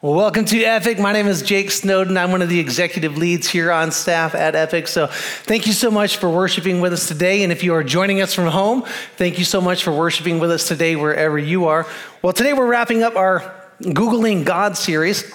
Well, 0.00 0.14
welcome 0.14 0.44
to 0.44 0.62
Epic. 0.62 1.00
My 1.00 1.12
name 1.12 1.26
is 1.26 1.42
Jake 1.42 1.72
Snowden. 1.72 2.16
I'm 2.16 2.30
one 2.30 2.40
of 2.40 2.48
the 2.48 2.60
executive 2.60 3.18
leads 3.18 3.48
here 3.48 3.72
on 3.72 3.90
staff 3.90 4.32
at 4.36 4.54
Epic. 4.54 4.86
So, 4.86 5.08
thank 5.08 5.66
you 5.66 5.72
so 5.72 5.90
much 5.90 6.18
for 6.18 6.30
worshiping 6.30 6.80
with 6.80 6.92
us 6.92 7.08
today. 7.08 7.42
And 7.42 7.50
if 7.50 7.64
you 7.64 7.74
are 7.74 7.82
joining 7.82 8.20
us 8.20 8.32
from 8.32 8.46
home, 8.46 8.84
thank 9.16 9.40
you 9.40 9.44
so 9.44 9.60
much 9.60 9.82
for 9.82 9.90
worshiping 9.90 10.38
with 10.38 10.52
us 10.52 10.68
today, 10.68 10.94
wherever 10.94 11.36
you 11.36 11.66
are. 11.66 11.84
Well, 12.22 12.32
today 12.32 12.52
we're 12.52 12.68
wrapping 12.68 13.02
up 13.02 13.16
our 13.16 13.40
Googling 13.80 14.44
God 14.44 14.76
series. 14.76 15.34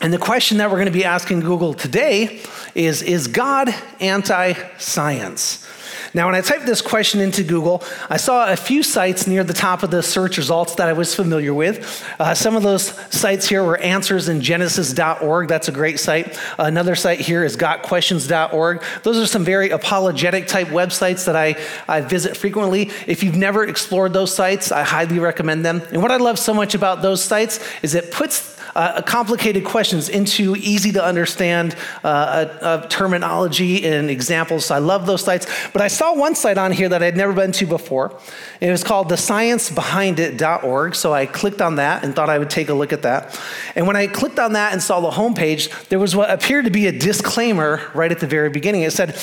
And 0.00 0.12
the 0.12 0.18
question 0.18 0.58
that 0.58 0.70
we're 0.70 0.76
going 0.76 0.86
to 0.86 0.92
be 0.92 1.04
asking 1.04 1.40
Google 1.40 1.74
today 1.74 2.40
is 2.76 3.02
Is 3.02 3.26
God 3.26 3.74
anti 3.98 4.52
science? 4.78 5.67
Now, 6.14 6.26
when 6.26 6.34
I 6.34 6.40
typed 6.40 6.66
this 6.66 6.80
question 6.80 7.20
into 7.20 7.42
Google, 7.42 7.82
I 8.08 8.16
saw 8.16 8.50
a 8.50 8.56
few 8.56 8.82
sites 8.82 9.26
near 9.26 9.44
the 9.44 9.52
top 9.52 9.82
of 9.82 9.90
the 9.90 10.02
search 10.02 10.38
results 10.38 10.74
that 10.76 10.88
I 10.88 10.92
was 10.92 11.14
familiar 11.14 11.52
with. 11.52 12.04
Uh, 12.18 12.34
some 12.34 12.56
of 12.56 12.62
those 12.62 12.94
sites 13.14 13.48
here 13.48 13.62
were 13.62 13.78
answersingenesis.org. 13.78 15.48
That's 15.48 15.68
a 15.68 15.72
great 15.72 16.00
site. 16.00 16.38
Another 16.58 16.94
site 16.94 17.20
here 17.20 17.44
is 17.44 17.56
gotquestions.org. 17.56 18.82
Those 19.02 19.18
are 19.18 19.26
some 19.26 19.44
very 19.44 19.70
apologetic 19.70 20.46
type 20.46 20.68
websites 20.68 21.26
that 21.26 21.36
I, 21.36 21.56
I 21.86 22.00
visit 22.00 22.36
frequently. 22.36 22.90
If 23.06 23.22
you've 23.22 23.36
never 23.36 23.64
explored 23.64 24.12
those 24.12 24.34
sites, 24.34 24.72
I 24.72 24.82
highly 24.82 25.18
recommend 25.18 25.64
them. 25.64 25.82
And 25.92 26.02
what 26.02 26.10
I 26.10 26.16
love 26.16 26.38
so 26.38 26.54
much 26.54 26.74
about 26.74 27.02
those 27.02 27.22
sites 27.22 27.60
is 27.82 27.94
it 27.94 28.10
puts 28.10 28.57
uh, 28.78 29.02
complicated 29.02 29.64
questions 29.64 30.08
into 30.08 30.54
easy 30.54 30.92
to 30.92 31.04
understand 31.04 31.74
uh, 32.04 32.06
uh, 32.06 32.86
terminology 32.86 33.84
and 33.84 34.08
examples. 34.08 34.66
So 34.66 34.76
I 34.76 34.78
love 34.78 35.04
those 35.04 35.24
sites. 35.24 35.48
But 35.72 35.82
I 35.82 35.88
saw 35.88 36.14
one 36.14 36.36
site 36.36 36.58
on 36.58 36.70
here 36.70 36.88
that 36.88 37.02
I'd 37.02 37.16
never 37.16 37.32
been 37.32 37.50
to 37.52 37.66
before. 37.66 38.16
It 38.60 38.70
was 38.70 38.84
called 38.84 39.10
thesciencebehindit.org. 39.10 40.94
So 40.94 41.12
I 41.12 41.26
clicked 41.26 41.60
on 41.60 41.74
that 41.76 42.04
and 42.04 42.14
thought 42.14 42.30
I 42.30 42.38
would 42.38 42.50
take 42.50 42.68
a 42.68 42.74
look 42.74 42.92
at 42.92 43.02
that. 43.02 43.36
And 43.74 43.84
when 43.88 43.96
I 43.96 44.06
clicked 44.06 44.38
on 44.38 44.52
that 44.52 44.72
and 44.72 44.80
saw 44.80 45.00
the 45.00 45.10
homepage, 45.10 45.88
there 45.88 45.98
was 45.98 46.14
what 46.14 46.30
appeared 46.30 46.66
to 46.66 46.70
be 46.70 46.86
a 46.86 46.92
disclaimer 46.92 47.82
right 47.94 48.12
at 48.12 48.20
the 48.20 48.28
very 48.28 48.48
beginning. 48.48 48.82
It 48.82 48.92
said, 48.92 49.20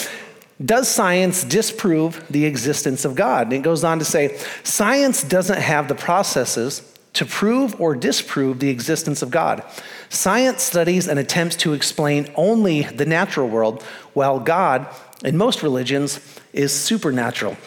does 0.63 0.89
science 0.89 1.45
disprove 1.45 2.25
the 2.29 2.45
existence 2.45 3.05
of 3.05 3.15
God? 3.15 3.47
And 3.47 3.53
it 3.53 3.61
goes 3.61 3.85
on 3.85 3.99
to 3.99 4.05
say, 4.05 4.37
science 4.63 5.23
doesn't 5.23 5.59
have 5.59 5.87
the 5.87 5.95
processes 5.95 6.91
to 7.15 7.25
prove 7.25 7.79
or 7.81 7.95
disprove 7.95 8.59
the 8.59 8.69
existence 8.69 9.21
of 9.21 9.31
God. 9.31 9.63
Science 10.09 10.63
studies 10.63 11.07
and 11.07 11.17
attempts 11.19 11.55
to 11.57 11.73
explain 11.73 12.31
only 12.35 12.83
the 12.83 13.05
natural 13.05 13.49
world, 13.49 13.81
while 14.13 14.39
God, 14.39 14.87
in 15.23 15.35
most 15.35 15.63
religions, 15.63 16.19
is 16.53 16.71
supernatural. 16.71 17.57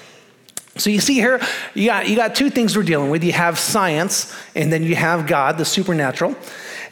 So 0.77 0.91
you 0.91 1.01
see 1.01 1.15
here, 1.15 1.41
you 1.75 1.87
got, 1.87 2.09
you 2.09 2.15
got 2.15 2.37
two 2.37 2.51
things 2.51 2.77
we're 2.77 2.85
dealing 2.85 3.11
with. 3.11 3.25
You 3.25 3.33
have 3.33 3.59
science, 3.59 4.35
and 4.55 4.73
then 4.73 4.85
you 4.85 4.95
have 4.95 5.27
God, 5.27 5.59
the 5.59 5.65
supernatural. 5.65 6.37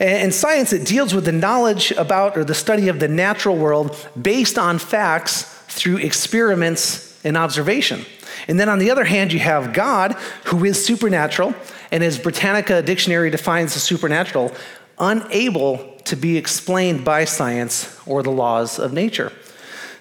And 0.01 0.35
science, 0.35 0.73
it 0.73 0.87
deals 0.87 1.15
with 1.15 1.25
the 1.25 1.33
knowledge 1.33 1.93
about 1.93 2.37
or 2.37 2.45
the 2.45 2.55
study 2.55 2.89
of 2.89 3.01
the 3.01 3.09
natural 3.09 3.57
world 3.57 3.97
based 4.21 4.59
on 4.59 4.79
facts 4.79 5.45
through 5.69 5.99
experiments 5.99 7.19
and 7.25 7.37
observation. 7.37 8.05
And 8.49 8.59
then 8.61 8.69
on 8.69 8.79
the 8.79 8.91
other 8.91 9.05
hand, 9.05 9.33
you 9.33 9.39
have 9.39 9.73
God, 9.73 10.13
who 10.47 10.65
is 10.65 10.85
supernatural, 10.85 11.55
and 11.97 12.05
as 12.05 12.19
Britannica 12.19 12.83
Dictionary 12.83 13.31
defines 13.31 13.73
the 13.73 13.81
supernatural, 13.81 14.53
unable 14.99 15.79
to 16.05 16.15
be 16.15 16.37
explained 16.37 17.07
by 17.07 17.25
science 17.25 17.99
or 18.05 18.23
the 18.23 18.31
laws 18.31 18.79
of 18.79 18.93
nature. 18.93 19.33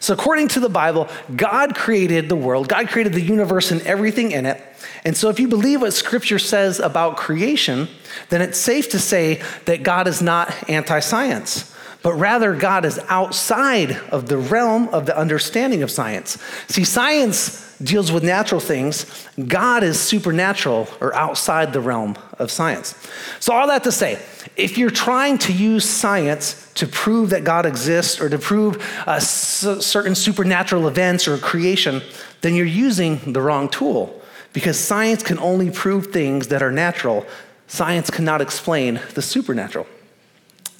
So, 0.01 0.13
according 0.13 0.49
to 0.49 0.59
the 0.59 0.67
Bible, 0.67 1.07
God 1.37 1.73
created 1.73 2.27
the 2.27 2.35
world, 2.35 2.67
God 2.67 2.89
created 2.89 3.13
the 3.13 3.21
universe 3.21 3.71
and 3.71 3.81
everything 3.83 4.31
in 4.31 4.45
it. 4.45 4.61
And 5.05 5.15
so, 5.15 5.29
if 5.29 5.39
you 5.39 5.47
believe 5.47 5.79
what 5.79 5.93
Scripture 5.93 6.37
says 6.37 6.81
about 6.81 7.15
creation, 7.15 7.87
then 8.27 8.41
it's 8.41 8.59
safe 8.59 8.89
to 8.89 8.99
say 8.99 9.41
that 9.63 9.81
God 9.81 10.05
is 10.09 10.21
not 10.21 10.69
anti 10.69 10.99
science 10.99 11.73
but 12.05 12.13
rather 12.13 12.53
God 12.53 12.85
is 12.85 12.99
outside 13.09 13.93
of 14.11 14.27
the 14.27 14.37
realm 14.37 14.89
of 14.89 15.07
the 15.07 15.17
understanding 15.17 15.81
of 15.81 15.89
science. 15.89 16.37
See, 16.67 16.83
science 16.83 17.75
deals 17.81 18.11
with 18.11 18.23
natural 18.23 18.61
things, 18.61 19.27
God 19.47 19.81
is 19.83 19.99
supernatural 19.99 20.87
or 21.01 21.15
outside 21.15 21.73
the 21.73 21.81
realm 21.81 22.15
of 22.37 22.51
science. 22.51 22.93
So, 23.39 23.55
all 23.55 23.65
that 23.69 23.83
to 23.85 23.91
say, 23.91 24.21
if 24.55 24.77
you're 24.77 24.91
trying 24.91 25.39
to 25.39 25.51
use 25.51 25.89
science 25.89 26.71
to 26.75 26.85
prove 26.85 27.31
that 27.31 27.43
God 27.43 27.65
exists 27.65 28.21
or 28.21 28.29
to 28.29 28.37
prove 28.37 28.77
uh, 29.07 29.19
certain 29.19 30.13
supernatural 30.13 30.87
events 30.87 31.27
or 31.27 31.39
creation, 31.39 32.03
then 32.41 32.53
you're 32.53 32.67
using 32.67 33.33
the 33.33 33.41
wrong 33.41 33.67
tool 33.67 34.21
because 34.53 34.79
science 34.79 35.23
can 35.23 35.39
only 35.39 35.71
prove 35.71 36.13
things 36.13 36.49
that 36.49 36.61
are 36.61 36.71
natural. 36.71 37.25
Science 37.65 38.11
cannot 38.11 38.41
explain 38.41 39.01
the 39.15 39.23
supernatural. 39.23 39.87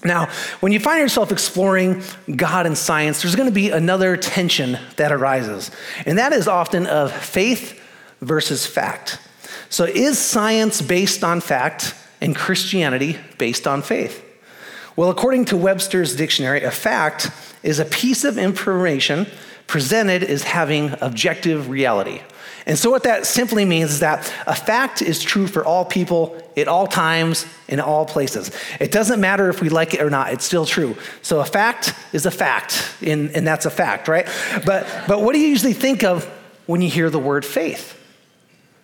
Now, 0.06 0.30
when 0.60 0.72
you 0.72 0.80
find 0.80 1.02
yourself 1.02 1.32
exploring 1.32 2.04
God 2.34 2.66
and 2.66 2.78
science, 2.78 3.22
there's 3.22 3.36
going 3.36 3.50
to 3.50 3.54
be 3.54 3.72
another 3.72 4.16
tension 4.16 4.78
that 4.98 5.12
arises, 5.12 5.72
and 6.06 6.18
that 6.18 6.32
is 6.32 6.48
often 6.48 6.86
of 6.86 7.12
faith 7.12 7.82
versus 8.22 8.66
fact. 8.66 9.20
So, 9.70 9.86
is 9.86 10.20
science 10.20 10.82
based 10.82 11.24
on 11.24 11.42
fact 11.42 11.96
and 12.22 12.36
Christianity 12.36 13.18
based 13.38 13.68
on 13.68 13.82
faith? 13.82 14.24
Well, 14.96 15.10
according 15.10 15.46
to 15.46 15.58
Webster's 15.58 16.16
dictionary, 16.16 16.64
a 16.64 16.72
fact 16.72 17.32
is 17.64 17.80
a 17.80 17.86
piece 17.86 18.24
of 18.24 18.38
information 18.38 19.28
presented 19.68 20.24
as 20.24 20.44
having 20.44 20.94
objective 21.02 21.68
reality. 21.68 22.22
And 22.68 22.80
so, 22.80 22.90
what 22.90 23.03
that 23.03 23.28
simply 23.28 23.64
means 23.64 23.92
is 23.92 24.00
that 24.00 24.31
a 24.48 24.56
fact 24.56 25.02
is 25.02 25.22
true 25.22 25.46
for 25.46 25.64
all 25.64 25.86
people 25.86 26.36
at 26.58 26.68
all 26.68 26.88
times, 26.88 27.46
in 27.68 27.80
all 27.80 28.06
places. 28.06 28.50
It 28.80 28.92
doesn't 28.92 29.22
matter 29.22 29.50
if 29.50 29.62
we 29.62 29.70
like 29.70 29.94
it 29.94 30.02
or 30.02 30.09
not, 30.09 30.34
it's 30.34 30.46
still 30.46 30.66
true. 30.66 30.96
So, 31.22 31.40
a 31.40 31.46
fact 31.46 31.94
is 32.12 32.25
a 32.25 32.31
fact, 32.31 32.96
and, 33.06 33.30
and 33.31 33.46
that's 33.46 33.68
a 33.68 33.70
fact, 33.70 34.08
right? 34.08 34.28
But, 34.66 34.88
but 35.08 35.22
what 35.22 35.34
do 35.34 35.40
you 35.40 35.48
usually 35.48 35.74
think 35.74 36.04
of 36.04 36.25
when 36.66 36.81
you 36.81 36.90
hear 36.90 37.12
the 37.12 37.20
word 37.20 37.46
faith? 37.46 38.02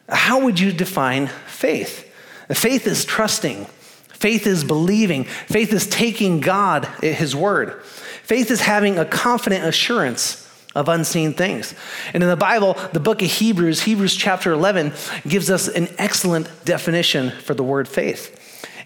How 0.07 0.43
would 0.43 0.59
you 0.59 0.71
define 0.71 1.27
faith? 1.47 2.07
Faith 2.53 2.85
is 2.85 3.03
trusting, 3.03 3.65
faith 4.09 4.45
is 4.45 4.63
believing, 4.63 5.23
faith 5.23 5.73
is 5.73 5.87
taking 5.87 6.39
God 6.39 6.85
at 6.85 7.15
His 7.15 7.35
word, 7.35 7.81
faith 7.83 8.51
is 8.51 8.61
having 8.61 8.99
a 8.99 9.05
confident 9.05 9.65
assurance 9.65 10.47
of 10.75 10.87
unseen 10.87 11.33
things. 11.33 11.75
And 12.13 12.23
in 12.23 12.29
the 12.29 12.37
Bible, 12.37 12.77
the 12.93 12.99
book 12.99 13.21
of 13.21 13.29
Hebrews, 13.29 13.81
Hebrews 13.81 14.15
chapter 14.15 14.51
11, 14.51 14.93
gives 15.27 15.49
us 15.49 15.67
an 15.67 15.89
excellent 15.97 16.49
definition 16.65 17.31
for 17.31 17.53
the 17.53 17.63
word 17.63 17.87
faith. 17.87 18.37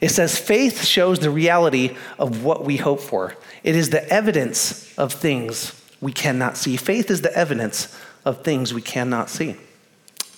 It 0.01 0.09
says, 0.09 0.37
faith 0.37 0.83
shows 0.83 1.19
the 1.19 1.29
reality 1.29 1.95
of 2.19 2.43
what 2.43 2.65
we 2.65 2.77
hope 2.77 2.99
for. 2.99 3.35
It 3.63 3.75
is 3.75 3.89
the 3.89 4.07
evidence 4.09 4.95
of 4.97 5.13
things 5.13 5.81
we 6.01 6.11
cannot 6.11 6.57
see. 6.57 6.77
Faith 6.77 7.09
is 7.09 7.21
the 7.21 7.35
evidence 7.35 7.95
of 8.25 8.43
things 8.43 8.73
we 8.73 8.81
cannot 8.81 9.29
see. 9.29 9.55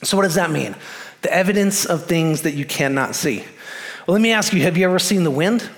So, 0.04 0.16
what 0.16 0.24
does 0.24 0.36
that 0.36 0.52
mean? 0.52 0.76
The 1.24 1.34
evidence 1.34 1.86
of 1.86 2.06
things 2.06 2.44
that 2.44 2.54
you 2.54 2.66
cannot 2.66 3.16
see. 3.16 3.44
Well, 4.06 4.14
let 4.14 4.22
me 4.22 4.32
ask 4.32 4.54
you 4.54 4.62
have 4.62 4.78
you 4.78 4.86
ever 4.86 5.00
seen 5.00 5.24
the 5.24 5.32
wind? 5.32 5.70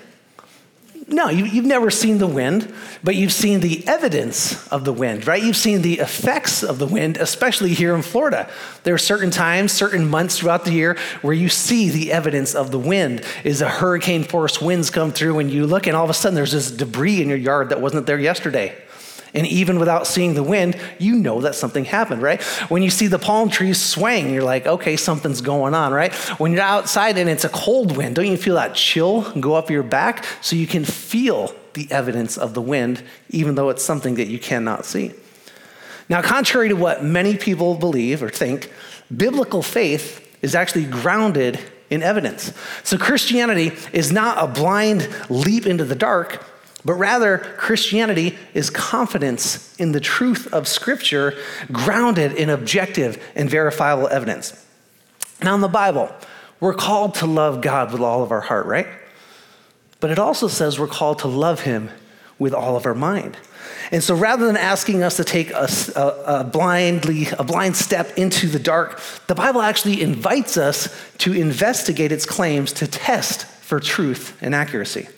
No, 1.12 1.30
you, 1.30 1.46
have 1.46 1.66
never 1.66 1.90
seen 1.90 2.20
the 2.20 2.28
wind, 2.28 2.72
but 3.04 3.16
you've 3.16 3.34
seen 3.34 3.62
the 3.62 3.86
evidence 3.88 4.68
of 4.68 4.86
the 4.86 4.94
wind, 4.94 5.26
right? 5.26 5.42
You've 5.42 5.58
seen 5.58 5.82
the 5.82 6.00
effects 6.00 6.64
of 6.64 6.78
the 6.78 6.86
wind, 6.86 7.18
especially 7.18 7.74
here 7.74 7.96
in 7.96 8.04
Florida. 8.04 8.48
There 8.84 8.94
are 8.94 9.00
certain 9.00 9.32
times, 9.32 9.72
certain 9.72 10.08
months 10.08 10.38
throughout 10.38 10.66
the 10.66 10.72
year 10.72 10.98
where 11.22 11.34
you 11.34 11.50
see 11.50 11.90
the 11.90 12.12
evidence 12.12 12.54
of 12.54 12.70
the 12.70 12.80
wind. 12.80 13.24
Is 13.44 13.62
a 13.62 13.70
hurricane 13.70 14.24
force 14.24 14.62
winds 14.62 14.92
come 14.92 15.12
through 15.12 15.40
and 15.40 15.50
you 15.50 15.66
look 15.66 15.88
and 15.88 15.96
all 15.96 16.04
of 16.04 16.10
a 16.12 16.14
sudden 16.14 16.36
there's 16.36 16.52
this 16.52 16.70
debris 16.70 17.22
in 17.22 17.30
your 17.30 17.38
yard 17.38 17.70
that 17.70 17.82
wasn't 17.82 18.06
there 18.06 18.20
yesterday. 18.20 18.76
And 19.34 19.46
even 19.48 19.80
without 19.80 20.08
seeing 20.08 20.34
the 20.34 20.44
wind, 20.44 20.78
you 20.98 21.16
know 21.16 21.42
that 21.42 21.56
something 21.56 21.86
happened, 21.86 22.22
right? 22.22 22.42
When 22.70 22.82
you 22.82 22.90
see 22.90 23.08
the 23.08 23.20
palm 23.20 23.50
trees 23.50 23.82
swaying, 23.82 24.34
you're 24.34 24.44
like, 24.44 24.66
okay, 24.66 24.96
something's 24.96 25.42
going 25.42 25.74
on, 25.74 25.94
right? 25.94 26.14
When 26.40 26.52
you're 26.52 26.62
outside 26.62 27.18
and 27.18 27.30
it's 27.30 27.46
a 27.46 27.50
cold 27.50 27.96
wind, 27.96 28.16
don't 28.16 28.26
you 28.26 28.38
feel 28.38 28.56
that 28.56 28.76
chill 28.76 29.32
go 29.40 29.54
up 29.54 29.70
your 29.70 29.84
back 29.84 30.26
so 30.42 30.56
you 30.56 30.68
can 30.68 30.84
feel 30.86 31.54
the 31.74 31.88
evidence 31.92 32.38
of 32.38 32.54
the 32.54 32.62
wind, 32.62 33.04
even 33.30 33.56
though 33.56 33.70
it's 33.70 33.84
something 33.84 34.16
that 34.16 34.28
you 34.28 34.40
cannot 34.40 34.86
see? 34.86 35.12
Now, 36.10 36.24
contrary 36.24 36.70
to 36.70 36.76
what 36.76 37.04
many 37.04 37.38
people 37.38 37.76
believe 37.76 38.24
or 38.24 38.30
think, 38.30 38.72
biblical 39.16 39.62
faith 39.62 40.26
is 40.42 40.56
actually 40.56 40.86
grounded 40.86 41.60
in 41.90 42.02
evidence. 42.02 42.54
So 42.84 42.98
Christianity 42.98 43.74
is 43.94 44.12
not 44.12 44.44
a 44.44 44.48
blind 44.48 45.08
leap 45.30 45.66
into 45.66 45.86
the 45.86 45.96
dark, 45.96 46.44
but 46.86 46.94
rather, 46.94 47.40
Christianity 47.58 48.38
is 48.54 48.70
confidence 48.70 49.76
in 49.80 49.92
the 49.92 50.00
truth 50.00 50.52
of 50.54 50.68
Scripture 50.68 51.36
grounded 51.72 52.34
in 52.34 52.50
objective 52.50 53.22
and 53.36 53.50
verifiable 53.50 54.08
evidence. 54.08 54.66
Now, 55.44 55.56
in 55.56 55.62
the 55.62 55.68
Bible, 55.68 56.10
we're 56.60 56.74
called 56.74 57.16
to 57.16 57.26
love 57.26 57.62
God 57.62 57.92
with 57.92 58.02
all 58.02 58.24
of 58.24 58.32
our 58.32 58.42
heart, 58.42 58.66
right? 58.66 58.88
But 60.00 60.12
it 60.12 60.20
also 60.20 60.48
says 60.48 60.80
we're 60.80 60.88
called 60.88 61.20
to 61.20 61.28
love 61.28 61.62
Him 61.62 61.90
with 62.38 62.54
all 62.54 62.78
of 62.78 62.86
our 62.86 62.96
mind. 62.96 63.38
And 63.92 64.04
so 64.04 64.16
rather 64.16 64.46
than 64.46 64.56
asking 64.56 65.04
us 65.04 65.18
to 65.18 65.24
take 65.24 65.52
a, 65.52 65.68
a, 65.96 66.40
a, 66.40 66.44
blindly, 66.44 67.28
a 67.38 67.44
blind 67.44 67.76
step 67.76 68.18
into 68.18 68.48
the 68.48 68.60
dark, 68.60 69.02
the 69.28 69.36
Bible 69.36 69.62
actually 69.62 70.02
invites 70.02 70.58
us 70.58 70.96
to 71.20 71.34
investigate 71.34 72.12
its 72.12 72.26
claims 72.26 72.72
to 72.74 72.88
test 72.88 73.46
for 73.46 73.80
truth 73.80 74.38
and 74.42 74.56
accuracy. 74.56 75.10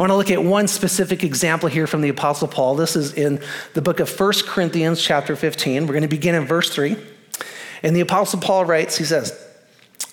I 0.00 0.02
want 0.02 0.12
to 0.12 0.16
look 0.16 0.30
at 0.30 0.42
one 0.42 0.66
specific 0.66 1.22
example 1.24 1.68
here 1.68 1.86
from 1.86 2.00
the 2.00 2.08
Apostle 2.08 2.48
Paul. 2.48 2.74
This 2.74 2.96
is 2.96 3.12
in 3.12 3.38
the 3.74 3.82
book 3.82 4.00
of 4.00 4.08
1 4.08 4.32
Corinthians, 4.46 5.02
chapter 5.02 5.36
15. 5.36 5.82
We're 5.82 5.92
going 5.92 6.00
to 6.00 6.08
begin 6.08 6.34
in 6.34 6.46
verse 6.46 6.70
3. 6.70 6.96
And 7.82 7.94
the 7.94 8.00
Apostle 8.00 8.40
Paul 8.40 8.64
writes, 8.64 8.96
he 8.96 9.04
says, 9.04 9.46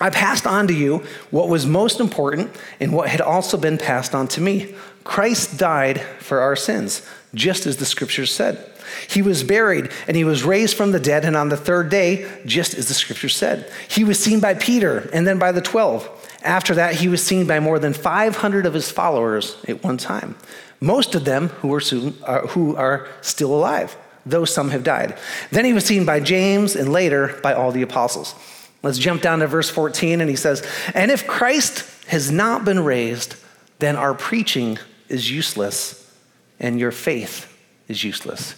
I 0.01 0.09
passed 0.09 0.45
on 0.45 0.67
to 0.67 0.73
you 0.73 1.05
what 1.31 1.47
was 1.47 1.65
most 1.65 2.01
important 2.01 2.53
and 2.81 2.91
what 2.91 3.07
had 3.07 3.21
also 3.21 3.55
been 3.55 3.77
passed 3.77 4.13
on 4.13 4.27
to 4.27 4.41
me. 4.41 4.75
Christ 5.05 5.57
died 5.57 6.01
for 6.19 6.41
our 6.41 6.57
sins, 6.57 7.07
just 7.33 7.65
as 7.65 7.77
the 7.77 7.85
scriptures 7.85 8.33
said. 8.33 8.69
He 9.07 9.21
was 9.21 9.41
buried 9.41 9.89
and 10.05 10.17
he 10.17 10.25
was 10.25 10.43
raised 10.43 10.75
from 10.75 10.91
the 10.91 10.99
dead, 10.99 11.23
and 11.23 11.37
on 11.37 11.47
the 11.47 11.55
third 11.55 11.89
day, 11.89 12.29
just 12.45 12.73
as 12.73 12.89
the 12.89 12.93
scriptures 12.93 13.37
said. 13.37 13.71
He 13.87 14.03
was 14.03 14.19
seen 14.19 14.41
by 14.41 14.55
Peter 14.55 15.09
and 15.13 15.25
then 15.25 15.39
by 15.39 15.53
the 15.53 15.61
12. 15.61 16.26
After 16.43 16.75
that, 16.75 16.95
he 16.95 17.07
was 17.07 17.23
seen 17.23 17.47
by 17.47 17.59
more 17.59 17.79
than 17.79 17.93
500 17.93 18.65
of 18.65 18.73
his 18.73 18.91
followers 18.91 19.57
at 19.67 19.83
one 19.83 19.97
time, 19.97 20.35
most 20.79 21.15
of 21.15 21.25
them 21.25 21.49
who 21.49 21.73
are, 21.73 21.79
soon, 21.79 22.15
uh, 22.23 22.47
who 22.47 22.75
are 22.75 23.07
still 23.21 23.53
alive, 23.53 23.97
though 24.25 24.45
some 24.45 24.69
have 24.69 24.83
died. 24.83 25.17
Then 25.51 25.65
he 25.65 25.73
was 25.73 25.85
seen 25.85 26.05
by 26.05 26.19
James 26.19 26.75
and 26.75 26.91
later 26.91 27.39
by 27.41 27.53
all 27.53 27.71
the 27.71 27.81
apostles. 27.81 28.35
Let's 28.83 28.99
jump 28.99 29.21
down 29.21 29.39
to 29.39 29.47
verse 29.47 29.69
14, 29.69 30.21
and 30.21 30.29
he 30.29 30.35
says, 30.35 30.65
And 30.93 31.09
if 31.09 31.25
Christ 31.25 31.85
has 32.07 32.31
not 32.31 32.63
been 32.63 32.83
raised, 32.83 33.35
then 33.79 33.95
our 33.95 34.13
preaching 34.13 34.77
is 35.09 35.31
useless, 35.31 36.15
and 36.59 36.79
your 36.79 36.91
faith 36.91 37.53
is 37.87 38.03
useless. 38.03 38.51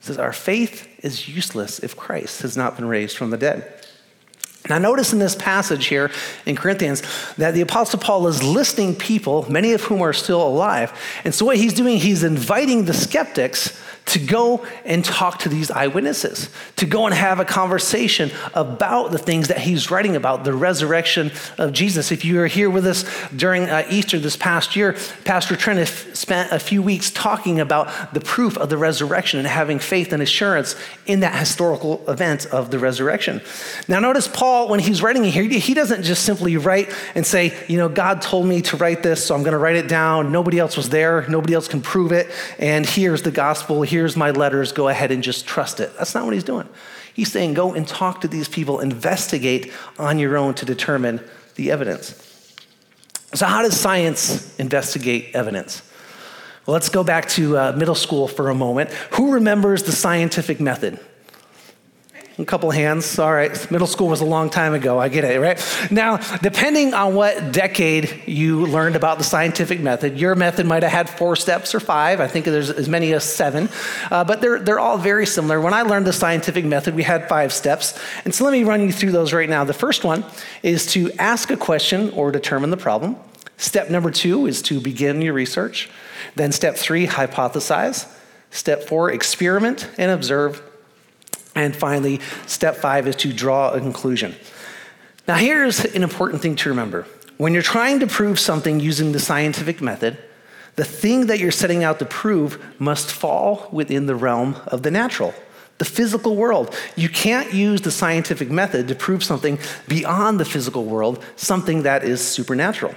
He 0.00 0.06
says, 0.06 0.18
Our 0.18 0.32
faith 0.32 0.88
is 1.02 1.28
useless 1.28 1.78
if 1.78 1.96
Christ 1.96 2.42
has 2.42 2.56
not 2.56 2.76
been 2.76 2.86
raised 2.86 3.16
from 3.16 3.30
the 3.30 3.38
dead. 3.38 3.83
Now, 4.68 4.78
notice 4.78 5.12
in 5.12 5.18
this 5.18 5.36
passage 5.36 5.86
here 5.86 6.10
in 6.46 6.56
Corinthians 6.56 7.02
that 7.36 7.52
the 7.52 7.60
Apostle 7.60 7.98
Paul 7.98 8.26
is 8.28 8.42
listing 8.42 8.96
people, 8.96 9.50
many 9.50 9.72
of 9.72 9.82
whom 9.82 10.00
are 10.00 10.14
still 10.14 10.46
alive. 10.46 10.98
And 11.24 11.34
so, 11.34 11.44
what 11.44 11.58
he's 11.58 11.74
doing, 11.74 11.98
he's 11.98 12.22
inviting 12.22 12.86
the 12.86 12.94
skeptics 12.94 13.78
to 14.06 14.18
go 14.18 14.66
and 14.84 15.04
talk 15.04 15.38
to 15.40 15.48
these 15.48 15.70
eyewitnesses, 15.70 16.50
to 16.76 16.86
go 16.86 17.06
and 17.06 17.14
have 17.14 17.40
a 17.40 17.44
conversation 17.44 18.30
about 18.52 19.10
the 19.10 19.18
things 19.18 19.48
that 19.48 19.58
he's 19.58 19.90
writing 19.90 20.14
about, 20.14 20.44
the 20.44 20.52
resurrection 20.52 21.32
of 21.58 21.72
Jesus. 21.72 22.12
If 22.12 22.24
you 22.24 22.36
were 22.36 22.46
here 22.46 22.68
with 22.68 22.86
us 22.86 23.04
during 23.34 23.64
uh, 23.64 23.86
Easter 23.90 24.18
this 24.18 24.36
past 24.36 24.76
year, 24.76 24.96
Pastor 25.24 25.56
Trent 25.56 25.88
spent 25.88 26.52
a 26.52 26.58
few 26.58 26.82
weeks 26.82 27.10
talking 27.10 27.60
about 27.60 28.12
the 28.12 28.20
proof 28.20 28.58
of 28.58 28.68
the 28.68 28.76
resurrection 28.76 29.38
and 29.38 29.48
having 29.48 29.78
faith 29.78 30.12
and 30.12 30.22
assurance 30.22 30.76
in 31.06 31.20
that 31.20 31.38
historical 31.38 32.08
event 32.08 32.46
of 32.46 32.70
the 32.70 32.78
resurrection. 32.78 33.40
Now, 33.88 34.00
notice 34.00 34.28
Paul, 34.28 34.68
when 34.68 34.80
he's 34.80 35.02
writing 35.02 35.24
here, 35.24 35.44
he 35.44 35.74
doesn't 35.74 36.02
just 36.02 36.24
simply 36.24 36.56
write 36.56 36.92
and 37.14 37.26
say, 37.26 37.54
you 37.68 37.78
know, 37.78 37.88
God 37.88 38.20
told 38.20 38.46
me 38.46 38.62
to 38.62 38.76
write 38.76 39.02
this, 39.02 39.24
so 39.24 39.34
I'm 39.34 39.42
going 39.42 39.52
to 39.52 39.58
write 39.58 39.76
it 39.76 39.88
down. 39.88 40.30
Nobody 40.30 40.58
else 40.58 40.76
was 40.76 40.90
there, 40.90 41.26
nobody 41.28 41.54
else 41.54 41.68
can 41.68 41.80
prove 41.80 42.12
it, 42.12 42.30
and 42.58 42.84
here's 42.86 43.22
the 43.22 43.30
gospel 43.30 43.82
here's 43.94 44.16
my 44.16 44.32
letters, 44.32 44.72
go 44.72 44.88
ahead 44.88 45.12
and 45.12 45.22
just 45.22 45.46
trust 45.46 45.78
it. 45.78 45.96
That's 45.96 46.16
not 46.16 46.24
what 46.24 46.34
he's 46.34 46.42
doing. 46.42 46.68
He's 47.14 47.30
saying, 47.30 47.54
go 47.54 47.74
and 47.74 47.86
talk 47.86 48.22
to 48.22 48.28
these 48.28 48.48
people, 48.48 48.80
investigate 48.80 49.72
on 50.00 50.18
your 50.18 50.36
own 50.36 50.54
to 50.54 50.66
determine 50.66 51.20
the 51.54 51.70
evidence. 51.70 52.20
So, 53.34 53.46
how 53.46 53.62
does 53.62 53.78
science 53.78 54.58
investigate 54.58 55.30
evidence? 55.32 55.80
Well, 56.66 56.72
let's 56.72 56.88
go 56.88 57.04
back 57.04 57.28
to 57.30 57.56
uh, 57.56 57.72
middle 57.76 57.94
school 57.94 58.26
for 58.26 58.50
a 58.50 58.54
moment. 58.54 58.90
Who 59.12 59.32
remembers 59.32 59.84
the 59.84 59.92
scientific 59.92 60.58
method? 60.58 60.98
A 62.36 62.44
couple 62.44 62.68
of 62.68 62.74
hands. 62.74 63.16
All 63.20 63.32
right. 63.32 63.70
Middle 63.70 63.86
school 63.86 64.08
was 64.08 64.20
a 64.20 64.24
long 64.24 64.50
time 64.50 64.74
ago. 64.74 64.98
I 64.98 65.08
get 65.08 65.22
it, 65.22 65.40
right? 65.40 65.88
Now, 65.92 66.16
depending 66.38 66.92
on 66.92 67.14
what 67.14 67.52
decade 67.52 68.22
you 68.26 68.66
learned 68.66 68.96
about 68.96 69.18
the 69.18 69.24
scientific 69.24 69.78
method, 69.78 70.18
your 70.18 70.34
method 70.34 70.66
might 70.66 70.82
have 70.82 70.90
had 70.90 71.08
four 71.08 71.36
steps 71.36 71.76
or 71.76 71.80
five. 71.80 72.20
I 72.20 72.26
think 72.26 72.44
there's 72.44 72.70
as 72.70 72.88
many 72.88 73.12
as 73.12 73.22
seven. 73.22 73.68
Uh, 74.10 74.24
but 74.24 74.40
they're, 74.40 74.58
they're 74.58 74.80
all 74.80 74.98
very 74.98 75.26
similar. 75.26 75.60
When 75.60 75.72
I 75.72 75.82
learned 75.82 76.08
the 76.08 76.12
scientific 76.12 76.64
method, 76.64 76.96
we 76.96 77.04
had 77.04 77.28
five 77.28 77.52
steps. 77.52 77.96
And 78.24 78.34
so 78.34 78.42
let 78.42 78.50
me 78.50 78.64
run 78.64 78.80
you 78.80 78.90
through 78.90 79.12
those 79.12 79.32
right 79.32 79.48
now. 79.48 79.62
The 79.62 79.72
first 79.72 80.02
one 80.02 80.24
is 80.64 80.86
to 80.86 81.12
ask 81.12 81.52
a 81.52 81.56
question 81.56 82.10
or 82.10 82.32
determine 82.32 82.70
the 82.70 82.76
problem. 82.76 83.14
Step 83.58 83.90
number 83.90 84.10
two 84.10 84.46
is 84.46 84.60
to 84.62 84.80
begin 84.80 85.22
your 85.22 85.34
research. 85.34 85.88
Then 86.34 86.50
step 86.50 86.74
three, 86.74 87.06
hypothesize. 87.06 88.12
Step 88.50 88.82
four, 88.82 89.12
experiment 89.12 89.88
and 89.98 90.10
observe. 90.10 90.60
And 91.54 91.74
finally, 91.74 92.20
step 92.46 92.76
five 92.76 93.06
is 93.06 93.16
to 93.16 93.32
draw 93.32 93.70
a 93.70 93.80
conclusion. 93.80 94.34
Now, 95.26 95.36
here's 95.36 95.84
an 95.84 96.02
important 96.02 96.42
thing 96.42 96.56
to 96.56 96.68
remember. 96.68 97.06
When 97.36 97.52
you're 97.52 97.62
trying 97.62 98.00
to 98.00 98.06
prove 98.06 98.38
something 98.38 98.80
using 98.80 99.12
the 99.12 99.20
scientific 99.20 99.80
method, 99.80 100.18
the 100.76 100.84
thing 100.84 101.26
that 101.26 101.38
you're 101.38 101.52
setting 101.52 101.84
out 101.84 101.98
to 102.00 102.04
prove 102.04 102.62
must 102.78 103.10
fall 103.10 103.68
within 103.72 104.06
the 104.06 104.16
realm 104.16 104.56
of 104.66 104.82
the 104.82 104.90
natural, 104.90 105.32
the 105.78 105.84
physical 105.84 106.36
world. 106.36 106.74
You 106.96 107.08
can't 107.08 107.54
use 107.54 107.80
the 107.80 107.90
scientific 107.90 108.50
method 108.50 108.88
to 108.88 108.94
prove 108.94 109.24
something 109.24 109.58
beyond 109.88 110.40
the 110.40 110.44
physical 110.44 110.84
world, 110.84 111.24
something 111.36 111.84
that 111.84 112.04
is 112.04 112.20
supernatural. 112.20 112.94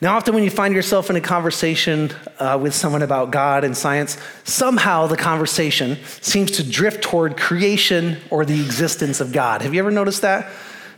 Now, 0.00 0.16
often 0.16 0.34
when 0.34 0.44
you 0.44 0.50
find 0.50 0.74
yourself 0.74 1.08
in 1.08 1.16
a 1.16 1.22
conversation 1.22 2.10
uh, 2.38 2.58
with 2.60 2.74
someone 2.74 3.02
about 3.02 3.30
God 3.30 3.64
and 3.64 3.74
science, 3.74 4.18
somehow 4.44 5.06
the 5.06 5.16
conversation 5.16 5.96
seems 6.20 6.50
to 6.52 6.62
drift 6.62 7.02
toward 7.02 7.38
creation 7.38 8.18
or 8.30 8.44
the 8.44 8.60
existence 8.60 9.20
of 9.20 9.32
God. 9.32 9.62
Have 9.62 9.72
you 9.72 9.80
ever 9.80 9.90
noticed 9.90 10.20
that? 10.20 10.50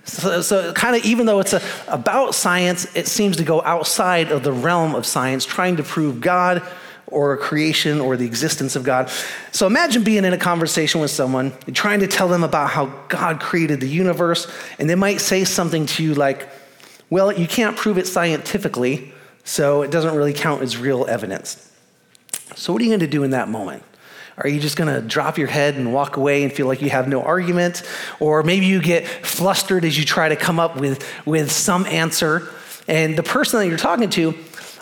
So, 0.03 0.41
so 0.41 0.73
kind 0.73 0.97
of, 0.97 1.05
even 1.05 1.27
though 1.27 1.39
it's 1.39 1.53
a, 1.53 1.63
about 1.87 2.35
science, 2.35 2.97
it 2.97 3.07
seems 3.07 3.37
to 3.37 3.45
go 3.45 3.63
outside 3.63 4.33
of 4.33 4.43
the 4.43 4.53
realm 4.53 4.97
of 4.97 5.07
science, 5.07 5.45
trying 5.45 5.77
to 5.77 5.85
prove 5.85 6.21
God 6.21 6.67
or 7.07 7.37
creation 7.37 8.01
or 8.01 8.17
the 8.17 8.27
existence 8.27 8.75
of 8.75 8.85
God. 8.85 9.11
So 9.53 9.67
imagine 9.67 10.03
being 10.03 10.25
in 10.25 10.33
a 10.33 10.39
conversation 10.39 11.01
with 11.01 11.11
someone, 11.11 11.53
and 11.67 11.77
trying 11.77 12.01
to 12.01 12.07
tell 12.07 12.27
them 12.27 12.43
about 12.43 12.71
how 12.71 12.87
God 13.09 13.39
created 13.39 13.81
the 13.81 13.89
universe, 13.89 14.51
and 14.79 14.91
they 14.91 14.95
might 14.95 15.21
say 15.21 15.45
something 15.45 15.87
to 15.87 16.03
you 16.03 16.15
like, 16.15 16.49
well, 17.11 17.33
you 17.33 17.47
can't 17.47 17.77
prove 17.77 17.99
it 17.99 18.07
scientifically, 18.07 19.13
so 19.45 19.83
it 19.83 19.91
doesn't 19.91 20.15
really 20.15 20.35
count 20.35 20.63
as 20.63 20.77
real 20.77 21.07
evidence. 21.07 21.73
So, 22.55 22.73
what 22.73 22.83
are 22.83 22.85
you 22.85 22.91
going 22.91 23.01
to 23.01 23.07
do 23.07 23.23
in 23.23 23.31
that 23.31 23.49
moment? 23.49 23.83
Are 24.39 24.49
you 24.49 24.61
just 24.61 24.77
going 24.77 24.93
to 24.95 25.01
drop 25.01 25.37
your 25.37 25.49
head 25.49 25.75
and 25.75 25.93
walk 25.93 26.17
away 26.17 26.45
and 26.45 26.53
feel 26.53 26.67
like 26.67 26.81
you 26.81 26.91
have 26.91 27.09
no 27.09 27.23
argument? 27.23 27.83
Or 28.21 28.43
maybe 28.43 28.67
you 28.67 28.81
get 28.81 29.07
flustered 29.07 29.85
as 29.85 29.99
you 29.99 30.05
try 30.05 30.29
to 30.29 30.37
come 30.37 30.61
up 30.61 30.77
with, 30.77 31.05
with 31.27 31.51
some 31.51 31.87
answer. 31.87 32.49
And 32.87 33.17
the 33.17 33.25
person 33.25 33.59
that 33.59 33.67
you're 33.67 33.77
talking 33.77 34.11
to, 34.11 34.35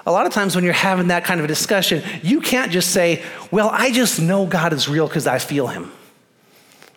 a 0.04 0.12
lot 0.12 0.26
of 0.26 0.32
times 0.32 0.54
when 0.54 0.62
you're 0.62 0.74
having 0.74 1.08
that 1.08 1.24
kind 1.24 1.40
of 1.40 1.44
a 1.44 1.48
discussion, 1.48 2.02
you 2.22 2.40
can't 2.40 2.70
just 2.70 2.90
say, 2.90 3.22
Well, 3.50 3.70
I 3.72 3.92
just 3.92 4.20
know 4.20 4.46
God 4.46 4.72
is 4.72 4.88
real 4.88 5.08
because 5.08 5.26
I 5.26 5.38
feel 5.38 5.68
him. 5.68 5.90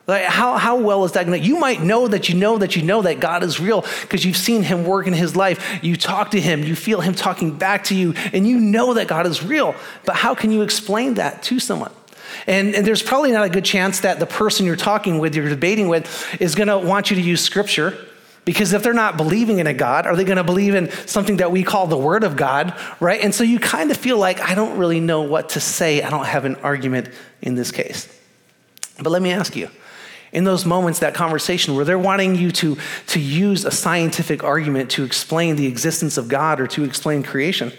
Like 0.09 0.23
how, 0.23 0.57
how 0.57 0.77
well 0.77 1.05
is 1.05 1.11
that 1.11 1.27
going 1.27 1.39
to? 1.39 1.47
You 1.47 1.59
might 1.59 1.81
know 1.81 2.07
that 2.07 2.29
you 2.29 2.35
know 2.35 2.57
that 2.57 2.75
you 2.75 2.81
know 2.81 3.03
that 3.03 3.19
God 3.19 3.43
is 3.43 3.59
real 3.59 3.85
because 4.01 4.25
you've 4.25 4.37
seen 4.37 4.63
him 4.63 4.83
work 4.83 5.05
in 5.05 5.13
his 5.13 5.35
life. 5.35 5.79
You 5.83 5.95
talk 5.95 6.31
to 6.31 6.41
him, 6.41 6.63
you 6.63 6.75
feel 6.75 6.99
him 6.99 7.13
talking 7.13 7.57
back 7.57 7.83
to 7.85 7.95
you, 7.95 8.15
and 8.33 8.47
you 8.47 8.59
know 8.59 8.95
that 8.95 9.07
God 9.07 9.27
is 9.27 9.43
real. 9.43 9.75
But 10.05 10.15
how 10.15 10.33
can 10.33 10.51
you 10.51 10.63
explain 10.63 11.13
that 11.15 11.43
to 11.43 11.59
someone? 11.59 11.91
And, 12.47 12.73
and 12.73 12.85
there's 12.85 13.03
probably 13.03 13.31
not 13.31 13.45
a 13.45 13.49
good 13.49 13.65
chance 13.65 13.99
that 13.99 14.19
the 14.19 14.25
person 14.25 14.65
you're 14.65 14.75
talking 14.75 15.19
with, 15.19 15.35
you're 15.35 15.49
debating 15.49 15.87
with, 15.87 16.41
is 16.41 16.55
going 16.55 16.69
to 16.69 16.77
want 16.79 17.11
you 17.11 17.15
to 17.15 17.21
use 17.21 17.41
scripture. 17.41 17.97
Because 18.45 18.73
if 18.73 18.81
they're 18.81 18.93
not 18.93 19.15
believing 19.15 19.59
in 19.59 19.67
a 19.67 19.73
God, 19.75 20.07
are 20.07 20.15
they 20.15 20.23
going 20.23 20.37
to 20.37 20.43
believe 20.43 20.73
in 20.73 20.89
something 21.05 21.37
that 21.37 21.51
we 21.51 21.61
call 21.61 21.85
the 21.85 21.97
Word 21.97 22.23
of 22.23 22.35
God, 22.35 22.73
right? 22.99 23.21
And 23.21 23.35
so 23.35 23.43
you 23.43 23.59
kind 23.59 23.91
of 23.91 23.97
feel 23.97 24.17
like, 24.17 24.39
I 24.41 24.55
don't 24.55 24.77
really 24.77 24.99
know 24.99 25.21
what 25.21 25.49
to 25.49 25.59
say. 25.59 26.01
I 26.01 26.09
don't 26.09 26.25
have 26.25 26.45
an 26.45 26.55
argument 26.57 27.09
in 27.41 27.53
this 27.53 27.71
case. 27.71 28.07
But 28.97 29.11
let 29.11 29.21
me 29.21 29.31
ask 29.31 29.55
you 29.55 29.69
in 30.31 30.43
those 30.43 30.65
moments, 30.65 30.99
that 30.99 31.13
conversation 31.13 31.75
where 31.75 31.85
they're 31.85 31.97
wanting 31.97 32.35
you 32.35 32.51
to, 32.51 32.77
to 33.07 33.19
use 33.19 33.65
a 33.65 33.71
scientific 33.71 34.43
argument 34.43 34.91
to 34.91 35.03
explain 35.03 35.55
the 35.55 35.65
existence 35.65 36.17
of 36.17 36.27
God 36.27 36.59
or 36.59 36.67
to 36.67 36.83
explain 36.83 37.23
creation, 37.23 37.71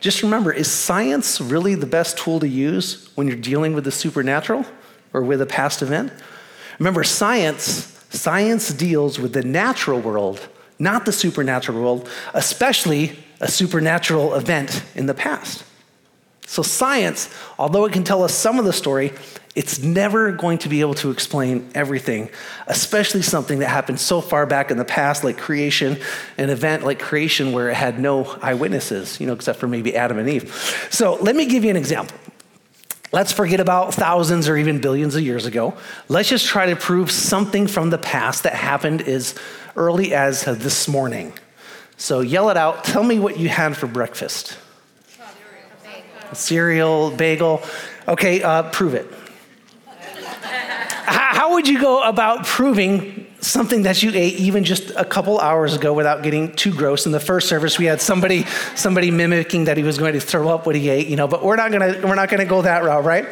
just 0.00 0.22
remember 0.22 0.52
is 0.52 0.70
science 0.70 1.40
really 1.40 1.74
the 1.74 1.86
best 1.86 2.18
tool 2.18 2.40
to 2.40 2.48
use 2.48 3.08
when 3.14 3.26
you're 3.26 3.36
dealing 3.36 3.74
with 3.74 3.84
the 3.84 3.90
supernatural 3.90 4.64
or 5.12 5.22
with 5.22 5.40
a 5.40 5.46
past 5.46 5.82
event? 5.82 6.12
Remember, 6.78 7.02
science, 7.02 8.04
science 8.10 8.72
deals 8.72 9.18
with 9.18 9.32
the 9.32 9.42
natural 9.42 10.00
world, 10.00 10.48
not 10.78 11.04
the 11.04 11.12
supernatural 11.12 11.80
world, 11.80 12.08
especially 12.34 13.18
a 13.40 13.48
supernatural 13.48 14.34
event 14.34 14.84
in 14.94 15.06
the 15.06 15.14
past. 15.14 15.64
So, 16.46 16.62
science, 16.62 17.34
although 17.58 17.84
it 17.84 17.92
can 17.92 18.04
tell 18.04 18.22
us 18.22 18.34
some 18.34 18.58
of 18.58 18.64
the 18.64 18.72
story, 18.72 19.12
it's 19.58 19.80
never 19.80 20.30
going 20.30 20.58
to 20.58 20.68
be 20.68 20.82
able 20.82 20.94
to 20.94 21.10
explain 21.10 21.68
everything, 21.74 22.30
especially 22.68 23.22
something 23.22 23.58
that 23.58 23.66
happened 23.66 23.98
so 23.98 24.20
far 24.20 24.46
back 24.46 24.70
in 24.70 24.78
the 24.78 24.84
past, 24.84 25.24
like 25.24 25.36
creation, 25.36 25.98
an 26.36 26.48
event 26.48 26.84
like 26.84 27.00
creation 27.00 27.50
where 27.50 27.68
it 27.68 27.74
had 27.74 27.98
no 27.98 28.24
eyewitnesses, 28.40 29.20
you 29.20 29.26
know, 29.26 29.32
except 29.32 29.58
for 29.58 29.66
maybe 29.66 29.96
Adam 29.96 30.16
and 30.16 30.28
Eve. 30.28 30.88
So 30.92 31.16
let 31.16 31.34
me 31.34 31.44
give 31.46 31.64
you 31.64 31.70
an 31.70 31.76
example. 31.76 32.16
Let's 33.10 33.32
forget 33.32 33.58
about 33.58 33.94
thousands 33.94 34.48
or 34.48 34.56
even 34.56 34.80
billions 34.80 35.16
of 35.16 35.22
years 35.22 35.44
ago. 35.44 35.76
Let's 36.08 36.28
just 36.28 36.46
try 36.46 36.66
to 36.66 36.76
prove 36.76 37.10
something 37.10 37.66
from 37.66 37.90
the 37.90 37.98
past 37.98 38.44
that 38.44 38.54
happened 38.54 39.02
as 39.02 39.34
early 39.74 40.14
as 40.14 40.44
this 40.44 40.86
morning. 40.86 41.32
So 41.96 42.20
yell 42.20 42.48
it 42.50 42.56
out. 42.56 42.84
Tell 42.84 43.02
me 43.02 43.18
what 43.18 43.40
you 43.40 43.48
had 43.48 43.76
for 43.76 43.88
breakfast. 43.88 44.56
Cereal, 46.32 47.10
bagel. 47.10 47.60
Okay, 48.06 48.40
uh, 48.40 48.70
prove 48.70 48.94
it. 48.94 49.12
How, 51.08 51.54
would 51.54 51.66
you 51.66 51.80
go 51.80 52.02
about 52.02 52.46
proving 52.46 53.26
something 53.40 53.82
that 53.82 54.02
you 54.02 54.10
ate 54.14 54.34
even 54.34 54.64
just 54.64 54.90
a 54.96 55.04
couple 55.04 55.38
hours 55.38 55.74
ago 55.74 55.92
without 55.92 56.22
getting 56.22 56.52
too 56.54 56.74
gross. 56.74 57.06
In 57.06 57.12
the 57.12 57.20
first 57.20 57.48
service, 57.48 57.78
we 57.78 57.84
had 57.84 58.00
somebody 58.00 58.44
somebody 58.74 59.10
mimicking 59.10 59.64
that 59.64 59.76
he 59.76 59.82
was 59.82 59.98
going 59.98 60.14
to 60.14 60.20
throw 60.20 60.48
up 60.48 60.66
what 60.66 60.74
he 60.74 60.88
ate, 60.88 61.06
you 61.06 61.16
know, 61.16 61.28
but 61.28 61.44
we're 61.44 61.56
not 61.56 61.70
gonna 61.70 62.00
we're 62.02 62.14
not 62.14 62.28
gonna 62.28 62.44
go 62.44 62.62
that 62.62 62.82
route, 62.82 63.04
right? 63.04 63.26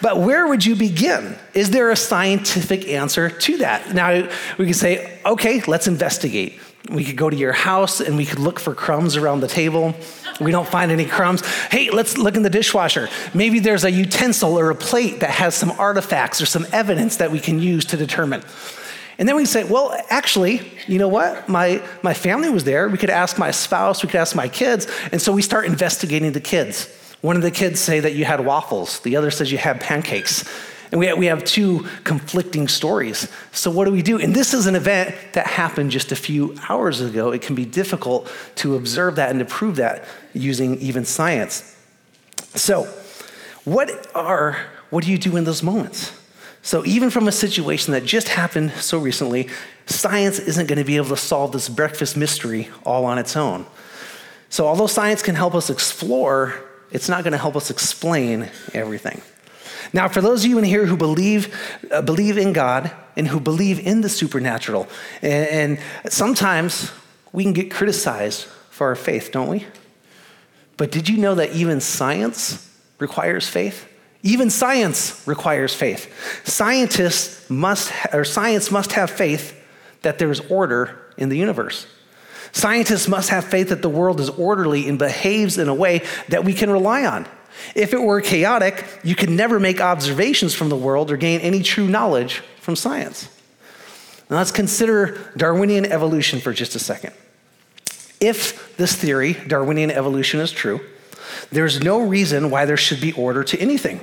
But 0.00 0.18
where 0.18 0.46
would 0.46 0.64
you 0.64 0.76
begin? 0.76 1.36
Is 1.54 1.70
there 1.70 1.90
a 1.90 1.96
scientific 1.96 2.88
answer 2.88 3.28
to 3.28 3.58
that? 3.58 3.92
Now 3.92 4.28
we 4.56 4.66
can 4.66 4.74
say, 4.74 5.18
okay, 5.24 5.60
let's 5.62 5.88
investigate. 5.88 6.60
We 6.90 7.04
could 7.04 7.16
go 7.16 7.30
to 7.30 7.36
your 7.36 7.52
house 7.52 8.00
and 8.00 8.16
we 8.16 8.26
could 8.26 8.40
look 8.40 8.58
for 8.58 8.74
crumbs 8.74 9.16
around 9.16 9.40
the 9.40 9.48
table. 9.48 9.94
We 10.40 10.50
don't 10.50 10.68
find 10.68 10.90
any 10.90 11.04
crumbs. 11.04 11.46
Hey, 11.70 11.90
let's 11.90 12.18
look 12.18 12.34
in 12.34 12.42
the 12.42 12.50
dishwasher. 12.50 13.08
Maybe 13.32 13.60
there's 13.60 13.84
a 13.84 13.90
utensil 13.90 14.58
or 14.58 14.70
a 14.70 14.74
plate 14.74 15.20
that 15.20 15.30
has 15.30 15.54
some 15.54 15.70
artifacts 15.72 16.40
or 16.40 16.46
some 16.46 16.66
evidence 16.72 17.16
that 17.18 17.30
we 17.30 17.38
can 17.38 17.60
use 17.60 17.84
to 17.86 17.96
determine. 17.96 18.42
And 19.18 19.28
then 19.28 19.36
we 19.36 19.44
say, 19.44 19.64
well, 19.64 19.94
actually, 20.08 20.62
you 20.86 20.98
know 20.98 21.08
what? 21.08 21.48
My, 21.48 21.82
my 22.02 22.14
family 22.14 22.48
was 22.48 22.64
there. 22.64 22.88
We 22.88 22.98
could 22.98 23.10
ask 23.10 23.38
my 23.38 23.50
spouse, 23.50 24.02
we 24.02 24.08
could 24.08 24.20
ask 24.20 24.34
my 24.34 24.48
kids. 24.48 24.86
And 25.12 25.20
so 25.20 25.30
we 25.30 25.42
start 25.42 25.66
investigating 25.66 26.32
the 26.32 26.40
kids. 26.40 26.88
One 27.20 27.36
of 27.36 27.42
the 27.42 27.50
kids 27.50 27.80
say 27.80 28.00
that 28.00 28.14
you 28.14 28.24
had 28.24 28.44
waffles. 28.44 29.00
The 29.00 29.16
other 29.16 29.30
says 29.30 29.52
you 29.52 29.58
had 29.58 29.80
pancakes. 29.80 30.48
And 30.90 30.98
we 30.98 31.06
have, 31.06 31.18
we 31.18 31.26
have 31.26 31.44
two 31.44 31.86
conflicting 32.02 32.66
stories. 32.66 33.28
So 33.52 33.70
what 33.70 33.84
do 33.84 33.92
we 33.92 34.02
do? 34.02 34.18
And 34.18 34.34
this 34.34 34.52
is 34.52 34.66
an 34.66 34.74
event 34.74 35.14
that 35.34 35.46
happened 35.46 35.92
just 35.92 36.10
a 36.10 36.16
few 36.16 36.56
hours 36.68 37.00
ago. 37.00 37.30
It 37.30 37.42
can 37.42 37.54
be 37.54 37.64
difficult 37.64 38.30
to 38.56 38.74
observe 38.74 39.16
that 39.16 39.30
and 39.30 39.38
to 39.38 39.44
prove 39.44 39.76
that 39.76 40.04
using 40.32 40.78
even 40.78 41.04
science. 41.04 41.76
So 42.54 42.84
what 43.64 44.10
are, 44.16 44.56
what 44.90 45.04
do 45.04 45.12
you 45.12 45.18
do 45.18 45.36
in 45.36 45.44
those 45.44 45.62
moments? 45.62 46.12
So, 46.62 46.84
even 46.84 47.08
from 47.08 47.26
a 47.26 47.32
situation 47.32 47.92
that 47.92 48.04
just 48.04 48.28
happened 48.28 48.72
so 48.72 48.98
recently, 48.98 49.48
science 49.86 50.38
isn't 50.38 50.66
going 50.66 50.78
to 50.78 50.84
be 50.84 50.96
able 50.96 51.08
to 51.08 51.16
solve 51.16 51.52
this 51.52 51.70
breakfast 51.70 52.18
mystery 52.18 52.68
all 52.84 53.06
on 53.06 53.18
its 53.18 53.34
own. 53.34 53.64
So, 54.50 54.66
although 54.66 54.86
science 54.86 55.22
can 55.22 55.34
help 55.34 55.54
us 55.54 55.70
explore, 55.70 56.54
it's 56.90 57.08
not 57.08 57.24
going 57.24 57.32
to 57.32 57.38
help 57.38 57.56
us 57.56 57.70
explain 57.70 58.50
everything. 58.74 59.22
Now, 59.92 60.08
for 60.08 60.20
those 60.20 60.44
of 60.44 60.50
you 60.50 60.58
in 60.58 60.64
here 60.64 60.86
who 60.86 60.96
believe, 60.96 61.54
uh, 61.90 62.02
believe 62.02 62.38
in 62.38 62.52
God 62.52 62.90
and 63.16 63.28
who 63.28 63.40
believe 63.40 63.78
in 63.86 64.00
the 64.00 64.08
supernatural, 64.08 64.88
and, 65.22 65.78
and 65.78 66.12
sometimes 66.12 66.90
we 67.32 67.44
can 67.44 67.52
get 67.52 67.70
criticized 67.70 68.44
for 68.70 68.88
our 68.88 68.96
faith, 68.96 69.30
don't 69.32 69.48
we? 69.48 69.66
But 70.76 70.90
did 70.90 71.08
you 71.08 71.18
know 71.18 71.34
that 71.34 71.52
even 71.52 71.80
science 71.80 72.66
requires 72.98 73.48
faith? 73.48 73.86
Even 74.22 74.50
science 74.50 75.22
requires 75.26 75.74
faith. 75.74 76.42
Scientists 76.46 77.48
must, 77.50 77.92
or 78.12 78.24
science 78.24 78.70
must 78.70 78.92
have 78.92 79.10
faith 79.10 79.56
that 80.02 80.18
there's 80.18 80.40
order 80.40 80.98
in 81.16 81.28
the 81.28 81.36
universe. 81.36 81.86
Scientists 82.52 83.08
must 83.08 83.30
have 83.30 83.44
faith 83.44 83.68
that 83.68 83.82
the 83.82 83.88
world 83.88 84.20
is 84.20 84.28
orderly 84.30 84.88
and 84.88 84.98
behaves 84.98 85.56
in 85.58 85.68
a 85.68 85.74
way 85.74 86.02
that 86.28 86.44
we 86.44 86.52
can 86.52 86.70
rely 86.70 87.04
on. 87.04 87.26
If 87.74 87.92
it 87.92 88.02
were 88.02 88.20
chaotic, 88.20 88.84
you 89.02 89.14
could 89.14 89.30
never 89.30 89.60
make 89.60 89.80
observations 89.80 90.54
from 90.54 90.68
the 90.68 90.76
world 90.76 91.10
or 91.10 91.16
gain 91.16 91.40
any 91.40 91.62
true 91.62 91.86
knowledge 91.86 92.42
from 92.60 92.76
science. 92.76 93.28
Now 94.28 94.36
let's 94.36 94.52
consider 94.52 95.18
Darwinian 95.36 95.86
evolution 95.86 96.40
for 96.40 96.52
just 96.52 96.74
a 96.76 96.78
second. 96.78 97.12
If 98.20 98.76
this 98.76 98.94
theory, 98.94 99.34
Darwinian 99.46 99.90
evolution, 99.90 100.40
is 100.40 100.52
true, 100.52 100.80
there's 101.50 101.82
no 101.82 102.00
reason 102.00 102.50
why 102.50 102.64
there 102.64 102.76
should 102.76 103.00
be 103.00 103.12
order 103.12 103.42
to 103.44 103.58
anything. 103.58 104.00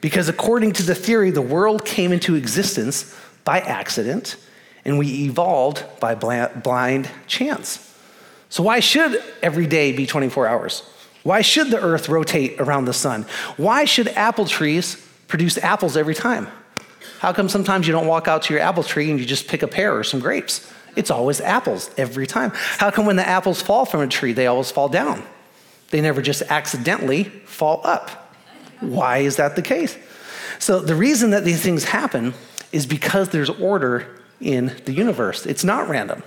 Because 0.00 0.28
according 0.28 0.72
to 0.72 0.82
the 0.82 0.94
theory, 0.94 1.30
the 1.30 1.42
world 1.42 1.84
came 1.84 2.12
into 2.12 2.34
existence 2.34 3.14
by 3.44 3.60
accident 3.60 4.36
and 4.84 4.98
we 4.98 5.24
evolved 5.24 5.84
by 6.00 6.14
blind 6.14 7.10
chance. 7.26 7.86
So, 8.48 8.62
why 8.62 8.80
should 8.80 9.22
every 9.42 9.66
day 9.66 9.92
be 9.92 10.06
24 10.06 10.46
hours? 10.46 10.82
Why 11.22 11.42
should 11.42 11.70
the 11.70 11.80
earth 11.80 12.08
rotate 12.08 12.60
around 12.60 12.86
the 12.86 12.92
sun? 12.92 13.26
Why 13.56 13.84
should 13.84 14.08
apple 14.08 14.46
trees 14.46 14.96
produce 15.28 15.58
apples 15.58 15.96
every 15.96 16.14
time? 16.14 16.48
How 17.18 17.32
come 17.32 17.48
sometimes 17.48 17.86
you 17.86 17.92
don't 17.92 18.06
walk 18.06 18.28
out 18.28 18.42
to 18.44 18.54
your 18.54 18.62
apple 18.62 18.82
tree 18.82 19.10
and 19.10 19.20
you 19.20 19.26
just 19.26 19.46
pick 19.46 19.62
a 19.62 19.68
pear 19.68 19.96
or 19.96 20.04
some 20.04 20.20
grapes? 20.20 20.72
It's 20.96 21.10
always 21.10 21.40
apples 21.40 21.90
every 21.96 22.26
time. 22.26 22.52
How 22.54 22.90
come 22.90 23.06
when 23.06 23.16
the 23.16 23.26
apples 23.26 23.62
fall 23.62 23.84
from 23.84 24.00
a 24.00 24.08
tree, 24.08 24.32
they 24.32 24.46
always 24.46 24.70
fall 24.70 24.88
down? 24.88 25.22
They 25.90 26.00
never 26.00 26.22
just 26.22 26.42
accidentally 26.42 27.24
fall 27.24 27.80
up. 27.84 28.34
Why 28.80 29.18
is 29.18 29.36
that 29.36 29.56
the 29.56 29.62
case? 29.62 29.96
So, 30.58 30.80
the 30.80 30.94
reason 30.94 31.30
that 31.30 31.44
these 31.44 31.62
things 31.62 31.84
happen 31.84 32.34
is 32.72 32.86
because 32.86 33.28
there's 33.28 33.50
order 33.50 34.06
in 34.40 34.76
the 34.84 34.92
universe. 34.92 35.46
It's 35.46 35.64
not 35.64 35.88
random. 35.88 36.22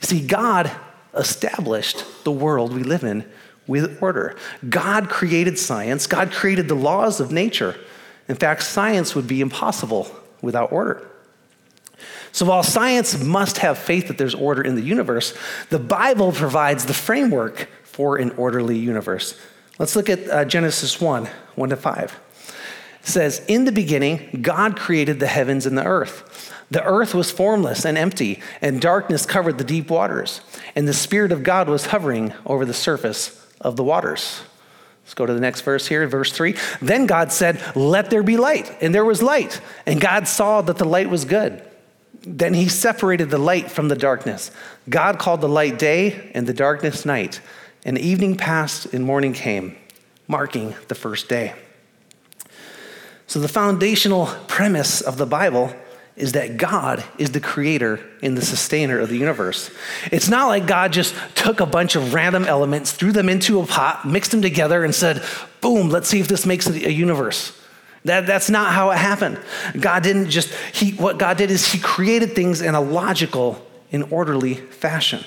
See, 0.00 0.26
God 0.26 0.70
established 1.14 2.04
the 2.24 2.30
world 2.30 2.72
we 2.72 2.82
live 2.82 3.04
in 3.04 3.24
with 3.66 4.02
order. 4.02 4.36
God 4.68 5.08
created 5.08 5.58
science, 5.58 6.06
God 6.06 6.32
created 6.32 6.68
the 6.68 6.74
laws 6.74 7.20
of 7.20 7.32
nature. 7.32 7.76
In 8.28 8.36
fact, 8.36 8.62
science 8.62 9.14
would 9.14 9.26
be 9.26 9.40
impossible 9.40 10.10
without 10.42 10.72
order. 10.72 11.06
So, 12.32 12.44
while 12.44 12.62
science 12.62 13.22
must 13.22 13.58
have 13.58 13.78
faith 13.78 14.08
that 14.08 14.18
there's 14.18 14.34
order 14.34 14.60
in 14.60 14.74
the 14.74 14.82
universe, 14.82 15.32
the 15.70 15.78
Bible 15.78 16.32
provides 16.32 16.84
the 16.84 16.94
framework 16.94 17.68
for 17.84 18.16
an 18.16 18.30
orderly 18.32 18.76
universe. 18.76 19.38
Let's 19.78 19.96
look 19.96 20.10
at 20.10 20.28
uh, 20.28 20.44
Genesis 20.44 21.00
1 21.00 21.26
1 21.54 21.68
to 21.70 21.76
5. 21.76 22.20
It 23.00 23.06
says, 23.06 23.42
In 23.48 23.64
the 23.64 23.72
beginning, 23.72 24.40
God 24.42 24.76
created 24.78 25.20
the 25.20 25.26
heavens 25.26 25.64
and 25.64 25.78
the 25.78 25.84
earth. 25.84 26.52
The 26.70 26.84
earth 26.84 27.14
was 27.14 27.30
formless 27.30 27.84
and 27.84 27.96
empty, 27.96 28.42
and 28.60 28.80
darkness 28.80 29.24
covered 29.24 29.58
the 29.58 29.64
deep 29.64 29.88
waters, 29.88 30.40
and 30.74 30.88
the 30.88 30.92
Spirit 30.92 31.30
of 31.30 31.44
God 31.44 31.68
was 31.68 31.86
hovering 31.86 32.34
over 32.44 32.64
the 32.64 32.74
surface 32.74 33.45
of 33.60 33.76
the 33.76 33.84
waters. 33.84 34.42
Let's 35.04 35.14
go 35.14 35.24
to 35.24 35.32
the 35.32 35.40
next 35.40 35.60
verse 35.60 35.86
here, 35.86 36.06
verse 36.08 36.32
3. 36.32 36.56
Then 36.82 37.06
God 37.06 37.30
said, 37.30 37.62
Let 37.76 38.10
there 38.10 38.24
be 38.24 38.36
light. 38.36 38.76
And 38.80 38.92
there 38.92 39.04
was 39.04 39.22
light. 39.22 39.60
And 39.86 40.00
God 40.00 40.26
saw 40.26 40.62
that 40.62 40.78
the 40.78 40.84
light 40.84 41.08
was 41.08 41.24
good. 41.24 41.62
Then 42.22 42.54
he 42.54 42.68
separated 42.68 43.30
the 43.30 43.38
light 43.38 43.70
from 43.70 43.86
the 43.86 43.94
darkness. 43.94 44.50
God 44.88 45.20
called 45.20 45.40
the 45.40 45.48
light 45.48 45.78
day 45.78 46.32
and 46.34 46.44
the 46.46 46.52
darkness 46.52 47.06
night. 47.06 47.40
And 47.84 47.96
evening 47.96 48.36
passed 48.36 48.92
and 48.92 49.04
morning 49.04 49.32
came, 49.32 49.76
marking 50.26 50.74
the 50.88 50.96
first 50.96 51.28
day. 51.28 51.54
So, 53.28 53.38
the 53.38 53.48
foundational 53.48 54.26
premise 54.48 55.00
of 55.00 55.18
the 55.18 55.26
Bible 55.26 55.72
is 56.16 56.32
that 56.32 56.56
God 56.56 57.04
is 57.18 57.32
the 57.32 57.40
creator 57.40 58.00
and 58.22 58.36
the 58.36 58.44
sustainer 58.44 58.98
of 58.98 59.10
the 59.10 59.18
universe. 59.18 59.70
It's 60.10 60.28
not 60.28 60.46
like 60.46 60.66
God 60.66 60.92
just 60.92 61.14
took 61.34 61.60
a 61.60 61.66
bunch 61.66 61.94
of 61.94 62.14
random 62.14 62.44
elements, 62.44 62.92
threw 62.92 63.12
them 63.12 63.28
into 63.28 63.60
a 63.60 63.66
pot, 63.66 64.06
mixed 64.06 64.30
them 64.30 64.40
together, 64.40 64.82
and 64.82 64.94
said, 64.94 65.22
boom, 65.60 65.90
let's 65.90 66.08
see 66.08 66.20
if 66.20 66.28
this 66.28 66.46
makes 66.46 66.66
a 66.66 66.90
universe. 66.90 67.52
That, 68.06 68.26
that's 68.26 68.48
not 68.48 68.72
how 68.72 68.92
it 68.92 68.98
happened. 68.98 69.38
God 69.78 70.02
didn't 70.04 70.30
just, 70.30 70.54
he, 70.72 70.92
what 70.92 71.18
God 71.18 71.36
did 71.36 71.50
is 71.50 71.72
He 71.72 71.80
created 71.80 72.34
things 72.34 72.62
in 72.62 72.74
a 72.74 72.80
logical 72.80 73.66
and 73.90 74.04
orderly 74.12 74.54
fashion. 74.54 75.24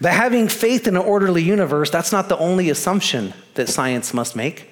But 0.00 0.12
having 0.12 0.46
faith 0.46 0.86
in 0.86 0.96
an 0.96 1.02
orderly 1.02 1.42
universe, 1.42 1.90
that's 1.90 2.12
not 2.12 2.28
the 2.28 2.38
only 2.38 2.70
assumption 2.70 3.34
that 3.54 3.68
science 3.68 4.14
must 4.14 4.36
make. 4.36 4.70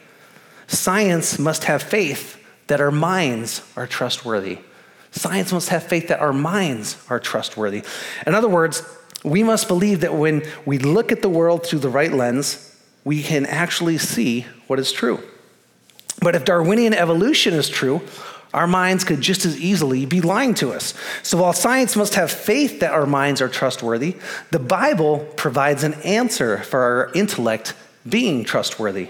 Science 0.69 1.37
must 1.37 1.64
have 1.64 1.83
faith 1.83 2.40
that 2.69 2.81
our 2.81 2.93
minds 2.93 3.61
are 3.76 3.88
trustworthy. 3.88 4.59
Science 5.17 5.51
must 5.51 5.71
have 5.71 5.83
faith 5.83 6.09
that 6.09 6.21
our 6.21 6.35
minds 6.35 6.99
are 7.09 7.19
trustworthy. 7.19 7.83
In 8.27 8.35
other 8.35 8.49
words, 8.49 8.83
we 9.25 9.43
must 9.43 9.67
believe 9.67 10.03
that 10.03 10.15
when 10.15 10.43
we 10.67 10.79
look 10.79 11.11
at 11.11 11.23
the 11.23 11.29
world 11.31 11.67
through 11.67 11.79
the 11.79 11.89
right 11.89 12.13
lens, 12.13 12.77
we 13.03 13.23
can 13.23 13.47
actually 13.47 13.97
see 13.97 14.43
what 14.67 14.79
is 14.79 14.93
true. 14.93 15.23
But 16.21 16.35
if 16.35 16.45
Darwinian 16.45 16.93
evolution 16.93 17.55
is 17.55 17.71
true, 17.71 18.03
our 18.53 18.67
minds 18.67 19.05
could 19.05 19.23
just 19.23 19.47
as 19.47 19.59
easily 19.59 20.05
be 20.05 20.21
lying 20.21 20.53
to 20.55 20.73
us. 20.73 20.93
So 21.23 21.39
while 21.39 21.55
science 21.55 21.97
must 21.97 22.15
have 22.15 22.31
faith 22.31 22.81
that 22.81 22.93
our 22.93 23.07
minds 23.07 23.41
are 23.41 23.49
trustworthy, 23.49 24.17
the 24.51 24.59
Bible 24.59 25.21
provides 25.37 25.83
an 25.83 25.95
answer 26.05 26.59
for 26.59 26.81
our 26.81 27.13
intellect 27.15 27.75
being 28.07 28.45
trustworthy. 28.45 29.09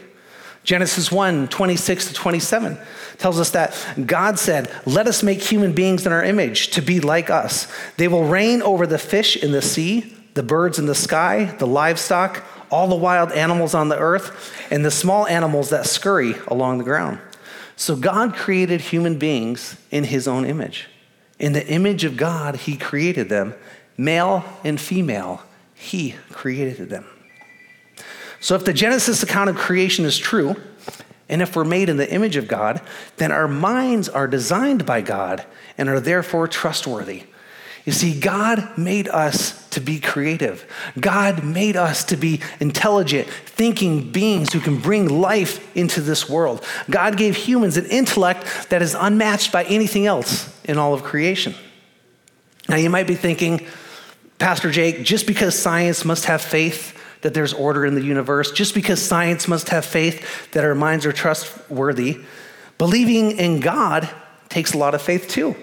Genesis 0.67 1.13
1 1.13 1.47
26 1.47 2.09
to 2.09 2.13
27 2.13 2.77
tells 3.19 3.39
us 3.39 3.51
that 3.51 3.73
God 4.05 4.37
said, 4.37 4.69
Let 4.85 5.07
us 5.07 5.23
make 5.23 5.41
human 5.41 5.73
beings 5.73 6.05
in 6.05 6.13
our 6.13 6.25
image 6.25 6.71
to 6.73 6.83
be 6.83 6.99
like 6.99 7.31
us. 7.31 7.73
They 7.97 8.09
will 8.09 8.25
reign 8.25 8.63
over 8.63 8.85
the 8.85 8.99
fish 8.99 9.37
in 9.37 9.53
the 9.53 9.63
sea, 9.63 10.13
the 10.35 10.43
birds 10.43 10.81
in 10.81 10.87
the 10.87 10.95
sky, 10.95 11.45
the 11.45 11.69
livestock, 11.69 12.45
all 12.69 12.89
the 12.89 12.97
wild 12.97 13.31
animals 13.31 13.75
on 13.75 13.89
the 13.89 13.99
earth, 13.99 14.53
and 14.73 14.85
the 14.85 14.91
small 14.91 15.25
animals 15.29 15.71
that 15.71 15.87
scurry 15.87 16.35
along 16.49 16.79
the 16.79 16.85
ground. 16.85 17.21
So 17.77 17.95
God 17.95 18.35
created 18.35 18.81
human 18.81 19.21
beings 19.21 19.77
in 19.93 20.03
his 20.03 20.27
own 20.27 20.45
image. 20.45 20.89
In 21.39 21.53
the 21.53 21.67
image 21.69 22.03
of 22.03 22.17
God, 22.17 22.57
he 22.57 22.77
created 22.77 23.29
them. 23.29 23.55
Male 23.97 24.45
and 24.65 24.81
female, 24.81 25.43
he 25.75 26.17
created 26.33 26.91
them. 26.91 27.05
So 28.47 28.55
if 28.55 28.65
the 28.65 28.73
Genesis 28.73 29.25
account 29.25 29.51
of 29.51 29.57
creation 29.57 30.05
is 30.05 30.17
true, 30.17 30.55
And 31.29 31.43
if 31.43 31.57
we're 31.57 31.65
made 31.65 31.89
in 31.89 31.97
the 31.97 32.09
image 32.09 32.37
of 32.37 32.47
God, 32.47 32.81
then 33.17 33.33
our 33.33 33.49
minds 33.49 34.09
are 34.09 34.29
designed 34.29 34.87
by 34.87 35.01
God 35.01 35.45
and 35.77 35.89
are 35.89 36.01
therefore 36.01 36.47
trustworthy. 36.47 37.25
You 37.85 37.93
see, 37.93 38.19
God 38.19 38.77
made 38.77 39.09
us 39.09 39.69
to 39.71 39.81
be 39.81 40.01
creative. 40.01 40.65
God 40.99 41.45
made 41.45 41.77
us 41.77 42.05
to 42.05 42.17
be 42.17 42.41
intelligent, 42.59 43.29
thinking 43.29 44.11
beings 44.11 44.53
who 44.53 44.61
can 44.61 44.81
bring 44.81 45.09
life 45.09 45.77
into 45.77 46.01
this 46.01 46.29
world. 46.29 46.65
God 46.91 47.17
gave 47.17 47.37
humans 47.37 47.77
an 47.77 47.87
intellect 47.87 48.71
that 48.71 48.83
is 48.83 48.95
unmatched 48.99 49.53
by 49.53 49.65
anything 49.65 50.07
else 50.07 50.49
in 50.65 50.79
all 50.79 50.95
of 50.95 51.05
creation. 51.05 51.55
Now, 52.69 52.77
you 52.77 52.91
might 52.91 53.07
be 53.07 53.15
thinking, 53.15 53.67
Pastor 54.39 54.71
Jake, 54.71 55.05
just 55.05 55.27
because 55.27 55.57
science 55.57 56.05
must 56.05 56.25
have 56.25 56.43
faith 56.43 56.96
that 57.27 57.35
there's 57.35 57.53
order 57.53 57.85
in 57.85 57.97
the 57.97 58.05
universe, 58.05 58.53
just 58.53 58.73
because 58.73 59.05
science 59.05 59.49
must 59.49 59.71
have 59.71 59.85
faith 59.85 60.49
that 60.53 60.63
our 60.63 60.77
minds 60.77 61.05
are 61.05 61.13
trustworthy, 61.13 62.21
believing 62.79 63.33
in 63.33 63.59
God 63.59 64.09
takes 64.49 64.75
a 64.75 64.79
lot 64.79 64.95
of 64.95 65.03
faith 65.03 65.29
too. 65.29 65.57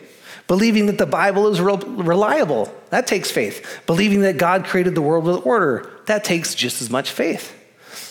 Believing 0.49 0.87
that 0.87 0.97
the 0.97 1.05
Bible 1.05 1.47
is 1.47 1.61
reliable, 1.61 2.69
that 2.89 3.07
takes 3.07 3.31
faith. 3.31 3.81
Believing 3.85 4.23
that 4.23 4.37
God 4.37 4.65
created 4.65 4.93
the 4.93 5.01
world 5.01 5.23
with 5.23 5.45
order, 5.45 5.89
that 6.07 6.25
takes 6.25 6.53
just 6.53 6.81
as 6.81 6.89
much 6.89 7.11
faith. 7.11 7.57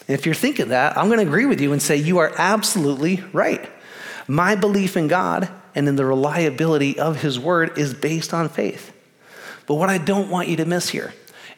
And 0.08 0.18
if 0.18 0.24
you're 0.24 0.34
thinking 0.34 0.68
that, 0.68 0.96
I'm 0.96 1.08
going 1.08 1.20
to 1.20 1.26
agree 1.26 1.44
with 1.44 1.60
you 1.60 1.74
and 1.74 1.82
say 1.82 1.96
you 1.96 2.16
are 2.20 2.32
absolutely 2.38 3.22
right. 3.34 3.68
My 4.26 4.54
belief 4.54 4.96
in 4.96 5.08
God 5.08 5.50
and 5.74 5.86
in 5.86 5.96
the 5.96 6.06
reliability 6.06 6.98
of 6.98 7.20
His 7.20 7.38
Word 7.38 7.76
is 7.76 7.92
based 7.92 8.32
on 8.32 8.48
faith. 8.48 8.94
But 9.66 9.74
what 9.74 9.90
I 9.90 9.98
don't 9.98 10.30
want 10.30 10.48
you 10.48 10.56
to 10.56 10.64
miss 10.64 10.88
here 10.88 11.12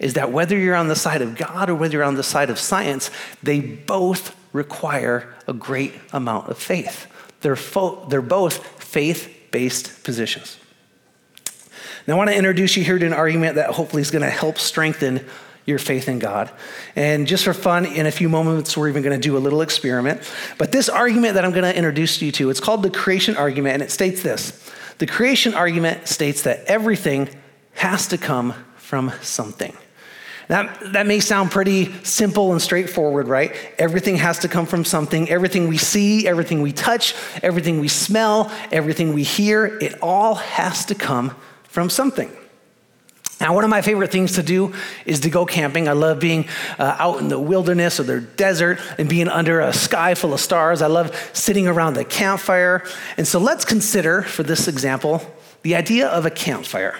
is 0.04 0.14
that 0.14 0.30
whether 0.30 0.56
you're 0.56 0.74
on 0.74 0.88
the 0.88 0.94
side 0.94 1.22
of 1.22 1.34
God 1.34 1.70
or 1.70 1.74
whether 1.74 1.94
you're 1.94 2.04
on 2.04 2.14
the 2.14 2.22
side 2.22 2.50
of 2.50 2.58
science, 2.58 3.10
they 3.42 3.60
both 3.60 4.36
require 4.52 5.34
a 5.48 5.54
great 5.54 5.94
amount 6.12 6.50
of 6.50 6.58
faith. 6.58 7.06
They're, 7.40 7.56
fo- 7.56 8.04
they're 8.10 8.20
both 8.20 8.82
faith 8.84 9.34
based 9.50 10.04
positions. 10.04 10.58
Now, 12.06 12.14
I 12.14 12.16
want 12.18 12.28
to 12.28 12.36
introduce 12.36 12.76
you 12.76 12.84
here 12.84 12.98
to 12.98 13.06
an 13.06 13.14
argument 13.14 13.54
that 13.54 13.70
hopefully 13.70 14.02
is 14.02 14.10
going 14.10 14.20
to 14.20 14.30
help 14.30 14.58
strengthen 14.58 15.24
your 15.64 15.78
faith 15.78 16.06
in 16.06 16.18
God. 16.18 16.50
And 16.94 17.26
just 17.26 17.42
for 17.44 17.54
fun, 17.54 17.86
in 17.86 18.04
a 18.04 18.10
few 18.10 18.28
moments, 18.28 18.76
we're 18.76 18.90
even 18.90 19.02
going 19.02 19.18
to 19.18 19.28
do 19.28 19.38
a 19.38 19.40
little 19.40 19.62
experiment. 19.62 20.20
But 20.58 20.70
this 20.70 20.90
argument 20.90 21.32
that 21.36 21.46
I'm 21.46 21.52
going 21.52 21.64
to 21.64 21.74
introduce 21.74 22.20
you 22.20 22.30
to, 22.32 22.50
it's 22.50 22.60
called 22.60 22.82
the 22.82 22.90
creation 22.90 23.38
argument, 23.38 23.72
and 23.72 23.82
it 23.82 23.90
states 23.90 24.22
this 24.22 24.70
The 24.98 25.06
creation 25.06 25.54
argument 25.54 26.08
states 26.08 26.42
that 26.42 26.66
everything 26.66 27.30
has 27.72 28.06
to 28.08 28.18
come 28.18 28.52
from 28.76 29.10
something. 29.22 29.74
That, 30.48 30.92
that 30.92 31.06
may 31.06 31.20
sound 31.20 31.50
pretty 31.50 31.92
simple 32.02 32.52
and 32.52 32.60
straightforward, 32.60 33.28
right? 33.28 33.54
Everything 33.78 34.16
has 34.16 34.40
to 34.40 34.48
come 34.48 34.66
from 34.66 34.84
something. 34.84 35.28
Everything 35.30 35.68
we 35.68 35.78
see, 35.78 36.28
everything 36.28 36.60
we 36.60 36.72
touch, 36.72 37.14
everything 37.42 37.80
we 37.80 37.88
smell, 37.88 38.52
everything 38.70 39.14
we 39.14 39.22
hear, 39.22 39.64
it 39.64 40.00
all 40.02 40.34
has 40.34 40.84
to 40.86 40.94
come 40.94 41.34
from 41.64 41.88
something. 41.88 42.30
Now, 43.40 43.54
one 43.54 43.64
of 43.64 43.70
my 43.70 43.82
favorite 43.82 44.12
things 44.12 44.34
to 44.34 44.42
do 44.42 44.74
is 45.06 45.20
to 45.20 45.30
go 45.30 45.44
camping. 45.44 45.88
I 45.88 45.92
love 45.92 46.20
being 46.20 46.46
uh, 46.78 46.96
out 46.98 47.18
in 47.20 47.28
the 47.28 47.38
wilderness 47.38 47.98
or 47.98 48.04
the 48.04 48.20
desert 48.20 48.78
and 48.96 49.08
being 49.08 49.28
under 49.28 49.60
a 49.60 49.72
sky 49.72 50.14
full 50.14 50.32
of 50.32 50.40
stars. 50.40 50.82
I 50.82 50.86
love 50.86 51.14
sitting 51.32 51.66
around 51.66 51.94
the 51.94 52.04
campfire. 52.04 52.84
And 53.16 53.26
so 53.26 53.40
let's 53.40 53.64
consider, 53.64 54.22
for 54.22 54.44
this 54.44 54.68
example, 54.68 55.20
the 55.62 55.74
idea 55.74 56.08
of 56.08 56.26
a 56.26 56.30
campfire. 56.30 56.96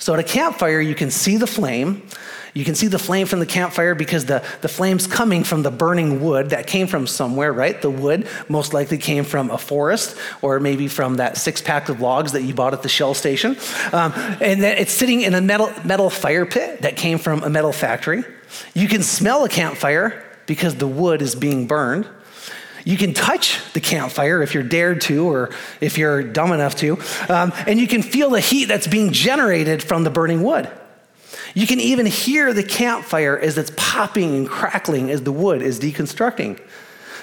So, 0.00 0.14
at 0.14 0.18
a 0.18 0.24
campfire, 0.24 0.80
you 0.80 0.94
can 0.94 1.10
see 1.10 1.36
the 1.36 1.46
flame. 1.46 2.02
You 2.54 2.64
can 2.64 2.74
see 2.74 2.88
the 2.88 2.98
flame 2.98 3.26
from 3.26 3.38
the 3.38 3.46
campfire 3.46 3.94
because 3.94 4.24
the, 4.24 4.42
the 4.60 4.68
flame's 4.68 5.06
coming 5.06 5.44
from 5.44 5.62
the 5.62 5.70
burning 5.70 6.20
wood 6.20 6.50
that 6.50 6.66
came 6.66 6.86
from 6.86 7.06
somewhere, 7.06 7.52
right? 7.52 7.80
The 7.80 7.90
wood 7.90 8.26
most 8.48 8.74
likely 8.74 8.98
came 8.98 9.24
from 9.24 9.50
a 9.50 9.58
forest 9.58 10.16
or 10.42 10.58
maybe 10.58 10.88
from 10.88 11.16
that 11.16 11.36
six 11.36 11.62
pack 11.62 11.88
of 11.88 12.00
logs 12.00 12.32
that 12.32 12.42
you 12.42 12.54
bought 12.54 12.72
at 12.72 12.82
the 12.82 12.88
Shell 12.88 13.14
station. 13.14 13.56
Um, 13.92 14.12
and 14.40 14.62
then 14.62 14.78
it's 14.78 14.92
sitting 14.92 15.20
in 15.20 15.34
a 15.34 15.40
metal, 15.40 15.72
metal 15.84 16.10
fire 16.10 16.46
pit 16.46 16.82
that 16.82 16.96
came 16.96 17.18
from 17.18 17.44
a 17.44 17.50
metal 17.50 17.72
factory. 17.72 18.24
You 18.74 18.88
can 18.88 19.02
smell 19.02 19.44
a 19.44 19.48
campfire 19.48 20.24
because 20.46 20.74
the 20.76 20.88
wood 20.88 21.22
is 21.22 21.36
being 21.36 21.66
burned. 21.66 22.08
You 22.84 22.96
can 22.96 23.14
touch 23.14 23.60
the 23.72 23.80
campfire 23.80 24.42
if 24.42 24.54
you're 24.54 24.62
dared 24.62 25.00
to 25.02 25.28
or 25.28 25.50
if 25.80 25.98
you're 25.98 26.22
dumb 26.22 26.52
enough 26.52 26.76
to, 26.76 26.98
um, 27.28 27.52
and 27.66 27.78
you 27.78 27.86
can 27.86 28.02
feel 28.02 28.30
the 28.30 28.40
heat 28.40 28.66
that's 28.66 28.86
being 28.86 29.12
generated 29.12 29.82
from 29.82 30.04
the 30.04 30.10
burning 30.10 30.42
wood. 30.42 30.70
You 31.54 31.66
can 31.66 31.80
even 31.80 32.06
hear 32.06 32.52
the 32.52 32.62
campfire 32.62 33.38
as 33.38 33.58
it's 33.58 33.72
popping 33.76 34.34
and 34.36 34.48
crackling 34.48 35.10
as 35.10 35.22
the 35.22 35.32
wood 35.32 35.62
is 35.62 35.80
deconstructing. 35.80 36.60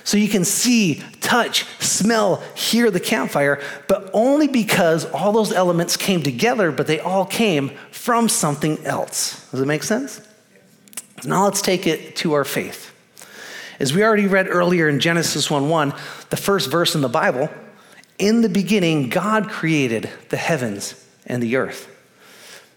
So 0.04 0.18
you 0.18 0.30
can 0.30 0.46
see, 0.46 1.04
touch, 1.20 1.66
smell, 1.82 2.38
hear 2.56 2.90
the 2.90 3.00
campfire, 3.00 3.62
but 3.90 4.10
only 4.14 4.48
because 4.48 5.04
all 5.06 5.34
those 5.34 5.52
elements 5.52 5.98
came 5.98 6.24
together, 6.24 6.72
but 6.72 6.88
they 6.88 7.02
all 7.02 7.26
came 7.26 7.72
from 7.92 8.30
something 8.30 8.84
else. 8.86 9.50
Does 9.52 9.60
it 9.60 9.66
make 9.66 9.84
sense? 9.84 10.22
Now 11.26 11.44
let's 11.44 11.62
take 11.62 11.88
it 11.88 12.16
to 12.18 12.34
our 12.34 12.46
faith. 12.46 12.87
As 13.80 13.94
we 13.94 14.04
already 14.04 14.28
read 14.28 14.48
earlier 14.48 14.90
in 14.90 15.00
Genesis 15.00 15.50
1 15.50 15.70
1, 15.70 15.94
the 16.30 16.38
first 16.38 16.72
verse 16.72 16.96
in 16.96 17.02
the 17.02 17.10
Bible, 17.10 17.50
in 18.18 18.42
the 18.42 18.50
beginning, 18.50 19.10
God 19.10 19.50
created 19.50 20.10
the 20.30 20.38
heavens 20.38 20.96
and 21.26 21.42
the 21.42 21.56
earth. 21.56 21.94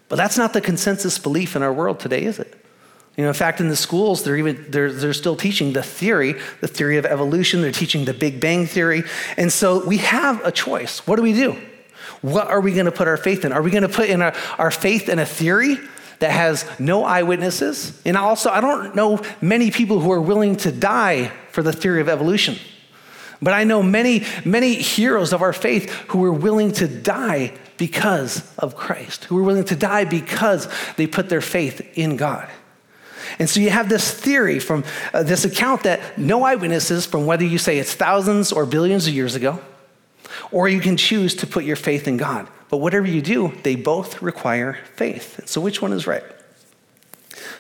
But 0.08 0.16
that's 0.16 0.36
not 0.36 0.52
the 0.52 0.60
consensus 0.60 1.18
belief 1.18 1.56
in 1.56 1.62
our 1.62 1.72
world 1.72 2.00
today, 2.00 2.24
is 2.24 2.38
it? 2.38 2.54
You 3.16 3.24
know, 3.24 3.28
in 3.28 3.34
fact, 3.34 3.60
in 3.60 3.68
the 3.68 3.76
schools, 3.76 4.24
they're 4.24 4.36
even 4.36 4.66
they're, 4.68 4.92
they're 4.92 5.12
still 5.12 5.36
teaching 5.36 5.72
the 5.72 5.82
theory, 5.82 6.34
the 6.60 6.68
theory 6.68 6.96
of 6.96 7.06
evolution. 7.06 7.62
They're 7.62 7.72
teaching 7.72 8.04
the 8.04 8.14
Big 8.14 8.40
Bang 8.40 8.66
theory, 8.66 9.02
and 9.36 9.52
so 9.52 9.86
we 9.86 9.98
have 9.98 10.44
a 10.44 10.52
choice. 10.52 11.06
What 11.06 11.16
do 11.16 11.22
we 11.22 11.32
do? 11.32 11.56
What 12.22 12.48
are 12.48 12.60
we 12.60 12.72
going 12.74 12.86
to 12.86 12.92
put 12.92 13.08
our 13.08 13.16
faith 13.16 13.44
in? 13.44 13.52
Are 13.52 13.62
we 13.62 13.70
going 13.70 13.82
to 13.82 13.88
put 13.88 14.10
in 14.10 14.20
our, 14.20 14.34
our 14.58 14.70
faith 14.70 15.08
in 15.08 15.18
a 15.18 15.26
theory 15.26 15.78
that 16.20 16.30
has 16.30 16.64
no 16.78 17.04
eyewitnesses? 17.04 18.00
And 18.04 18.16
also, 18.16 18.50
I 18.50 18.60
don't 18.60 18.94
know 18.94 19.20
many 19.40 19.70
people 19.70 20.00
who 20.00 20.12
are 20.12 20.20
willing 20.20 20.56
to 20.56 20.72
die 20.72 21.32
for 21.50 21.62
the 21.62 21.72
theory 21.72 22.00
of 22.00 22.08
evolution. 22.08 22.56
But 23.42 23.54
I 23.54 23.64
know 23.64 23.82
many, 23.82 24.24
many 24.44 24.74
heroes 24.74 25.32
of 25.32 25.42
our 25.42 25.52
faith 25.52 25.90
who 26.08 26.18
were 26.18 26.32
willing 26.32 26.72
to 26.72 26.86
die 26.86 27.54
because 27.78 28.54
of 28.58 28.76
Christ, 28.76 29.24
who 29.24 29.36
were 29.36 29.42
willing 29.42 29.64
to 29.64 29.76
die 29.76 30.04
because 30.04 30.68
they 30.96 31.06
put 31.06 31.30
their 31.30 31.40
faith 31.40 31.80
in 31.98 32.16
God. 32.16 32.48
And 33.38 33.48
so 33.48 33.60
you 33.60 33.70
have 33.70 33.88
this 33.88 34.12
theory 34.12 34.58
from 34.58 34.84
uh, 35.14 35.22
this 35.22 35.44
account 35.44 35.84
that 35.84 36.18
no 36.18 36.42
eyewitnesses, 36.42 37.06
from 37.06 37.26
whether 37.26 37.44
you 37.44 37.58
say 37.58 37.78
it's 37.78 37.94
thousands 37.94 38.52
or 38.52 38.66
billions 38.66 39.06
of 39.06 39.14
years 39.14 39.34
ago, 39.34 39.60
or 40.50 40.68
you 40.68 40.80
can 40.80 40.96
choose 40.96 41.34
to 41.36 41.46
put 41.46 41.64
your 41.64 41.76
faith 41.76 42.08
in 42.08 42.16
God. 42.16 42.48
But 42.68 42.78
whatever 42.78 43.06
you 43.06 43.20
do, 43.20 43.52
they 43.62 43.74
both 43.74 44.22
require 44.22 44.78
faith. 44.94 45.40
So 45.46 45.60
which 45.60 45.82
one 45.82 45.92
is 45.92 46.06
right? 46.06 46.24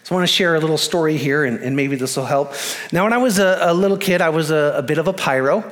So 0.02 0.14
I 0.14 0.18
want 0.18 0.28
to 0.28 0.34
share 0.34 0.54
a 0.54 0.60
little 0.60 0.78
story 0.78 1.16
here, 1.16 1.44
and, 1.44 1.58
and 1.60 1.76
maybe 1.76 1.96
this 1.96 2.16
will 2.16 2.24
help. 2.24 2.54
Now, 2.92 3.04
when 3.04 3.12
I 3.12 3.18
was 3.18 3.38
a, 3.38 3.58
a 3.62 3.74
little 3.74 3.96
kid, 3.96 4.20
I 4.20 4.30
was 4.30 4.50
a, 4.50 4.74
a, 4.76 4.82
bit 4.82 4.98
of 4.98 5.08
a 5.08 5.12
pyro, 5.12 5.70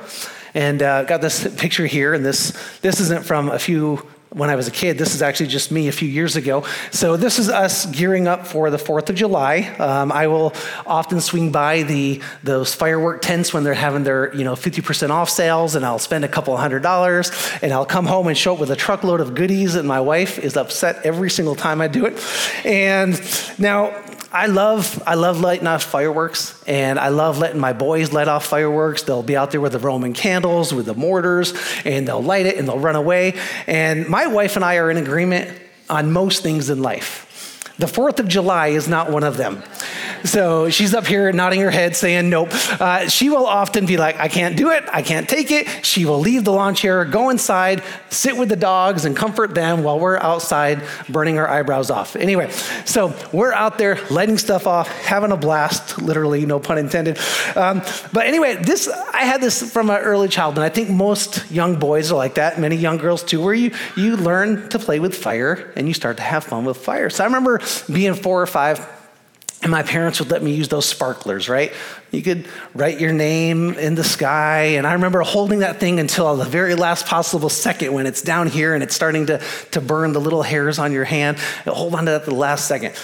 and 0.53 0.81
uh, 0.81 1.03
got 1.03 1.21
this 1.21 1.47
picture 1.55 1.85
here. 1.85 2.13
And 2.13 2.25
this 2.25 2.51
this 2.81 2.99
isn't 2.99 3.25
from 3.25 3.49
a 3.49 3.59
few 3.59 4.05
when 4.31 4.49
I 4.49 4.55
was 4.55 4.67
a 4.67 4.71
kid. 4.71 4.97
This 4.97 5.15
is 5.15 5.21
actually 5.21 5.47
just 5.47 5.71
me 5.71 5.87
a 5.87 5.91
few 5.91 6.07
years 6.07 6.35
ago. 6.35 6.63
So 6.91 7.17
this 7.17 7.39
is 7.39 7.49
us 7.49 7.85
gearing 7.87 8.27
up 8.27 8.45
for 8.45 8.69
the 8.69 8.77
Fourth 8.77 9.09
of 9.09 9.15
July. 9.15 9.75
Um, 9.79 10.11
I 10.11 10.27
will 10.27 10.53
often 10.85 11.19
swing 11.19 11.51
by 11.51 11.83
the 11.83 12.21
those 12.43 12.75
firework 12.75 13.21
tents 13.21 13.53
when 13.53 13.63
they're 13.63 13.73
having 13.73 14.03
their 14.03 14.33
you 14.35 14.43
know 14.43 14.53
50% 14.53 15.09
off 15.09 15.29
sales, 15.29 15.75
and 15.75 15.85
I'll 15.85 15.99
spend 15.99 16.25
a 16.25 16.27
couple 16.27 16.55
hundred 16.57 16.83
dollars, 16.83 17.31
and 17.61 17.73
I'll 17.73 17.85
come 17.85 18.05
home 18.05 18.27
and 18.27 18.37
show 18.37 18.53
up 18.53 18.59
with 18.59 18.71
a 18.71 18.75
truckload 18.75 19.21
of 19.21 19.33
goodies, 19.33 19.75
and 19.75 19.87
my 19.87 20.01
wife 20.01 20.37
is 20.37 20.57
upset 20.57 21.05
every 21.05 21.29
single 21.29 21.55
time 21.55 21.81
I 21.81 21.87
do 21.87 22.05
it. 22.05 22.23
And 22.65 23.19
now 23.57 24.08
I 24.31 24.45
love 24.45 25.01
I 25.07 25.15
love 25.15 25.39
lighting 25.41 25.65
off 25.65 25.83
fireworks, 25.83 26.63
and 26.67 26.99
I 26.99 27.07
love 27.09 27.39
letting 27.39 27.59
my 27.59 27.73
boys 27.73 28.11
light 28.11 28.27
off 28.27 28.45
fireworks. 28.45 29.03
They'll 29.03 29.23
be 29.23 29.35
out 29.35 29.49
there 29.51 29.61
with 29.61 29.71
the 29.71 29.79
Roman 29.79 30.13
candles, 30.13 30.71
with 30.71 30.85
the 30.85 30.93
mortars, 30.93 31.53
and 31.83 32.07
they'll 32.07 32.21
light 32.21 32.45
it 32.45 32.57
and 32.57 32.67
they'll 32.67 32.79
run 32.79 32.95
away. 32.95 33.39
And 33.65 34.07
my 34.07 34.27
wife 34.27 34.55
and 34.55 34.63
I 34.63 34.75
are 34.75 34.91
in 34.91 34.97
agreement 34.97 35.57
on 35.89 36.11
most 36.11 36.43
things 36.43 36.69
in 36.69 36.81
life. 36.81 37.25
The 37.79 37.87
4th 37.87 38.19
of 38.19 38.27
July 38.27 38.67
is 38.67 38.87
not 38.87 39.09
one 39.09 39.23
of 39.23 39.37
them. 39.37 39.63
So 40.23 40.69
she's 40.69 40.93
up 40.93 41.07
here 41.07 41.31
nodding 41.31 41.61
her 41.61 41.71
head 41.71 41.95
saying 41.95 42.29
nope. 42.29 42.49
Uh, 42.79 43.07
she 43.07 43.29
will 43.29 43.45
often 43.45 43.85
be 43.85 43.97
like, 43.97 44.19
I 44.19 44.27
can't 44.27 44.55
do 44.57 44.71
it. 44.71 44.83
I 44.91 45.01
can't 45.01 45.27
take 45.27 45.51
it. 45.51 45.67
She 45.85 46.05
will 46.05 46.19
leave 46.19 46.43
the 46.43 46.51
lawn 46.51 46.75
chair, 46.75 47.05
go 47.05 47.29
inside, 47.29 47.83
sit 48.09 48.37
with 48.37 48.49
the 48.49 48.55
dogs, 48.55 49.05
and 49.05 49.15
comfort 49.15 49.55
them 49.55 49.83
while 49.83 49.99
we're 49.99 50.17
outside 50.17 50.81
burning 51.07 51.37
our 51.37 51.47
eyebrows 51.47 51.89
off. 51.89 52.15
Anyway, 52.15 52.49
so 52.85 53.15
we're 53.31 53.53
out 53.53 53.77
there 53.77 53.99
lighting 54.09 54.37
stuff 54.37 54.67
off, 54.67 54.87
having 54.87 55.31
a 55.31 55.37
blast, 55.37 56.01
literally, 56.01 56.45
no 56.45 56.59
pun 56.59 56.77
intended. 56.77 57.17
Um, 57.55 57.81
but 58.13 58.25
anyway, 58.25 58.55
this 58.55 58.87
I 58.87 59.23
had 59.23 59.41
this 59.41 59.71
from 59.71 59.89
an 59.89 59.97
early 59.97 60.27
child, 60.27 60.55
and 60.55 60.63
I 60.63 60.69
think 60.69 60.89
most 60.89 61.49
young 61.51 61.77
boys 61.77 62.11
are 62.11 62.15
like 62.15 62.35
that, 62.35 62.59
many 62.59 62.75
young 62.75 62.97
girls 62.97 63.23
too, 63.23 63.41
where 63.41 63.53
you, 63.53 63.71
you 63.95 64.17
learn 64.17 64.69
to 64.69 64.79
play 64.79 64.99
with 64.99 65.15
fire 65.15 65.71
and 65.75 65.87
you 65.87 65.93
start 65.93 66.17
to 66.17 66.23
have 66.23 66.43
fun 66.43 66.65
with 66.65 66.77
fire. 66.77 67.09
So 67.09 67.23
I 67.23 67.27
remember 67.27 67.59
being 67.91 68.13
four 68.13 68.41
or 68.41 68.47
five 68.47 68.85
And 69.61 69.71
my 69.71 69.83
parents 69.83 70.19
would 70.19 70.31
let 70.31 70.41
me 70.41 70.53
use 70.53 70.69
those 70.69 70.85
sparklers, 70.85 71.49
right? 71.49 71.73
You 72.11 72.21
could 72.21 72.47
write 72.73 72.99
your 72.99 73.11
name 73.11 73.73
in 73.73 73.95
the 73.95 74.05
sky. 74.05 74.61
And 74.77 74.87
I 74.87 74.93
remember 74.93 75.21
holding 75.21 75.59
that 75.59 75.81
thing 75.81 75.99
until 75.99 76.33
the 76.37 76.45
very 76.45 76.75
last 76.75 77.05
possible 77.05 77.49
second 77.49 77.93
when 77.93 78.07
it's 78.07 78.21
down 78.21 78.47
here 78.47 78.73
and 78.73 78.81
it's 78.81 78.95
starting 78.95 79.25
to, 79.25 79.41
to 79.71 79.81
burn 79.81 80.13
the 80.13 80.21
little 80.21 80.43
hairs 80.43 80.79
on 80.79 80.93
your 80.93 81.03
hand. 81.03 81.39
Hold 81.65 81.93
on 81.95 82.05
to 82.05 82.11
that 82.11 82.25
the 82.25 82.33
last 82.33 82.67
second. 82.69 82.95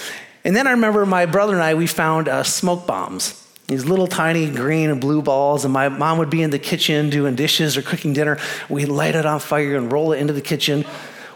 And 0.44 0.56
then 0.56 0.66
I 0.66 0.70
remember 0.70 1.04
my 1.04 1.26
brother 1.26 1.52
and 1.52 1.62
I, 1.62 1.74
we 1.74 1.86
found 1.86 2.28
uh, 2.28 2.42
smoke 2.42 2.86
bombs 2.86 3.42
these 3.66 3.84
little 3.84 4.06
tiny 4.06 4.48
green 4.48 4.90
and 4.90 5.00
blue 5.00 5.22
balls, 5.22 5.64
and 5.64 5.74
my 5.74 5.88
mom 5.88 6.18
would 6.18 6.30
be 6.30 6.42
in 6.42 6.50
the 6.50 6.58
kitchen 6.58 7.10
doing 7.10 7.34
dishes 7.34 7.76
or 7.76 7.82
cooking 7.82 8.12
dinner. 8.12 8.38
We'd 8.68 8.86
light 8.86 9.16
it 9.16 9.26
on 9.26 9.40
fire 9.40 9.76
and 9.76 9.92
roll 9.92 10.12
it 10.12 10.18
into 10.18 10.32
the 10.32 10.40
kitchen. 10.40 10.84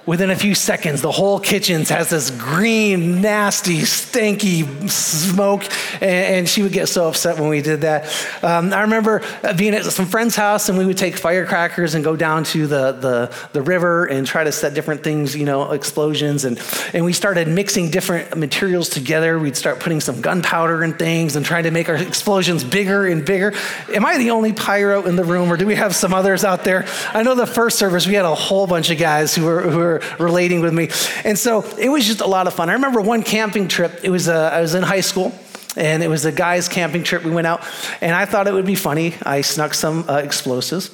Within 0.07 0.31
a 0.31 0.37
few 0.37 0.55
seconds, 0.55 1.03
the 1.03 1.11
whole 1.13 1.39
kitchen 1.39 1.85
has 1.85 2.09
this 2.09 2.31
green, 2.31 3.21
nasty, 3.21 3.81
stinky 3.85 4.63
smoke, 4.89 5.65
and, 6.03 6.49
she 6.49 6.63
would 6.63 6.73
get 6.73 6.89
so 6.89 7.07
upset 7.07 7.39
when 7.39 7.49
we 7.49 7.61
did 7.61 7.83
that. 7.83 8.07
Um, 8.43 8.73
I 8.73 8.81
remember 8.81 9.23
being 9.57 9.75
at 9.75 9.85
some 9.85 10.07
friend's 10.07 10.35
house, 10.35 10.69
and 10.69 10.79
we 10.79 10.87
would 10.87 10.97
take 10.97 11.17
firecrackers 11.17 11.95
and 11.95 12.03
go 12.03 12.17
down 12.17 12.45
to 12.45 12.67
the, 12.67 12.93
the, 12.93 13.37
the 13.53 13.63
river 13.63 14.07
and 14.07 14.27
try 14.27 14.43
to 14.43 14.51
set 14.51 14.75
different 14.75 15.05
things, 15.05 15.37
you 15.37 15.45
know, 15.45 15.71
explosions. 15.71 16.45
And, 16.45 16.59
and 16.95 17.05
we 17.05 17.13
started 17.13 17.47
mixing 17.47 17.91
different 17.91 18.37
materials 18.37 18.89
together. 18.89 19.39
We'd 19.39 19.57
start 19.57 19.81
putting 19.81 20.01
some 20.01 20.23
gunpowder 20.23 20.83
and 20.83 20.99
things 20.99 21.37
and 21.37 21.45
trying 21.45 21.65
to 21.65 21.71
make 21.71 21.89
our 21.89 21.97
explosions 21.97 22.65
bigger 22.65 23.07
and 23.07 23.25
bigger. 23.25 23.53
Am 23.93 24.05
I 24.07 24.17
the 24.17 24.31
only 24.31 24.55
pyro 24.55 25.05
in 25.05 25.17
the 25.17 25.25
room, 25.25 25.53
or 25.53 25.57
do 25.57 25.67
we 25.67 25.75
have 25.75 25.95
some 25.95 26.15
others 26.15 26.43
out 26.43 26.65
there? 26.65 26.87
I 27.13 27.23
know 27.23 27.35
the 27.35 27.47
first 27.47 27.79
service, 27.79 28.07
we 28.07 28.15
had 28.15 28.25
a 28.25 28.35
whole 28.35 28.67
bunch 28.67 28.91
of 28.91 28.99
guys 28.99 29.35
who 29.35 29.45
were, 29.45 29.61
who 29.61 29.79
were 29.79 29.89
were 29.90 30.03
relating 30.18 30.61
with 30.61 30.72
me. 30.72 30.88
And 31.24 31.38
so 31.38 31.62
it 31.76 31.88
was 31.88 32.07
just 32.07 32.20
a 32.20 32.26
lot 32.26 32.46
of 32.46 32.55
fun. 32.55 32.70
I 32.70 32.74
remember 32.74 33.00
one 33.00 33.22
camping 33.22 33.68
trip, 33.68 34.00
it 34.03 34.11
was, 34.11 34.29
uh, 34.29 34.50
I 34.53 34.61
was 34.61 34.74
in 34.74 34.83
high 34.83 35.03
school. 35.03 35.33
And 35.76 36.03
it 36.03 36.09
was 36.09 36.24
a 36.24 36.33
guy's 36.33 36.68
camping 36.68 37.05
trip. 37.05 37.22
We 37.22 37.31
went 37.31 37.46
out, 37.46 37.64
and 38.00 38.12
I 38.12 38.24
thought 38.24 38.48
it 38.48 38.53
would 38.53 38.66
be 38.66 38.74
funny. 38.74 39.14
I 39.22 39.42
snuck 39.42 39.72
some 39.72 40.05
uh, 40.09 40.16
explosives. 40.16 40.90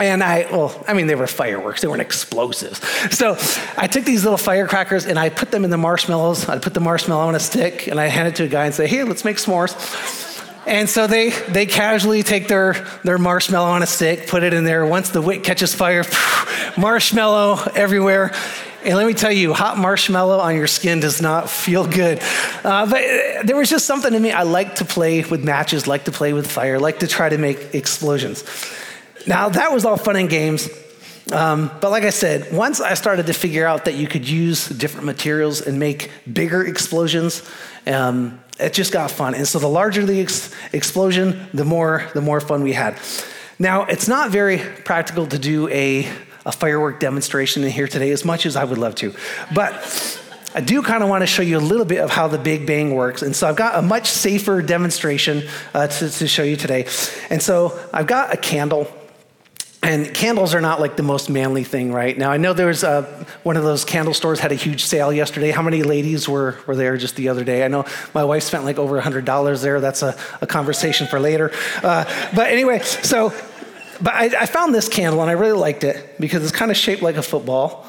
And 0.00 0.22
I, 0.22 0.48
well, 0.50 0.84
I 0.86 0.94
mean, 0.94 1.06
they 1.06 1.14
were 1.14 1.26
fireworks, 1.26 1.80
they 1.80 1.88
weren't 1.88 2.00
explosives. 2.00 2.80
So 3.16 3.36
I 3.76 3.86
took 3.86 4.04
these 4.04 4.24
little 4.24 4.38
firecrackers 4.38 5.06
and 5.06 5.18
I 5.18 5.28
put 5.28 5.50
them 5.50 5.64
in 5.64 5.70
the 5.70 5.76
marshmallows. 5.76 6.48
I 6.48 6.58
put 6.58 6.74
the 6.74 6.80
marshmallow 6.80 7.28
on 7.28 7.34
a 7.34 7.40
stick 7.40 7.88
and 7.88 8.00
I 8.00 8.06
handed 8.06 8.34
it 8.34 8.36
to 8.36 8.44
a 8.44 8.48
guy 8.48 8.66
and 8.66 8.74
say, 8.74 8.86
hey, 8.86 9.04
let's 9.04 9.24
make 9.24 9.36
s'mores. 9.36 10.27
And 10.68 10.86
so 10.88 11.06
they, 11.06 11.30
they 11.30 11.64
casually 11.64 12.22
take 12.22 12.46
their, 12.46 12.74
their 13.02 13.16
marshmallow 13.16 13.70
on 13.70 13.82
a 13.82 13.86
stick, 13.86 14.26
put 14.26 14.42
it 14.42 14.52
in 14.52 14.64
there. 14.64 14.84
Once 14.84 15.08
the 15.08 15.22
wick 15.22 15.42
catches 15.42 15.74
fire, 15.74 16.04
marshmallow 16.76 17.72
everywhere. 17.74 18.32
And 18.84 18.94
let 18.94 19.06
me 19.06 19.14
tell 19.14 19.32
you, 19.32 19.54
hot 19.54 19.78
marshmallow 19.78 20.38
on 20.38 20.56
your 20.56 20.66
skin 20.66 21.00
does 21.00 21.22
not 21.22 21.48
feel 21.48 21.86
good. 21.86 22.20
Uh, 22.62 22.84
but 22.84 23.00
there 23.46 23.56
was 23.56 23.70
just 23.70 23.86
something 23.86 24.12
in 24.12 24.20
me. 24.20 24.30
I 24.30 24.42
like 24.42 24.74
to 24.76 24.84
play 24.84 25.22
with 25.22 25.42
matches, 25.42 25.86
like 25.86 26.04
to 26.04 26.12
play 26.12 26.34
with 26.34 26.46
fire, 26.46 26.78
like 26.78 26.98
to 26.98 27.06
try 27.06 27.30
to 27.30 27.38
make 27.38 27.74
explosions. 27.74 28.44
Now, 29.26 29.48
that 29.48 29.72
was 29.72 29.86
all 29.86 29.96
fun 29.96 30.16
and 30.16 30.28
games. 30.28 30.68
Um, 31.32 31.70
but 31.80 31.90
like 31.90 32.04
I 32.04 32.10
said, 32.10 32.52
once 32.52 32.80
I 32.80 32.92
started 32.92 33.26
to 33.26 33.32
figure 33.32 33.66
out 33.66 33.86
that 33.86 33.94
you 33.94 34.06
could 34.06 34.28
use 34.28 34.68
different 34.68 35.06
materials 35.06 35.62
and 35.62 35.78
make 35.78 36.10
bigger 36.30 36.62
explosions, 36.62 37.42
um, 37.86 38.38
it 38.58 38.72
just 38.72 38.92
got 38.92 39.10
fun. 39.10 39.34
And 39.34 39.46
so 39.46 39.58
the 39.58 39.68
larger 39.68 40.04
the 40.04 40.20
ex- 40.20 40.54
explosion, 40.72 41.48
the 41.54 41.64
more 41.64 42.08
the 42.14 42.20
more 42.20 42.40
fun 42.40 42.62
we 42.62 42.72
had. 42.72 42.98
Now, 43.58 43.84
it's 43.84 44.06
not 44.06 44.30
very 44.30 44.58
practical 44.58 45.26
to 45.26 45.38
do 45.38 45.68
a, 45.68 46.08
a 46.46 46.52
firework 46.52 47.00
demonstration 47.00 47.64
in 47.64 47.70
here 47.70 47.88
today 47.88 48.10
as 48.10 48.24
much 48.24 48.46
as 48.46 48.54
I 48.54 48.64
would 48.64 48.78
love 48.78 48.94
to. 48.96 49.14
But 49.52 49.74
I 50.54 50.60
do 50.60 50.82
kind 50.82 51.02
of 51.02 51.08
want 51.08 51.22
to 51.22 51.26
show 51.26 51.42
you 51.42 51.58
a 51.58 51.60
little 51.60 51.84
bit 51.84 52.00
of 52.00 52.10
how 52.10 52.28
the 52.28 52.38
Big 52.38 52.66
Bang 52.66 52.94
works. 52.94 53.22
And 53.22 53.34
so 53.36 53.48
I've 53.48 53.56
got 53.56 53.76
a 53.76 53.82
much 53.82 54.08
safer 54.08 54.62
demonstration 54.62 55.42
uh, 55.74 55.88
to, 55.88 56.08
to 56.08 56.26
show 56.28 56.42
you 56.42 56.56
today. 56.56 56.86
And 57.30 57.42
so 57.42 57.78
I've 57.92 58.06
got 58.06 58.32
a 58.32 58.36
candle. 58.36 58.90
And 59.80 60.12
candles 60.12 60.54
are 60.54 60.60
not 60.60 60.80
like 60.80 60.96
the 60.96 61.04
most 61.04 61.30
manly 61.30 61.62
thing 61.62 61.92
right 61.92 62.16
now. 62.18 62.32
I 62.32 62.36
know 62.36 62.52
there 62.52 62.66
was 62.66 62.82
uh, 62.82 63.02
one 63.44 63.56
of 63.56 63.62
those 63.62 63.84
candle 63.84 64.12
stores 64.12 64.40
had 64.40 64.50
a 64.50 64.56
huge 64.56 64.84
sale 64.84 65.12
yesterday. 65.12 65.52
How 65.52 65.62
many 65.62 65.84
ladies 65.84 66.28
were, 66.28 66.58
were 66.66 66.74
there 66.74 66.96
just 66.96 67.14
the 67.14 67.28
other 67.28 67.44
day? 67.44 67.64
I 67.64 67.68
know 67.68 67.84
my 68.12 68.24
wife 68.24 68.42
spent 68.42 68.64
like 68.64 68.78
over 68.78 69.00
$100 69.00 69.62
there. 69.62 69.80
That's 69.80 70.02
a, 70.02 70.18
a 70.40 70.48
conversation 70.48 71.06
for 71.06 71.20
later. 71.20 71.52
Uh, 71.76 72.04
but 72.34 72.50
anyway, 72.50 72.80
so, 72.80 73.32
but 74.02 74.14
I, 74.14 74.24
I 74.42 74.46
found 74.46 74.74
this 74.74 74.88
candle 74.88 75.20
and 75.20 75.30
I 75.30 75.34
really 75.34 75.58
liked 75.58 75.84
it 75.84 76.18
because 76.18 76.42
it's 76.42 76.52
kind 76.52 76.72
of 76.72 76.76
shaped 76.76 77.02
like 77.02 77.16
a 77.16 77.22
football 77.22 77.86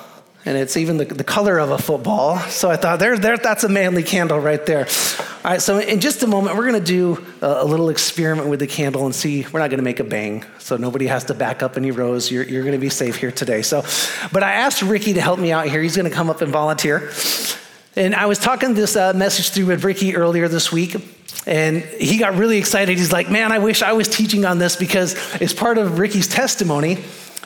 and 0.49 0.57
it's 0.57 0.77
even 0.77 0.97
the, 0.97 1.05
the 1.05 1.23
color 1.23 1.59
of 1.59 1.69
a 1.69 1.77
football. 1.77 2.39
So 2.39 2.71
I 2.71 2.75
thought, 2.75 2.97
there, 2.97 3.15
there, 3.19 3.37
that's 3.37 3.63
a 3.63 3.69
manly 3.69 4.01
candle 4.01 4.39
right 4.39 4.65
there. 4.65 4.87
All 5.45 5.51
right, 5.51 5.61
so 5.61 5.77
in 5.77 5.99
just 5.99 6.23
a 6.23 6.27
moment, 6.27 6.57
we're 6.57 6.67
going 6.67 6.83
to 6.83 6.91
do 6.91 7.23
a, 7.43 7.61
a, 7.61 7.65
little 7.65 7.89
experiment 7.89 8.47
with 8.47 8.59
the 8.59 8.65
candle 8.65 9.05
and 9.05 9.13
see. 9.13 9.45
We're 9.53 9.59
not 9.59 9.69
going 9.69 9.77
to 9.77 9.83
make 9.83 9.99
a 9.99 10.03
bang, 10.03 10.43
so 10.57 10.75
nobody 10.75 11.05
has 11.05 11.25
to 11.25 11.35
back 11.35 11.61
up 11.61 11.77
any 11.77 11.91
rows. 11.91 12.31
You're, 12.31 12.45
you're 12.45 12.63
going 12.63 12.73
to 12.73 12.79
be 12.79 12.89
safe 12.89 13.17
here 13.17 13.31
today. 13.31 13.61
So, 13.61 13.83
but 14.33 14.41
I 14.41 14.53
asked 14.53 14.81
Ricky 14.81 15.13
to 15.13 15.21
help 15.21 15.37
me 15.39 15.51
out 15.51 15.67
here. 15.67 15.83
He's 15.83 15.95
going 15.95 16.09
to 16.09 16.15
come 16.15 16.31
up 16.31 16.41
and 16.41 16.51
volunteer. 16.51 17.11
And 17.95 18.15
I 18.15 18.25
was 18.25 18.39
talking 18.39 18.73
this 18.73 18.95
uh, 18.95 19.13
message 19.13 19.51
through 19.51 19.67
with 19.67 19.83
Ricky 19.83 20.15
earlier 20.15 20.47
this 20.47 20.71
week, 20.71 20.95
and 21.45 21.83
he 21.83 22.17
got 22.17 22.33
really 22.33 22.57
excited. 22.57 22.97
He's 22.97 23.13
like, 23.13 23.29
"Man, 23.29 23.51
I 23.51 23.59
wish 23.59 23.83
I 23.83 23.93
was 23.93 24.07
teaching 24.07 24.45
on 24.45 24.57
this 24.57 24.75
because 24.75 25.15
it's 25.39 25.53
part 25.53 25.77
of 25.77 25.99
Ricky's 25.99 26.27
testimony." 26.27 26.97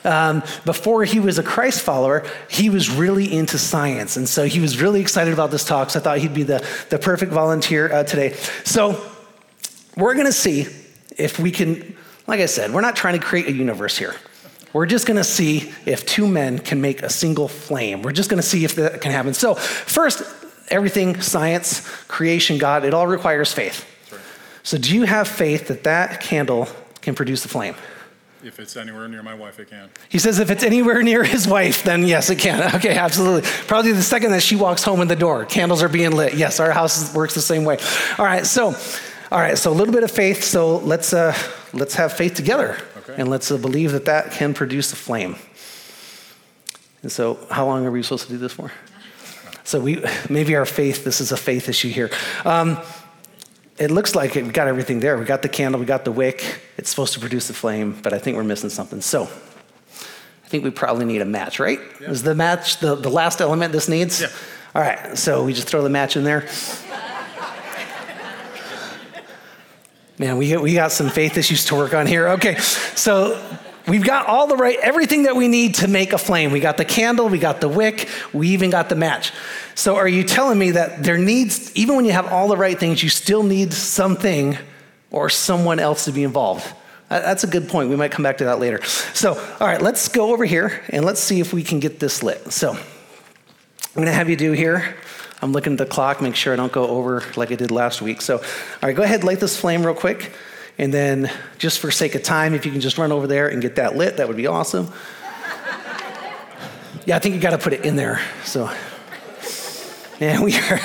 Um, 0.03 0.43
before 0.65 1.03
he 1.03 1.19
was 1.19 1.39
a 1.39 1.43
Christ 1.43 1.81
follower, 1.81 2.25
he 2.49 2.69
was 2.69 2.89
really 2.89 3.31
into 3.31 3.57
science. 3.57 4.17
And 4.17 4.27
so 4.27 4.45
he 4.45 4.59
was 4.59 4.81
really 4.81 5.01
excited 5.01 5.33
about 5.33 5.51
this 5.51 5.63
talk. 5.63 5.89
So 5.89 5.99
I 5.99 6.03
thought 6.03 6.17
he'd 6.19 6.33
be 6.33 6.43
the, 6.43 6.65
the 6.89 6.99
perfect 6.99 7.31
volunteer 7.31 7.91
uh, 7.91 8.03
today. 8.03 8.33
So 8.63 9.01
we're 9.95 10.13
going 10.13 10.25
to 10.25 10.33
see 10.33 10.67
if 11.17 11.39
we 11.39 11.51
can, 11.51 11.95
like 12.27 12.39
I 12.39 12.47
said, 12.47 12.73
we're 12.73 12.81
not 12.81 12.95
trying 12.95 13.19
to 13.19 13.25
create 13.25 13.47
a 13.47 13.51
universe 13.51 13.97
here. 13.97 14.15
We're 14.73 14.87
just 14.87 15.05
going 15.05 15.17
to 15.17 15.23
see 15.23 15.71
if 15.85 16.05
two 16.05 16.27
men 16.27 16.57
can 16.57 16.81
make 16.81 17.03
a 17.03 17.09
single 17.09 17.47
flame. 17.47 18.01
We're 18.01 18.11
just 18.11 18.29
going 18.29 18.41
to 18.41 18.47
see 18.47 18.65
if 18.65 18.75
that 18.75 19.01
can 19.01 19.11
happen. 19.11 19.35
So, 19.35 19.53
first, 19.53 20.23
everything 20.69 21.21
science, 21.21 21.87
creation, 22.07 22.57
God, 22.57 22.83
it 22.83 22.91
all 22.93 23.05
requires 23.05 23.53
faith. 23.53 23.85
So, 24.63 24.79
do 24.79 24.95
you 24.95 25.03
have 25.03 25.27
faith 25.27 25.67
that 25.67 25.83
that 25.83 26.21
candle 26.21 26.67
can 27.01 27.13
produce 27.13 27.45
a 27.45 27.49
flame? 27.49 27.75
If 28.43 28.59
it's 28.59 28.75
anywhere 28.75 29.07
near 29.07 29.23
my 29.23 29.33
wife, 29.33 29.59
it 29.59 29.69
can. 29.69 29.89
He 30.09 30.19
says 30.19 30.39
if 30.39 30.51
it's 30.51 30.63
anywhere 30.63 31.01
near 31.01 31.23
his 31.23 31.47
wife, 31.47 31.83
then 31.83 32.05
yes, 32.05 32.29
it 32.29 32.39
can. 32.39 32.53
Okay, 32.75 32.95
absolutely. 32.97 33.49
Probably 33.67 33.93
the 33.93 34.01
second 34.01 34.31
that 34.31 34.41
she 34.41 34.55
walks 34.55 34.83
home 34.83 34.99
in 35.01 35.07
the 35.07 35.15
door, 35.15 35.45
candles 35.45 35.81
are 35.81 35.89
being 35.89 36.11
lit. 36.11 36.33
Yes, 36.33 36.59
our 36.59 36.71
house 36.71 37.13
works 37.13 37.33
the 37.33 37.41
same 37.41 37.63
way. 37.63 37.77
All 38.17 38.25
right, 38.25 38.45
so, 38.45 38.75
all 39.31 39.39
right, 39.39 39.57
so 39.57 39.71
a 39.71 39.73
little 39.73 39.93
bit 39.93 40.03
of 40.03 40.11
faith. 40.11 40.43
So 40.43 40.77
let's 40.77 41.13
uh, 41.13 41.37
let's 41.71 41.95
have 41.95 42.13
faith 42.13 42.33
together, 42.33 42.77
okay. 42.97 43.15
and 43.17 43.29
let's 43.29 43.51
uh, 43.51 43.57
believe 43.57 43.91
that 43.93 44.05
that 44.05 44.31
can 44.31 44.53
produce 44.53 44.91
a 44.91 44.95
flame. 44.95 45.35
And 47.03 47.11
so, 47.11 47.37
how 47.49 47.65
long 47.65 47.85
are 47.85 47.91
we 47.91 48.03
supposed 48.03 48.27
to 48.27 48.33
do 48.33 48.37
this 48.37 48.53
for? 48.53 48.71
So 49.63 49.79
we 49.79 50.03
maybe 50.29 50.55
our 50.55 50.65
faith. 50.65 51.03
This 51.03 51.21
is 51.21 51.31
a 51.31 51.37
faith 51.37 51.69
issue 51.69 51.89
here. 51.89 52.09
Um, 52.43 52.77
it 53.83 53.91
looks 53.91 54.15
like 54.15 54.35
we 54.35 54.43
got 54.43 54.67
everything 54.67 55.01
there. 55.01 55.17
We 55.17 55.25
got 55.25 55.41
the 55.41 55.49
candle, 55.49 55.79
we 55.79 55.85
got 55.85 56.05
the 56.05 56.11
wick. 56.11 56.61
It's 56.77 56.89
supposed 56.89 57.13
to 57.13 57.19
produce 57.19 57.47
the 57.47 57.53
flame, 57.53 57.99
but 58.01 58.13
I 58.13 58.17
think 58.17 58.37
we're 58.37 58.43
missing 58.45 58.69
something. 58.69 59.01
So 59.01 59.23
I 59.23 60.47
think 60.47 60.63
we 60.63 60.69
probably 60.69 61.05
need 61.05 61.21
a 61.21 61.25
match, 61.25 61.59
right? 61.59 61.79
Yeah. 61.99 62.09
Is 62.09 62.23
the 62.23 62.33
match 62.33 62.79
the, 62.79 62.95
the 62.95 63.09
last 63.09 63.41
element 63.41 63.73
this 63.73 63.89
needs? 63.89 64.21
Yeah. 64.21 64.27
All 64.73 64.81
right, 64.81 65.17
so 65.17 65.43
we 65.43 65.53
just 65.53 65.67
throw 65.67 65.83
the 65.83 65.89
match 65.89 66.15
in 66.15 66.23
there. 66.23 66.47
Man, 70.17 70.37
we, 70.37 70.55
we 70.57 70.73
got 70.73 70.91
some 70.91 71.09
faith 71.09 71.37
issues 71.37 71.65
to 71.65 71.75
work 71.75 71.93
on 71.93 72.07
here. 72.07 72.29
Okay, 72.29 72.55
so 72.57 73.41
We've 73.85 74.03
got 74.03 74.27
all 74.27 74.47
the 74.47 74.55
right, 74.55 74.77
everything 74.81 75.23
that 75.23 75.35
we 75.35 75.49
need 75.49 75.75
to 75.75 75.89
make 75.89 76.13
a 76.13 76.17
flame. 76.17 76.51
We 76.51 76.61
got 76.61 76.77
the 76.77 76.85
candle, 76.85 77.27
we 77.27 77.37
got 77.37 77.59
the 77.59 77.67
wick, 77.67 78.07
we 78.31 78.49
even 78.49 78.69
got 78.69 78.87
the 78.87 78.95
match. 78.95 79.33
So 79.75 79.95
are 79.95 80.07
you 80.07 80.23
telling 80.23 80.59
me 80.59 80.71
that 80.71 81.03
there 81.03 81.17
needs, 81.17 81.75
even 81.75 81.95
when 81.95 82.05
you 82.05 82.11
have 82.11 82.27
all 82.27 82.47
the 82.47 82.57
right 82.57 82.79
things, 82.79 83.01
you 83.01 83.09
still 83.09 83.43
need 83.43 83.73
something 83.73 84.57
or 85.11 85.29
someone 85.29 85.79
else 85.79 86.05
to 86.05 86.11
be 86.11 86.23
involved? 86.23 86.65
That's 87.09 87.43
a 87.43 87.47
good 87.47 87.69
point. 87.69 87.89
We 87.89 87.95
might 87.95 88.11
come 88.11 88.23
back 88.23 88.39
to 88.39 88.45
that 88.45 88.59
later. 88.59 88.83
So, 88.83 89.33
all 89.33 89.67
right, 89.67 89.81
let's 89.81 90.07
go 90.07 90.31
over 90.31 90.45
here 90.45 90.81
and 90.89 91.05
let's 91.05 91.21
see 91.21 91.39
if 91.39 91.53
we 91.53 91.63
can 91.63 91.79
get 91.79 91.99
this 91.99 92.23
lit. 92.23 92.51
So, 92.51 92.71
I'm 92.71 94.01
going 94.01 94.07
to 94.07 94.13
have 94.13 94.29
you 94.29 94.35
do 94.35 94.53
here. 94.53 94.95
I'm 95.41 95.51
looking 95.51 95.73
at 95.73 95.77
the 95.77 95.85
clock, 95.85 96.21
make 96.21 96.35
sure 96.35 96.53
I 96.53 96.55
don't 96.55 96.71
go 96.71 96.87
over 96.87 97.23
like 97.35 97.51
I 97.51 97.55
did 97.55 97.69
last 97.69 98.01
week. 98.01 98.21
So, 98.21 98.37
all 98.37 98.43
right, 98.81 98.95
go 98.95 99.03
ahead, 99.03 99.23
light 99.23 99.39
this 99.39 99.59
flame 99.59 99.85
real 99.85 99.93
quick. 99.93 100.31
And 100.79 100.91
then, 100.91 101.31
just 101.59 101.79
for 101.79 101.91
sake 101.91 102.15
of 102.15 102.23
time, 102.23 102.55
if 102.55 102.65
you 102.65 102.71
can 102.71 102.81
just 102.81 102.97
run 102.97 103.11
over 103.11 103.27
there 103.27 103.47
and 103.49 103.61
get 103.61 103.75
that 103.75 103.95
lit, 103.95 104.17
that 104.17 104.27
would 104.27 104.37
be 104.37 104.47
awesome. 104.47 104.85
yeah, 107.05 107.15
I 107.15 107.19
think 107.19 107.35
you 107.35 107.41
got 107.41 107.51
to 107.51 107.59
put 107.59 107.73
it 107.73 107.85
in 107.85 107.95
there. 107.95 108.19
So, 108.43 108.73
yeah, 110.19 110.41
we 110.41 110.55
are 110.57 110.79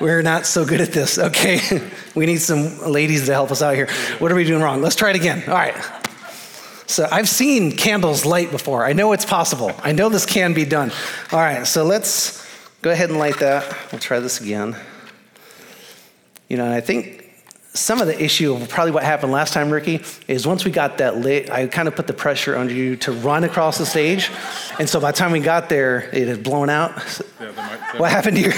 we're 0.00 0.22
not 0.22 0.46
so 0.46 0.64
good 0.64 0.80
at 0.80 0.92
this. 0.92 1.18
Okay, 1.18 1.60
we 2.14 2.26
need 2.26 2.38
some 2.38 2.78
ladies 2.90 3.26
to 3.26 3.32
help 3.32 3.50
us 3.50 3.62
out 3.62 3.74
here. 3.74 3.88
What 4.18 4.30
are 4.30 4.34
we 4.34 4.44
doing 4.44 4.62
wrong? 4.62 4.82
Let's 4.82 4.96
try 4.96 5.10
it 5.10 5.16
again. 5.16 5.42
All 5.48 5.54
right. 5.54 5.76
So 6.86 7.06
I've 7.10 7.28
seen 7.28 7.72
candles 7.72 8.24
light 8.24 8.50
before. 8.50 8.84
I 8.84 8.94
know 8.94 9.12
it's 9.12 9.26
possible. 9.26 9.72
I 9.82 9.92
know 9.92 10.08
this 10.08 10.24
can 10.24 10.54
be 10.54 10.64
done. 10.64 10.90
All 11.32 11.38
right, 11.38 11.66
so 11.66 11.84
let's 11.84 12.46
go 12.80 12.90
ahead 12.90 13.10
and 13.10 13.18
light 13.18 13.38
that. 13.40 13.76
We'll 13.92 14.00
try 14.00 14.20
this 14.20 14.40
again. 14.40 14.74
You 16.48 16.56
know, 16.56 16.72
I 16.72 16.80
think 16.80 17.30
some 17.74 18.00
of 18.00 18.06
the 18.06 18.20
issue 18.20 18.54
of 18.54 18.68
probably 18.70 18.92
what 18.92 19.04
happened 19.04 19.32
last 19.32 19.52
time, 19.52 19.70
Ricky, 19.70 20.02
is 20.26 20.46
once 20.46 20.64
we 20.64 20.70
got 20.70 20.98
that 20.98 21.18
lit, 21.18 21.50
I 21.50 21.66
kind 21.66 21.88
of 21.88 21.94
put 21.94 22.06
the 22.06 22.14
pressure 22.14 22.56
on 22.56 22.70
you 22.70 22.96
to 22.96 23.12
run 23.12 23.44
across 23.44 23.76
the 23.76 23.84
stage. 23.84 24.30
And 24.78 24.88
so 24.88 24.98
by 24.98 25.12
the 25.12 25.18
time 25.18 25.32
we 25.32 25.40
got 25.40 25.68
there, 25.68 26.08
it 26.12 26.26
had 26.26 26.42
blown 26.42 26.70
out. 26.70 27.20
Yeah, 27.40 27.98
what 27.98 28.10
happened 28.10 28.36
here? 28.36 28.52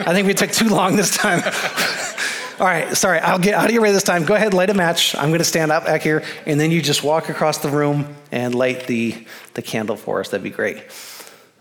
I 0.00 0.12
think 0.12 0.26
we 0.26 0.34
took 0.34 0.50
too 0.50 0.68
long 0.68 0.96
this 0.96 1.16
time. 1.16 1.40
All 2.60 2.66
right, 2.66 2.94
sorry, 2.94 3.18
I'll 3.20 3.38
get 3.38 3.54
out 3.54 3.64
of 3.64 3.70
your 3.70 3.80
way 3.80 3.92
this 3.92 4.02
time. 4.02 4.24
Go 4.26 4.34
ahead, 4.34 4.52
light 4.52 4.68
a 4.68 4.74
match. 4.74 5.14
I'm 5.14 5.30
going 5.30 5.38
to 5.38 5.44
stand 5.44 5.72
up 5.72 5.86
back 5.86 6.02
here, 6.02 6.22
and 6.44 6.60
then 6.60 6.70
you 6.70 6.82
just 6.82 7.02
walk 7.02 7.30
across 7.30 7.58
the 7.58 7.70
room 7.70 8.14
and 8.30 8.54
light 8.54 8.86
the, 8.86 9.26
the 9.54 9.62
candle 9.62 9.96
for 9.96 10.20
us. 10.20 10.28
That'd 10.28 10.44
be 10.44 10.50
great. 10.50 10.84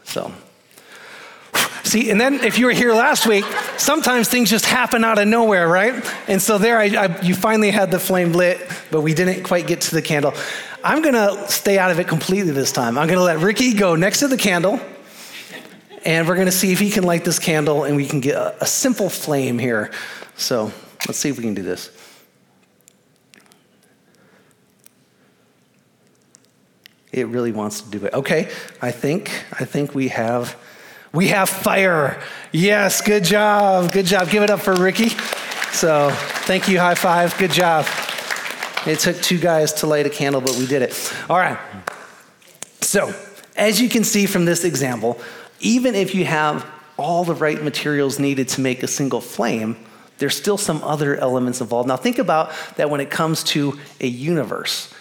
So, 0.04 0.34
See, 1.84 2.12
and 2.12 2.22
then 2.22 2.36
if 2.36 2.60
you 2.60 2.68
were 2.68 2.72
here 2.72 2.94
last 2.94 3.26
week, 3.26 3.46
sometimes 3.78 4.30
things 4.30 4.50
just 4.50 4.66
happen 4.66 5.04
out 5.04 5.18
of 5.18 5.28
nowhere, 5.28 5.68
right? 5.68 6.06
And 6.28 6.40
so 6.40 6.60
there, 6.60 6.78
I, 6.78 6.86
I, 6.86 7.22
you 7.22 7.34
finally 7.34 7.72
had 7.72 7.90
the 7.90 7.98
flame 7.98 8.34
lit, 8.34 8.60
but 8.92 9.02
we 9.02 9.16
didn't 9.16 9.44
quite 9.44 9.66
get 9.66 9.82
to 9.82 9.96
the 9.96 10.02
candle. 10.02 10.34
I'm 10.84 11.02
gonna 11.02 11.48
stay 11.48 11.80
out 11.80 11.90
of 11.90 12.00
it 12.00 12.08
completely 12.08 12.52
this 12.52 12.72
time. 12.72 12.98
I'm 12.98 13.08
gonna 13.08 13.24
let 13.24 13.40
Ricky 13.40 13.74
go 13.74 13.96
next 13.96 14.20
to 14.20 14.28
the 14.28 14.38
candle, 14.38 14.80
and 16.10 16.28
we're 16.28 16.36
gonna 16.36 16.52
see 16.52 16.72
if 16.72 16.80
he 16.80 16.90
can 16.90 17.04
light 17.04 17.24
this 17.24 17.38
candle 17.38 17.84
and 17.84 17.96
we 17.96 18.04
can 18.04 18.20
get 18.20 18.36
a, 18.36 18.64
a 18.64 18.66
simple 18.66 19.12
flame 19.12 19.60
here. 19.60 19.92
So 20.38 20.72
let's 21.08 21.20
see 21.20 21.30
if 21.30 21.38
we 21.38 21.44
can 21.44 21.54
do 21.54 21.62
this. 21.62 21.92
It 27.12 27.28
really 27.28 27.52
wants 27.52 27.82
to 27.82 27.92
do 27.92 28.04
it. 28.06 28.14
Okay, 28.16 28.50
I 28.82 28.90
think 28.90 29.30
I 29.52 29.66
think 29.66 29.94
we 29.94 30.08
have 30.08 30.58
we 31.14 31.28
have 31.28 31.48
fire. 31.48 32.20
Yes, 32.52 33.02
good 33.02 33.24
job. 33.24 33.92
Good 33.92 34.08
job. 34.08 34.32
Give 34.32 34.42
it 34.42 34.50
up 34.50 34.62
for 34.62 34.74
Ricky. 34.74 35.10
So, 35.74 36.10
thank 36.48 36.68
you. 36.68 36.80
High 36.80 36.96
five. 36.96 37.38
Good 37.38 37.52
job. 37.52 37.86
It 38.88 38.98
took 38.98 39.22
two 39.22 39.38
guys 39.38 39.74
to 39.74 39.88
light 39.88 40.08
a 40.08 40.10
candle, 40.10 40.42
but 40.42 40.56
we 40.56 40.66
did 40.66 40.82
it. 40.82 41.14
All 41.30 41.38
right. 41.38 41.60
So, 42.82 43.14
as 43.56 43.80
you 43.80 43.90
can 43.90 44.04
see 44.04 44.26
from 44.26 44.46
this 44.46 44.64
example, 44.64 45.20
even 45.60 45.96
if 45.96 46.16
you 46.16 46.26
have 46.26 46.66
all 46.98 47.24
the 47.24 47.36
right 47.36 47.64
materials 47.64 48.20
needed 48.20 48.50
to 48.50 48.62
make 48.62 48.84
a 48.84 48.88
single 48.88 49.22
flame, 49.22 49.78
there's 50.18 50.36
still 50.36 50.58
some 50.58 50.84
other 50.84 51.16
elements 51.16 51.62
involved. 51.62 51.88
Now, 51.88 51.98
think 51.98 52.20
about 52.20 52.52
that 52.76 52.90
when 52.90 53.00
it 53.00 53.10
comes 53.10 53.44
to 53.46 53.80
a 54.02 54.08
universe. 54.08 54.94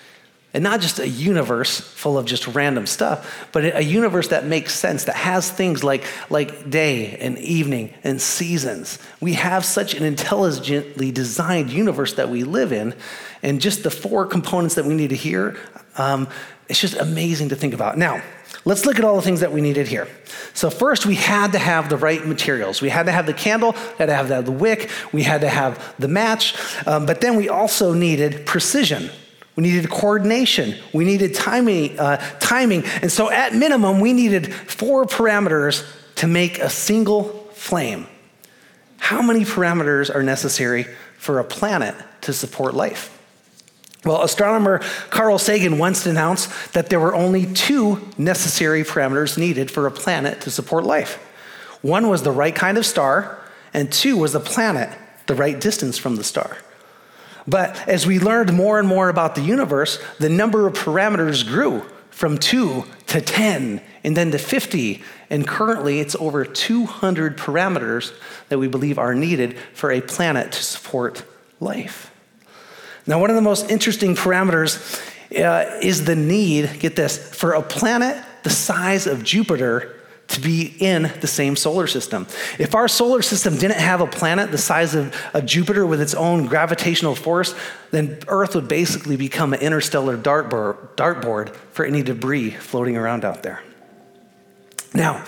And 0.54 0.64
not 0.64 0.80
just 0.80 0.98
a 0.98 1.06
universe 1.06 1.78
full 1.78 2.16
of 2.16 2.24
just 2.24 2.46
random 2.46 2.86
stuff, 2.86 3.48
but 3.52 3.76
a 3.76 3.84
universe 3.84 4.28
that 4.28 4.46
makes 4.46 4.74
sense, 4.74 5.04
that 5.04 5.14
has 5.14 5.50
things 5.50 5.84
like, 5.84 6.04
like 6.30 6.70
day 6.70 7.16
and 7.18 7.36
evening 7.38 7.92
and 8.02 8.20
seasons. 8.20 8.98
We 9.20 9.34
have 9.34 9.64
such 9.64 9.92
an 9.94 10.04
intelligently 10.04 11.12
designed 11.12 11.70
universe 11.70 12.14
that 12.14 12.30
we 12.30 12.44
live 12.44 12.72
in, 12.72 12.94
and 13.42 13.60
just 13.60 13.82
the 13.82 13.90
four 13.90 14.24
components 14.24 14.76
that 14.76 14.86
we 14.86 14.94
need 14.94 15.10
to 15.10 15.16
hear, 15.16 15.56
um, 15.98 16.28
it's 16.68 16.80
just 16.80 16.94
amazing 16.94 17.48
to 17.48 17.56
think 17.56 17.74
about. 17.74 17.96
Now, 17.96 18.22
let's 18.64 18.84
look 18.84 18.98
at 18.98 19.04
all 19.04 19.16
the 19.16 19.22
things 19.22 19.40
that 19.40 19.52
we 19.52 19.60
needed 19.60 19.88
here. 19.88 20.06
So, 20.52 20.70
first, 20.70 21.06
we 21.06 21.14
had 21.14 21.52
to 21.52 21.58
have 21.58 21.88
the 21.88 21.96
right 21.96 22.24
materials. 22.26 22.82
We 22.82 22.88
had 22.88 23.06
to 23.06 23.12
have 23.12 23.26
the 23.26 23.34
candle, 23.34 23.72
we 23.72 23.96
had 23.98 24.06
to 24.06 24.14
have 24.14 24.44
the 24.44 24.52
wick, 24.52 24.90
we 25.12 25.22
had 25.22 25.40
to 25.40 25.48
have 25.48 25.94
the 25.98 26.08
match, 26.08 26.54
um, 26.86 27.06
but 27.06 27.20
then 27.20 27.36
we 27.36 27.48
also 27.48 27.94
needed 27.94 28.44
precision. 28.46 29.10
We 29.56 29.62
needed 29.64 29.90
coordination. 29.90 30.76
We 30.94 31.04
needed 31.04 31.34
timing, 31.34 31.98
uh, 31.98 32.18
timing. 32.38 32.84
And 33.02 33.10
so, 33.10 33.30
at 33.30 33.54
minimum, 33.54 33.98
we 33.98 34.12
needed 34.12 34.54
four 34.54 35.04
parameters 35.04 35.84
to 36.16 36.28
make 36.28 36.58
a 36.58 36.70
single 36.70 37.24
flame. 37.54 38.06
How 38.98 39.22
many 39.22 39.44
parameters 39.44 40.14
are 40.14 40.22
necessary 40.22 40.84
for 41.16 41.40
a 41.40 41.44
planet 41.44 41.94
to 42.22 42.32
support 42.32 42.74
life? 42.74 43.17
Well, 44.04 44.22
astronomer 44.22 44.78
Carl 45.10 45.38
Sagan 45.38 45.78
once 45.78 46.06
announced 46.06 46.72
that 46.72 46.88
there 46.88 47.00
were 47.00 47.14
only 47.14 47.46
two 47.46 48.08
necessary 48.16 48.84
parameters 48.84 49.36
needed 49.36 49.70
for 49.70 49.86
a 49.86 49.90
planet 49.90 50.40
to 50.42 50.50
support 50.50 50.84
life. 50.84 51.16
One 51.82 52.08
was 52.08 52.22
the 52.22 52.30
right 52.30 52.54
kind 52.54 52.78
of 52.78 52.86
star, 52.86 53.38
and 53.74 53.92
two 53.92 54.16
was 54.16 54.32
the 54.32 54.40
planet 54.40 54.96
the 55.28 55.34
right 55.34 55.60
distance 55.60 55.96
from 55.98 56.16
the 56.16 56.24
star. 56.24 56.56
But 57.46 57.88
as 57.88 58.06
we 58.06 58.18
learned 58.18 58.52
more 58.52 58.78
and 58.78 58.88
more 58.88 59.08
about 59.08 59.34
the 59.34 59.42
universe, 59.42 60.02
the 60.18 60.28
number 60.28 60.66
of 60.66 60.74
parameters 60.74 61.46
grew 61.46 61.84
from 62.10 62.36
two 62.36 62.84
to 63.06 63.20
10 63.20 63.80
and 64.04 64.16
then 64.16 64.30
to 64.32 64.38
50. 64.38 65.02
And 65.30 65.46
currently, 65.46 66.00
it's 66.00 66.16
over 66.16 66.44
200 66.44 67.38
parameters 67.38 68.12
that 68.48 68.58
we 68.58 68.68
believe 68.68 68.98
are 68.98 69.14
needed 69.14 69.56
for 69.72 69.92
a 69.92 70.00
planet 70.00 70.52
to 70.52 70.62
support 70.62 71.24
life. 71.60 72.07
Now, 73.08 73.18
one 73.18 73.30
of 73.30 73.36
the 73.36 73.42
most 73.42 73.70
interesting 73.70 74.14
parameters 74.14 75.00
uh, 75.34 75.78
is 75.80 76.04
the 76.04 76.14
need, 76.14 76.78
get 76.78 76.94
this, 76.94 77.16
for 77.34 77.54
a 77.54 77.62
planet 77.62 78.22
the 78.42 78.50
size 78.50 79.06
of 79.06 79.24
Jupiter 79.24 79.96
to 80.28 80.40
be 80.42 80.74
in 80.78 81.10
the 81.22 81.26
same 81.26 81.56
solar 81.56 81.86
system. 81.86 82.26
If 82.58 82.74
our 82.74 82.86
solar 82.86 83.22
system 83.22 83.56
didn't 83.56 83.78
have 83.78 84.02
a 84.02 84.06
planet 84.06 84.50
the 84.50 84.58
size 84.58 84.94
of, 84.94 85.16
of 85.32 85.46
Jupiter 85.46 85.86
with 85.86 86.02
its 86.02 86.14
own 86.14 86.46
gravitational 86.46 87.14
force, 87.14 87.54
then 87.92 88.18
Earth 88.28 88.54
would 88.54 88.68
basically 88.68 89.16
become 89.16 89.54
an 89.54 89.60
interstellar 89.60 90.18
dartboard, 90.18 90.76
dartboard 90.96 91.54
for 91.72 91.86
any 91.86 92.02
debris 92.02 92.50
floating 92.50 92.98
around 92.98 93.24
out 93.24 93.42
there. 93.42 93.62
Now, 94.92 95.24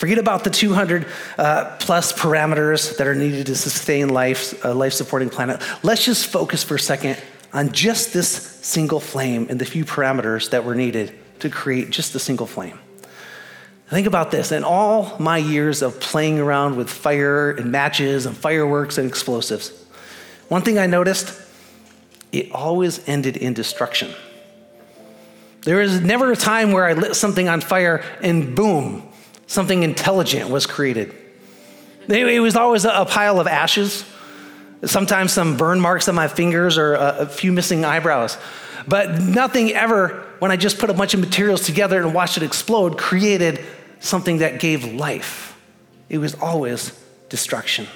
forget 0.00 0.16
about 0.16 0.44
the 0.44 0.50
200 0.50 1.06
uh, 1.36 1.76
plus 1.78 2.10
parameters 2.10 2.96
that 2.96 3.06
are 3.06 3.14
needed 3.14 3.46
to 3.46 3.54
sustain 3.54 4.08
life, 4.08 4.64
a 4.64 4.72
life 4.72 4.94
supporting 4.94 5.28
planet. 5.28 5.62
Let's 5.82 6.06
just 6.06 6.26
focus 6.26 6.64
for 6.64 6.76
a 6.76 6.80
second 6.80 7.22
on 7.52 7.72
just 7.72 8.14
this 8.14 8.28
single 8.28 8.98
flame 8.98 9.46
and 9.50 9.60
the 9.60 9.66
few 9.66 9.84
parameters 9.84 10.48
that 10.50 10.64
were 10.64 10.74
needed 10.74 11.14
to 11.40 11.50
create 11.50 11.90
just 11.90 12.14
a 12.14 12.18
single 12.18 12.46
flame. 12.46 12.78
Think 13.88 14.06
about 14.06 14.30
this. 14.30 14.52
In 14.52 14.64
all 14.64 15.16
my 15.18 15.36
years 15.36 15.82
of 15.82 16.00
playing 16.00 16.38
around 16.38 16.76
with 16.76 16.88
fire 16.88 17.50
and 17.50 17.70
matches 17.70 18.24
and 18.24 18.34
fireworks 18.34 18.96
and 18.96 19.06
explosives, 19.06 19.70
one 20.48 20.62
thing 20.62 20.78
I 20.78 20.86
noticed 20.86 21.38
it 22.32 22.50
always 22.52 23.06
ended 23.06 23.36
in 23.36 23.52
destruction. 23.52 24.14
There 25.64 25.76
was 25.76 26.00
never 26.00 26.32
a 26.32 26.36
time 26.36 26.72
where 26.72 26.86
I 26.86 26.94
lit 26.94 27.16
something 27.16 27.50
on 27.50 27.60
fire 27.60 28.02
and 28.22 28.56
boom, 28.56 29.09
something 29.50 29.82
intelligent 29.82 30.48
was 30.48 30.64
created. 30.64 31.12
It 32.06 32.40
was 32.40 32.54
always 32.54 32.84
a 32.84 33.04
pile 33.04 33.40
of 33.40 33.48
ashes, 33.48 34.04
sometimes 34.84 35.32
some 35.32 35.56
burn 35.56 35.80
marks 35.80 36.06
on 36.06 36.14
my 36.14 36.28
fingers 36.28 36.78
or 36.78 36.94
a 36.94 37.26
few 37.26 37.50
missing 37.50 37.84
eyebrows. 37.84 38.38
But 38.86 39.20
nothing 39.20 39.72
ever, 39.72 40.24
when 40.38 40.52
I 40.52 40.56
just 40.56 40.78
put 40.78 40.88
a 40.88 40.94
bunch 40.94 41.14
of 41.14 41.20
materials 41.20 41.62
together 41.62 42.00
and 42.00 42.14
watched 42.14 42.36
it 42.36 42.44
explode, 42.44 42.96
created 42.96 43.58
something 43.98 44.38
that 44.38 44.60
gave 44.60 44.84
life. 44.84 45.58
It 46.08 46.18
was 46.18 46.34
always 46.34 46.96
destruction. 47.28 47.88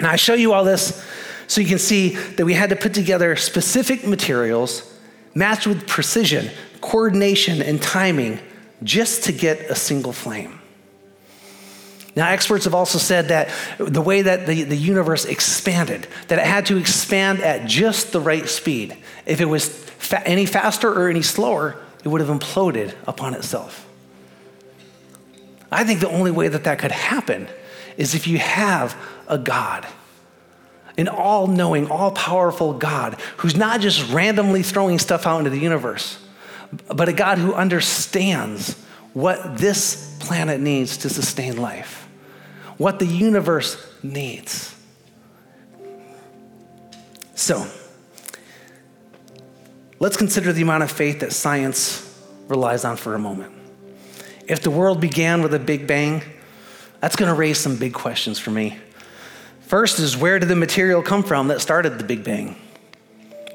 Now, 0.00 0.10
I 0.10 0.16
show 0.16 0.32
you 0.32 0.54
all 0.54 0.64
this 0.64 1.04
so 1.48 1.60
you 1.60 1.68
can 1.68 1.78
see 1.78 2.16
that 2.16 2.46
we 2.46 2.54
had 2.54 2.70
to 2.70 2.76
put 2.76 2.94
together 2.94 3.36
specific 3.36 4.06
materials 4.06 4.90
matched 5.34 5.66
with 5.66 5.86
precision, 5.86 6.50
coordination, 6.80 7.60
and 7.60 7.82
timing 7.82 8.40
just 8.82 9.24
to 9.24 9.32
get 9.32 9.70
a 9.70 9.74
single 9.74 10.12
flame. 10.12 10.60
Now, 12.16 12.30
experts 12.30 12.64
have 12.64 12.74
also 12.74 12.96
said 12.96 13.28
that 13.28 13.50
the 13.78 14.00
way 14.00 14.22
that 14.22 14.46
the, 14.46 14.62
the 14.62 14.76
universe 14.76 15.26
expanded, 15.26 16.06
that 16.28 16.38
it 16.38 16.46
had 16.46 16.64
to 16.66 16.78
expand 16.78 17.40
at 17.42 17.68
just 17.68 18.12
the 18.12 18.20
right 18.20 18.48
speed. 18.48 18.96
If 19.26 19.42
it 19.42 19.44
was 19.44 19.68
fa- 19.68 20.26
any 20.26 20.46
faster 20.46 20.90
or 20.90 21.10
any 21.10 21.20
slower, 21.20 21.76
it 22.02 22.08
would 22.08 22.22
have 22.22 22.30
imploded 22.30 22.94
upon 23.06 23.34
itself. 23.34 23.86
I 25.70 25.84
think 25.84 26.00
the 26.00 26.08
only 26.08 26.30
way 26.30 26.48
that 26.48 26.64
that 26.64 26.78
could 26.78 26.92
happen 26.92 27.48
is 27.98 28.14
if 28.14 28.26
you 28.26 28.38
have 28.38 28.96
a 29.28 29.36
God, 29.36 29.86
an 30.96 31.08
all 31.08 31.46
knowing, 31.46 31.90
all 31.90 32.12
powerful 32.12 32.72
God 32.72 33.20
who's 33.38 33.56
not 33.56 33.82
just 33.82 34.10
randomly 34.10 34.62
throwing 34.62 34.98
stuff 34.98 35.26
out 35.26 35.38
into 35.38 35.50
the 35.50 35.58
universe, 35.58 36.18
but 36.94 37.08
a 37.08 37.12
God 37.12 37.38
who 37.38 37.54
understands 37.54 38.74
what 39.12 39.58
this 39.58 40.16
planet 40.20 40.60
needs 40.60 40.98
to 40.98 41.08
sustain 41.08 41.56
life, 41.56 42.08
what 42.76 42.98
the 42.98 43.06
universe 43.06 43.76
needs. 44.02 44.74
So, 47.34 47.66
let's 49.98 50.16
consider 50.16 50.52
the 50.52 50.62
amount 50.62 50.82
of 50.82 50.90
faith 50.90 51.20
that 51.20 51.32
science 51.32 52.02
relies 52.48 52.84
on 52.84 52.96
for 52.96 53.14
a 53.14 53.18
moment. 53.18 53.52
If 54.48 54.62
the 54.62 54.70
world 54.70 55.00
began 55.00 55.42
with 55.42 55.54
a 55.54 55.58
big 55.58 55.86
bang, 55.86 56.22
that's 57.00 57.16
going 57.16 57.28
to 57.28 57.34
raise 57.34 57.58
some 57.58 57.76
big 57.76 57.92
questions 57.92 58.38
for 58.38 58.50
me. 58.50 58.78
First 59.60 59.98
is 59.98 60.16
where 60.16 60.38
did 60.38 60.48
the 60.48 60.56
material 60.56 61.02
come 61.02 61.24
from 61.24 61.48
that 61.48 61.60
started 61.60 61.98
the 61.98 62.04
Big 62.04 62.22
Bang? 62.22 62.56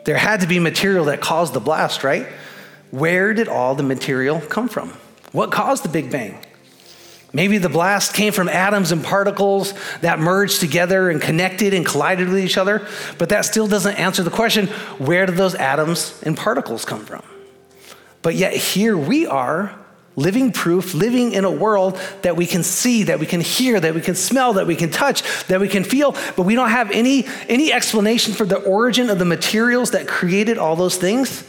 There 0.04 0.18
had 0.18 0.42
to 0.42 0.48
be 0.48 0.60
material 0.60 1.06
that 1.06 1.22
caused 1.22 1.54
the 1.54 1.60
blast, 1.62 2.04
right? 2.04 2.28
Where 2.92 3.34
did 3.34 3.48
all 3.48 3.74
the 3.76 3.84
material 3.84 4.42
come 4.42 4.68
from? 4.68 4.90
What 5.32 5.52
caused 5.52 5.84
the 5.84 5.90
Big 5.90 6.12
Bang? 6.12 6.38
Maybe 7.34 7.58
the 7.58 7.70
blast 7.70 8.14
came 8.14 8.34
from 8.34 8.50
atoms 8.50 8.92
and 8.92 9.02
particles 9.02 9.74
that 10.02 10.20
merged 10.20 10.60
together 10.60 11.10
and 11.10 11.22
connected 11.22 11.74
and 11.74 11.86
collided 11.86 12.28
with 12.28 12.40
each 12.40 12.58
other, 12.58 12.86
but 13.18 13.30
that 13.30 13.46
still 13.46 13.68
doesn't 13.68 13.96
answer 13.96 14.22
the 14.22 14.30
question 14.30 14.68
where 14.98 15.26
did 15.26 15.38
those 15.38 15.56
atoms 15.56 16.22
and 16.24 16.36
particles 16.36 16.84
come 16.84 17.06
from? 17.06 17.24
But 18.22 18.36
yet, 18.36 18.54
here 18.54 18.98
we 18.98 19.26
are, 19.26 19.74
living 20.18 20.52
proof, 20.52 20.94
living 20.94 21.32
in 21.32 21.46
a 21.46 21.52
world 21.52 22.00
that 22.24 22.36
we 22.36 22.46
can 22.46 22.64
see, 22.64 23.04
that 23.04 23.20
we 23.20 23.26
can 23.26 23.40
hear, 23.40 23.80
that 23.80 23.96
we 23.96 24.02
can 24.02 24.16
smell, 24.16 24.54
that 24.54 24.68
we 24.68 24.76
can 24.76 24.92
touch, 24.92 25.24
that 25.48 25.62
we 25.62 25.70
can 25.70 25.86
feel, 25.86 26.12
but 26.36 26.44
we 26.44 26.54
don't 26.54 26.70
have 26.70 26.92
any, 26.92 27.26
any 27.48 27.72
explanation 27.72 28.34
for 28.34 28.46
the 28.46 28.58
origin 28.58 29.10
of 29.10 29.20
the 29.20 29.26
materials 29.26 29.92
that 29.92 30.06
created 30.06 30.58
all 30.58 30.76
those 30.76 30.98
things. 30.98 31.46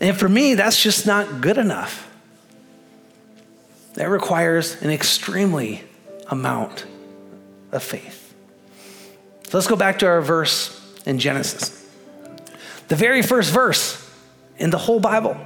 And 0.00 0.16
for 0.16 0.28
me, 0.28 0.54
that's 0.54 0.82
just 0.82 1.06
not 1.06 1.40
good 1.40 1.58
enough. 1.58 2.08
That 3.94 4.08
requires 4.08 4.80
an 4.82 4.90
extremely 4.90 5.84
amount 6.28 6.86
of 7.72 7.82
faith. 7.82 8.34
So 9.48 9.58
let's 9.58 9.66
go 9.66 9.76
back 9.76 9.98
to 9.98 10.06
our 10.06 10.22
verse 10.22 10.80
in 11.04 11.18
Genesis. 11.18 11.76
The 12.88 12.96
very 12.96 13.22
first 13.22 13.52
verse 13.52 14.08
in 14.58 14.70
the 14.70 14.78
whole 14.78 15.00
Bible. 15.00 15.36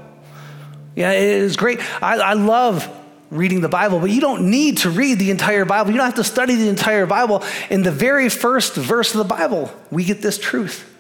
Yeah, 0.95 1.13
it 1.13 1.23
is 1.23 1.57
great. 1.57 1.81
I, 2.03 2.19
I 2.19 2.33
love 2.35 2.89
reading 3.31 3.61
the 3.61 3.69
Bible, 3.69 3.99
but 3.99 4.11
you 4.11 4.21
don't 4.21 4.51
need 4.51 4.79
to 4.79 4.91
read 4.91 5.19
the 5.19 5.31
entire 5.31 5.65
Bible. 5.65 5.91
You 5.91 5.97
don't 5.97 6.07
have 6.07 6.15
to 6.17 6.25
study 6.25 6.55
the 6.55 6.69
entire 6.69 7.07
Bible. 7.07 7.43
In 7.71 7.83
the 7.83 7.91
very 7.91 8.29
first 8.29 8.75
verse 8.75 9.13
of 9.15 9.19
the 9.19 9.35
Bible, 9.35 9.73
we 9.91 10.05
get 10.05 10.23
this 10.23 10.39
truth. 10.39 10.94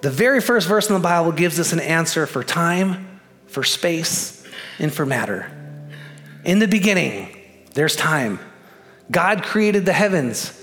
The 0.00 0.10
very 0.10 0.40
first 0.40 0.66
verse 0.66 0.88
in 0.88 0.94
the 0.94 1.00
Bible 1.00 1.32
gives 1.32 1.60
us 1.60 1.72
an 1.72 1.80
answer 1.80 2.26
for 2.26 2.42
time, 2.42 3.20
for 3.46 3.62
space, 3.62 4.46
and 4.78 4.92
for 4.92 5.04
matter. 5.04 5.50
In 6.44 6.58
the 6.58 6.68
beginning, 6.68 7.36
there's 7.74 7.96
time. 7.96 8.38
God 9.10 9.42
created 9.42 9.84
the 9.84 9.92
heavens, 9.92 10.58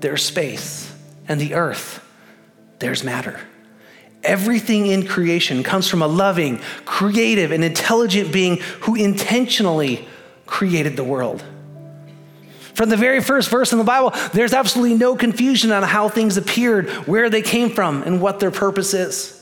there's 0.00 0.22
space, 0.22 0.92
and 1.26 1.40
the 1.40 1.54
earth, 1.54 2.04
there's 2.80 3.02
matter. 3.02 3.40
Everything 4.24 4.86
in 4.86 5.06
creation 5.06 5.62
comes 5.62 5.88
from 5.88 6.02
a 6.02 6.06
loving, 6.06 6.58
creative, 6.84 7.50
and 7.50 7.64
intelligent 7.64 8.32
being 8.32 8.58
who 8.82 8.94
intentionally 8.94 10.06
created 10.46 10.96
the 10.96 11.04
world. 11.04 11.42
From 12.74 12.88
the 12.88 12.96
very 12.96 13.20
first 13.20 13.50
verse 13.50 13.72
in 13.72 13.78
the 13.78 13.84
Bible, 13.84 14.14
there's 14.32 14.52
absolutely 14.52 14.96
no 14.96 15.14
confusion 15.14 15.72
on 15.72 15.82
how 15.82 16.08
things 16.08 16.36
appeared, 16.36 16.88
where 17.06 17.28
they 17.28 17.42
came 17.42 17.70
from, 17.70 18.02
and 18.02 18.20
what 18.20 18.40
their 18.40 18.50
purpose 18.50 18.94
is. 18.94 19.38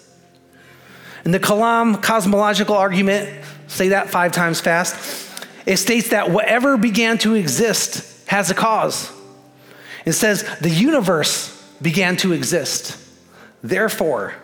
In 1.25 1.31
the 1.31 1.41
Kalam 1.41 2.03
cosmological 2.03 2.75
argument, 2.75 3.45
say 3.67 3.89
that 3.91 4.11
five 4.11 4.33
times 4.33 4.61
fast, 4.61 5.45
it 5.67 5.77
states 5.77 6.09
that 6.09 6.31
whatever 6.31 6.77
began 6.77 7.19
to 7.19 7.35
exist 7.35 8.29
has 8.29 8.51
a 8.51 8.55
cause. 8.55 9.13
It 10.05 10.13
says 10.13 10.43
the 10.61 10.71
universe 10.71 11.57
began 11.81 12.17
to 12.19 12.33
exist. 12.33 12.97
Therefore, 13.63 14.35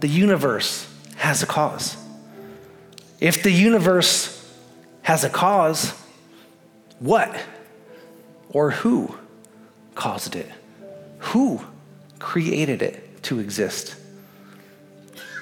the 0.00 0.08
universe 0.08 0.90
has 1.16 1.42
a 1.42 1.46
cause. 1.46 1.96
If 3.20 3.42
the 3.42 3.50
universe 3.50 4.30
has 5.02 5.24
a 5.24 5.30
cause, 5.30 5.90
what 6.98 7.34
or 8.54 8.70
who 8.70 9.14
caused 9.94 10.36
it? 10.36 10.48
Who 11.18 11.60
created 12.18 12.80
it 12.80 13.22
to 13.24 13.40
exist? 13.40 13.96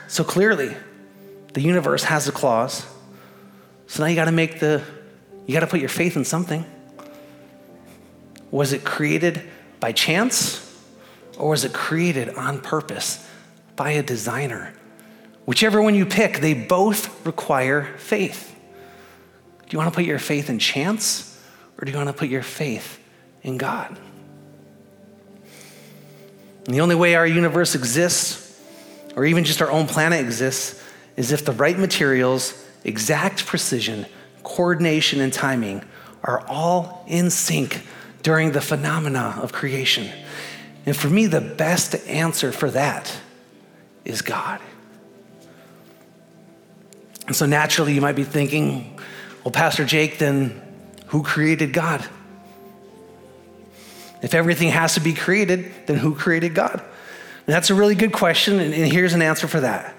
So 0.09 0.25
clearly, 0.25 0.75
the 1.53 1.61
universe 1.61 2.05
has 2.05 2.27
a 2.27 2.33
clause. 2.33 2.85
So 3.87 4.03
now 4.03 4.09
you 4.09 4.16
got 4.16 4.25
to 4.25 4.33
make 4.33 4.59
the 4.59 4.83
you 5.46 5.53
got 5.53 5.61
to 5.61 5.66
put 5.66 5.81
your 5.81 5.88
faith 5.88 6.16
in 6.16 6.25
something. 6.25 6.64
Was 8.51 8.72
it 8.72 8.85
created 8.85 9.42
by 9.81 9.92
chance 9.92 10.59
or 11.37 11.51
was 11.51 11.64
it 11.64 11.72
created 11.72 12.35
on 12.35 12.61
purpose 12.61 13.27
by 13.75 13.92
a 13.92 14.03
designer? 14.03 14.72
Whichever 15.46 15.83
one 15.83 15.94
you 15.94 16.07
pick, 16.07 16.38
they 16.38 16.55
both 16.55 17.27
require 17.27 17.96
faith. 17.98 18.55
Do 19.62 19.66
you 19.70 19.79
want 19.79 19.92
to 19.92 19.96
put 19.96 20.05
your 20.05 20.20
faith 20.20 20.48
in 20.48 20.61
chance 20.61 21.42
or 21.77 21.85
do 21.85 21.90
you 21.90 21.96
want 21.96 22.09
to 22.09 22.14
put 22.14 22.29
your 22.29 22.44
faith 22.44 23.02
in 23.43 23.57
God? 23.57 23.99
And 26.67 26.75
the 26.75 26.81
only 26.81 26.95
way 26.95 27.15
our 27.15 27.27
universe 27.27 27.75
exists, 27.75 28.61
or 29.17 29.25
even 29.25 29.45
just 29.45 29.61
our 29.61 29.71
own 29.71 29.87
planet 29.87 30.21
exists, 30.21 30.83
is 31.17 31.33
if 31.33 31.45
the 31.45 31.53
right 31.53 31.79
materials, 31.79 32.67
exact 32.85 33.47
precision, 33.47 34.07
coordination, 34.43 35.21
and 35.21 35.33
timing 35.33 35.83
are 36.23 36.47
all 36.49 37.05
in 37.09 37.31
sync 37.31 37.85
during 38.23 38.53
the 38.53 38.61
phenomena 38.61 39.39
of 39.43 39.53
creation. 39.53 40.09
And 40.87 40.97
for 40.97 41.09
me, 41.09 41.27
the 41.27 41.41
best 41.41 41.95
answer 42.07 42.53
for 42.53 42.71
that 42.71 43.13
is 44.05 44.23
God. 44.23 44.61
And 47.27 47.37
so 47.37 47.47
naturally, 47.47 47.95
you 47.95 48.01
might 48.01 48.17
be 48.17 48.25
thinking, 48.25 48.99
well, 49.45 49.53
Pastor 49.53 49.85
Jake, 49.85 50.19
then 50.19 50.61
who 51.07 51.23
created 51.23 51.73
God? 51.73 52.05
If 54.23 54.35
everything 54.35 54.69
has 54.69 54.95
to 54.95 55.01
be 55.01 55.13
created, 55.13 55.73
then 55.87 55.97
who 55.99 56.15
created 56.15 56.55
God? 56.55 56.81
And 56.81 57.55
that's 57.55 57.71
a 57.71 57.75
really 57.75 57.97
good 57.97 58.13
question, 58.13 58.61
and 58.61 58.73
here's 58.73 59.15
an 59.15 59.23
answer 59.23 59.49
for 59.49 59.61
that. 59.61 59.95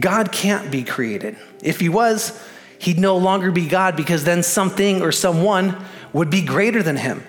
God 0.00 0.32
can't 0.32 0.70
be 0.70 0.82
created. 0.82 1.36
If 1.62 1.78
he 1.78 1.88
was, 1.88 2.42
he'd 2.80 2.98
no 2.98 3.16
longer 3.16 3.52
be 3.52 3.68
God 3.68 3.96
because 3.96 4.24
then 4.24 4.42
something 4.42 5.00
or 5.00 5.12
someone 5.12 5.76
would 6.12 6.28
be 6.28 6.42
greater 6.42 6.82
than 6.82 6.96
him. 6.96 7.22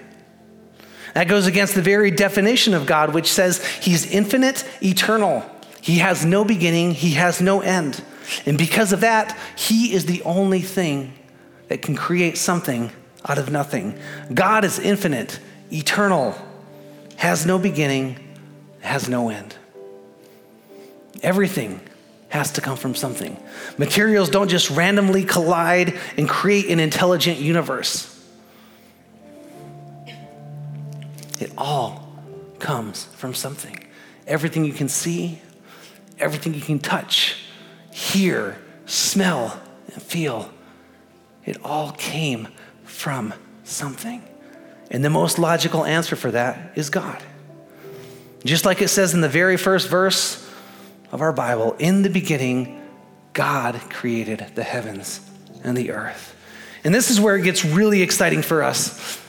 That 1.13 1.27
goes 1.27 1.45
against 1.45 1.75
the 1.75 1.81
very 1.81 2.09
definition 2.09 2.73
of 2.73 2.85
God, 2.85 3.13
which 3.13 3.31
says 3.31 3.63
he's 3.65 4.11
infinite, 4.11 4.67
eternal. 4.81 5.45
He 5.81 5.99
has 5.99 6.25
no 6.25 6.43
beginning, 6.43 6.91
he 6.91 7.11
has 7.11 7.41
no 7.41 7.61
end. 7.61 8.03
And 8.45 8.57
because 8.57 8.91
of 8.91 9.01
that, 9.01 9.37
he 9.55 9.93
is 9.93 10.05
the 10.05 10.21
only 10.23 10.61
thing 10.61 11.13
that 11.69 11.81
can 11.81 11.95
create 11.95 12.37
something 12.37 12.91
out 13.27 13.37
of 13.37 13.51
nothing. 13.51 13.97
God 14.33 14.65
is 14.65 14.79
infinite, 14.79 15.39
eternal, 15.71 16.35
has 17.17 17.45
no 17.45 17.57
beginning, 17.57 18.17
has 18.81 19.09
no 19.09 19.29
end. 19.29 19.55
Everything 21.23 21.79
has 22.29 22.51
to 22.53 22.61
come 22.61 22.77
from 22.77 22.93
something. 22.93 23.37
Materials 23.77 24.29
don't 24.29 24.49
just 24.49 24.69
randomly 24.69 25.23
collide 25.23 25.97
and 26.17 26.27
create 26.27 26.69
an 26.69 26.79
intelligent 26.79 27.39
universe. 27.39 28.13
It 31.39 31.51
all 31.57 32.07
comes 32.59 33.05
from 33.05 33.33
something. 33.33 33.83
Everything 34.25 34.65
you 34.65 34.73
can 34.73 34.89
see, 34.89 35.39
everything 36.19 36.53
you 36.53 36.61
can 36.61 36.79
touch, 36.79 37.37
hear, 37.91 38.57
smell, 38.85 39.61
and 39.93 40.01
feel, 40.01 40.51
it 41.45 41.57
all 41.63 41.91
came 41.93 42.49
from 42.83 43.33
something. 43.63 44.21
And 44.89 45.03
the 45.03 45.09
most 45.09 45.37
logical 45.37 45.85
answer 45.85 46.15
for 46.15 46.31
that 46.31 46.77
is 46.77 46.89
God. 46.89 47.21
Just 48.45 48.65
like 48.65 48.81
it 48.81 48.87
says 48.87 49.13
in 49.13 49.21
the 49.21 49.29
very 49.29 49.57
first 49.57 49.89
verse 49.89 50.49
of 51.11 51.21
our 51.21 51.33
Bible, 51.33 51.75
in 51.79 52.03
the 52.03 52.09
beginning, 52.09 52.81
God 53.33 53.79
created 53.89 54.45
the 54.55 54.63
heavens 54.63 55.21
and 55.63 55.75
the 55.75 55.91
earth. 55.91 56.35
And 56.83 56.93
this 56.95 57.09
is 57.09 57.19
where 57.19 57.35
it 57.35 57.43
gets 57.43 57.65
really 57.65 58.01
exciting 58.01 58.41
for 58.41 58.63
us. 58.63 59.21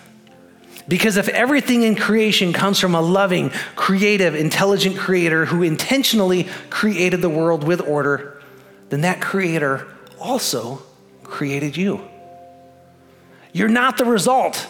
Because 0.87 1.17
if 1.17 1.29
everything 1.29 1.83
in 1.83 1.97
creation 1.97 2.53
comes 2.53 2.79
from 2.79 2.95
a 2.95 3.01
loving, 3.01 3.51
creative, 3.77 4.35
intelligent 4.35 4.97
creator 4.97 5.45
who 5.45 5.63
intentionally 5.63 6.49
created 6.71 7.21
the 7.21 7.29
world 7.29 7.65
with 7.65 7.81
order, 7.81 8.41
then 8.89 9.03
that 9.03 9.21
creator 9.21 9.87
also 10.19 10.83
created 11.25 11.77
you. 11.77 12.09
You're 13.53 13.69
not 13.69 13.99
the 13.99 14.07
result. 14.07 14.67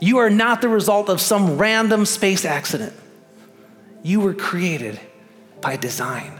You 0.00 0.18
are 0.18 0.30
not 0.30 0.60
the 0.60 0.68
result 0.68 1.08
of 1.08 1.20
some 1.20 1.58
random 1.58 2.04
space 2.06 2.44
accident. 2.44 2.92
You 4.02 4.20
were 4.20 4.34
created 4.34 5.00
by 5.60 5.76
design. 5.76 6.32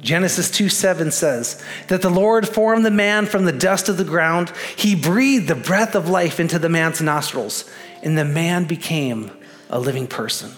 Genesis 0.00 0.50
2 0.50 0.68
7 0.68 1.10
says 1.10 1.64
that 1.88 2.02
the 2.02 2.10
Lord 2.10 2.46
formed 2.46 2.84
the 2.84 2.90
man 2.90 3.24
from 3.24 3.46
the 3.46 3.52
dust 3.52 3.88
of 3.88 3.96
the 3.96 4.04
ground. 4.04 4.52
He 4.76 4.94
breathed 4.94 5.48
the 5.48 5.54
breath 5.54 5.94
of 5.94 6.10
life 6.10 6.38
into 6.38 6.58
the 6.58 6.68
man's 6.68 7.00
nostrils, 7.00 7.68
and 8.02 8.16
the 8.16 8.24
man 8.24 8.64
became 8.64 9.30
a 9.70 9.80
living 9.80 10.06
person. 10.06 10.52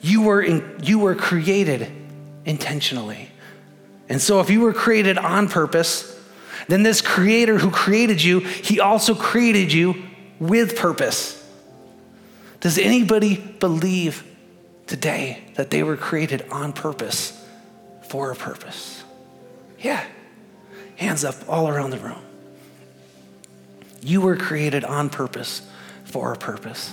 You 0.00 0.22
were, 0.22 0.40
in, 0.40 0.80
you 0.82 0.98
were 0.98 1.14
created 1.14 1.92
intentionally. 2.46 3.30
And 4.08 4.22
so, 4.22 4.40
if 4.40 4.48
you 4.48 4.62
were 4.62 4.72
created 4.72 5.18
on 5.18 5.48
purpose, 5.48 6.18
then 6.66 6.82
this 6.82 7.02
creator 7.02 7.58
who 7.58 7.70
created 7.70 8.22
you, 8.22 8.40
he 8.40 8.80
also 8.80 9.14
created 9.14 9.70
you 9.70 10.02
with 10.40 10.76
purpose. 10.76 11.36
Does 12.58 12.78
anybody 12.78 13.36
believe 13.36 14.24
today 14.88 15.44
that 15.54 15.70
they 15.70 15.84
were 15.84 15.96
created 15.96 16.44
on 16.50 16.72
purpose? 16.72 17.36
for 18.10 18.32
a 18.32 18.34
purpose. 18.34 19.04
Yeah. 19.78 20.04
Hands 20.96 21.24
up 21.24 21.36
all 21.48 21.68
around 21.68 21.90
the 21.90 21.98
room. 21.98 22.20
You 24.02 24.20
were 24.20 24.36
created 24.36 24.84
on 24.84 25.10
purpose 25.10 25.62
for 26.06 26.32
a 26.32 26.36
purpose. 26.36 26.92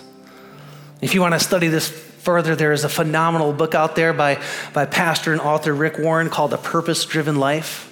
If 1.02 1.16
you 1.16 1.22
want 1.22 1.34
to 1.34 1.40
study 1.40 1.70
this 1.70 1.90
further, 1.90 2.56
there 2.56 2.72
is 2.72 2.84
a 2.84 2.90
phenomenal 2.90 3.52
book 3.52 3.74
out 3.74 3.96
there 3.96 4.14
by, 4.14 4.40
by 4.74 4.86
pastor 4.86 5.32
and 5.32 5.42
author 5.42 5.74
Rick 5.74 5.98
Warren 5.98 6.30
called 6.30 6.54
A 6.54 6.58
Purpose 6.58 7.04
Driven 7.04 7.38
Life. 7.38 7.92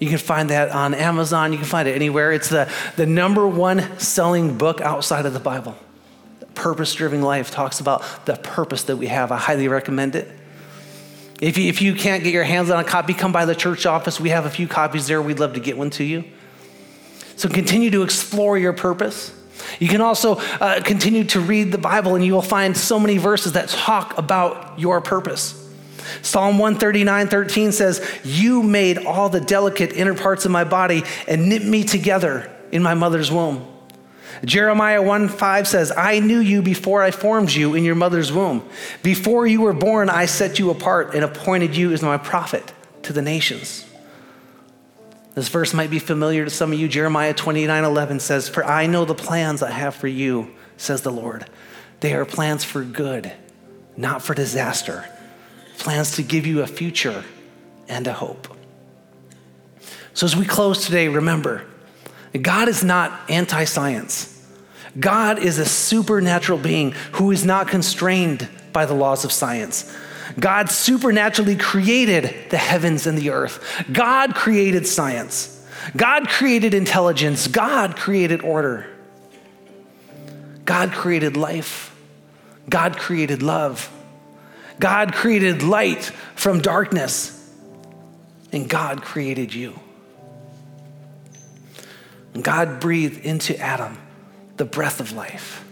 You 0.00 0.08
can 0.08 0.18
find 0.18 0.50
that 0.50 0.70
on 0.70 0.94
Amazon. 0.94 1.52
You 1.52 1.58
can 1.58 1.66
find 1.66 1.86
it 1.86 1.94
anywhere. 1.94 2.32
It's 2.32 2.48
the, 2.48 2.72
the 2.96 3.06
number 3.06 3.46
one 3.46 3.98
selling 3.98 4.56
book 4.56 4.80
outside 4.80 5.26
of 5.26 5.34
the 5.34 5.40
Bible. 5.40 5.76
Purpose 6.54 6.94
Driven 6.94 7.22
Life 7.22 7.50
talks 7.50 7.80
about 7.80 8.02
the 8.24 8.34
purpose 8.34 8.84
that 8.84 8.96
we 8.96 9.06
have. 9.06 9.30
I 9.30 9.36
highly 9.36 9.68
recommend 9.68 10.16
it. 10.16 10.28
If 11.40 11.56
you, 11.58 11.68
if 11.68 11.80
you 11.80 11.94
can't 11.94 12.24
get 12.24 12.32
your 12.32 12.44
hands 12.44 12.70
on 12.70 12.80
a 12.80 12.84
copy, 12.84 13.14
come 13.14 13.30
by 13.30 13.44
the 13.44 13.54
church 13.54 13.86
office. 13.86 14.18
We 14.18 14.30
have 14.30 14.46
a 14.46 14.50
few 14.50 14.66
copies 14.66 15.06
there. 15.06 15.22
We'd 15.22 15.38
love 15.38 15.54
to 15.54 15.60
get 15.60 15.76
one 15.76 15.90
to 15.90 16.04
you. 16.04 16.24
So 17.36 17.48
continue 17.48 17.90
to 17.90 18.02
explore 18.02 18.58
your 18.58 18.72
purpose. 18.72 19.34
You 19.78 19.88
can 19.88 20.00
also 20.00 20.36
uh, 20.36 20.80
continue 20.82 21.24
to 21.24 21.40
read 21.40 21.72
the 21.72 21.78
Bible, 21.78 22.14
and 22.14 22.24
you 22.24 22.32
will 22.32 22.42
find 22.42 22.76
so 22.76 22.98
many 22.98 23.18
verses 23.18 23.52
that 23.52 23.68
talk 23.68 24.16
about 24.18 24.78
your 24.78 25.00
purpose. 25.00 25.69
Psalm 26.22 26.58
139 26.58 27.28
13 27.28 27.72
says, 27.72 28.20
You 28.24 28.62
made 28.62 28.98
all 28.98 29.28
the 29.28 29.40
delicate 29.40 29.92
inner 29.92 30.14
parts 30.14 30.44
of 30.44 30.50
my 30.50 30.64
body 30.64 31.02
and 31.26 31.48
knit 31.48 31.64
me 31.64 31.84
together 31.84 32.50
in 32.72 32.82
my 32.82 32.94
mother's 32.94 33.30
womb. 33.30 33.66
Jeremiah 34.44 35.02
1 35.02 35.28
5 35.28 35.68
says, 35.68 35.92
I 35.96 36.20
knew 36.20 36.38
you 36.38 36.62
before 36.62 37.02
I 37.02 37.10
formed 37.10 37.52
you 37.52 37.74
in 37.74 37.84
your 37.84 37.94
mother's 37.94 38.32
womb. 38.32 38.66
Before 39.02 39.46
you 39.46 39.60
were 39.60 39.72
born, 39.72 40.08
I 40.08 40.26
set 40.26 40.58
you 40.58 40.70
apart 40.70 41.14
and 41.14 41.24
appointed 41.24 41.76
you 41.76 41.92
as 41.92 42.02
my 42.02 42.16
prophet 42.16 42.72
to 43.02 43.12
the 43.12 43.22
nations. 43.22 43.86
This 45.34 45.48
verse 45.48 45.72
might 45.74 45.90
be 45.90 45.98
familiar 45.98 46.44
to 46.44 46.50
some 46.50 46.72
of 46.72 46.78
you. 46.78 46.88
Jeremiah 46.88 47.34
29 47.34 47.84
11 47.84 48.20
says, 48.20 48.48
For 48.48 48.64
I 48.64 48.86
know 48.86 49.04
the 49.04 49.14
plans 49.14 49.62
I 49.62 49.70
have 49.70 49.94
for 49.94 50.08
you, 50.08 50.50
says 50.76 51.02
the 51.02 51.12
Lord. 51.12 51.46
They 52.00 52.14
are 52.14 52.24
plans 52.24 52.64
for 52.64 52.82
good, 52.82 53.32
not 53.96 54.22
for 54.22 54.34
disaster, 54.34 55.06
plans 55.82 56.12
to 56.12 56.22
give 56.22 56.46
you 56.46 56.62
a 56.62 56.66
future 56.66 57.24
and 57.88 58.06
a 58.06 58.12
hope. 58.12 58.48
So 60.14 60.26
as 60.26 60.36
we 60.36 60.44
close 60.44 60.84
today, 60.84 61.08
remember, 61.08 61.64
God 62.40 62.68
is 62.68 62.84
not 62.84 63.30
anti 63.30 63.64
science. 63.64 64.36
God 64.98 65.38
is 65.38 65.58
a 65.58 65.64
supernatural 65.64 66.58
being 66.58 66.92
who 67.12 67.30
is 67.30 67.44
not 67.44 67.68
constrained 67.68 68.48
by 68.72 68.86
the 68.86 68.94
laws 68.94 69.24
of 69.24 69.32
science. 69.32 69.96
God 70.38 70.70
supernaturally 70.70 71.56
created 71.56 72.50
the 72.50 72.56
heavens 72.56 73.06
and 73.06 73.16
the 73.16 73.30
earth. 73.30 73.84
God 73.92 74.34
created 74.34 74.86
science. 74.86 75.56
God 75.96 76.28
created 76.28 76.74
intelligence. 76.74 77.48
God 77.48 77.96
created 77.96 78.42
order. 78.42 78.86
God 80.64 80.92
created 80.92 81.36
life. 81.36 81.96
God 82.68 82.96
created 82.96 83.42
love. 83.42 83.90
God 84.80 85.12
created 85.14 85.62
light 85.62 86.02
from 86.34 86.60
darkness. 86.60 87.36
And 88.52 88.68
God 88.68 89.02
created 89.02 89.54
you. 89.54 89.78
God 92.40 92.80
breathed 92.80 93.24
into 93.24 93.56
Adam 93.58 93.96
the 94.56 94.64
breath 94.64 94.98
of 94.98 95.12
life. 95.12 95.64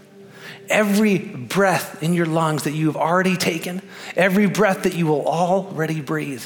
Every 0.69 1.17
breath 1.17 2.01
in 2.01 2.13
your 2.13 2.25
lungs 2.25 2.63
that 2.63 2.71
you 2.71 2.87
have 2.87 2.95
already 2.95 3.35
taken, 3.35 3.81
every 4.15 4.45
breath 4.45 4.83
that 4.83 4.93
you 4.93 5.07
will 5.07 5.27
already 5.27 5.99
breathe, 5.99 6.45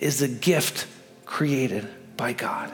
is 0.00 0.22
a 0.22 0.28
gift 0.28 0.86
created 1.26 1.86
by 2.16 2.32
God. 2.32 2.72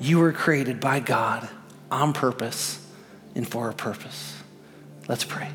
You 0.00 0.20
were 0.20 0.32
created 0.32 0.80
by 0.80 1.00
God 1.00 1.48
on 1.90 2.12
purpose 2.12 2.84
and 3.34 3.46
for 3.46 3.68
a 3.68 3.74
purpose. 3.74 4.36
Let's 5.08 5.24
pray. 5.24 5.50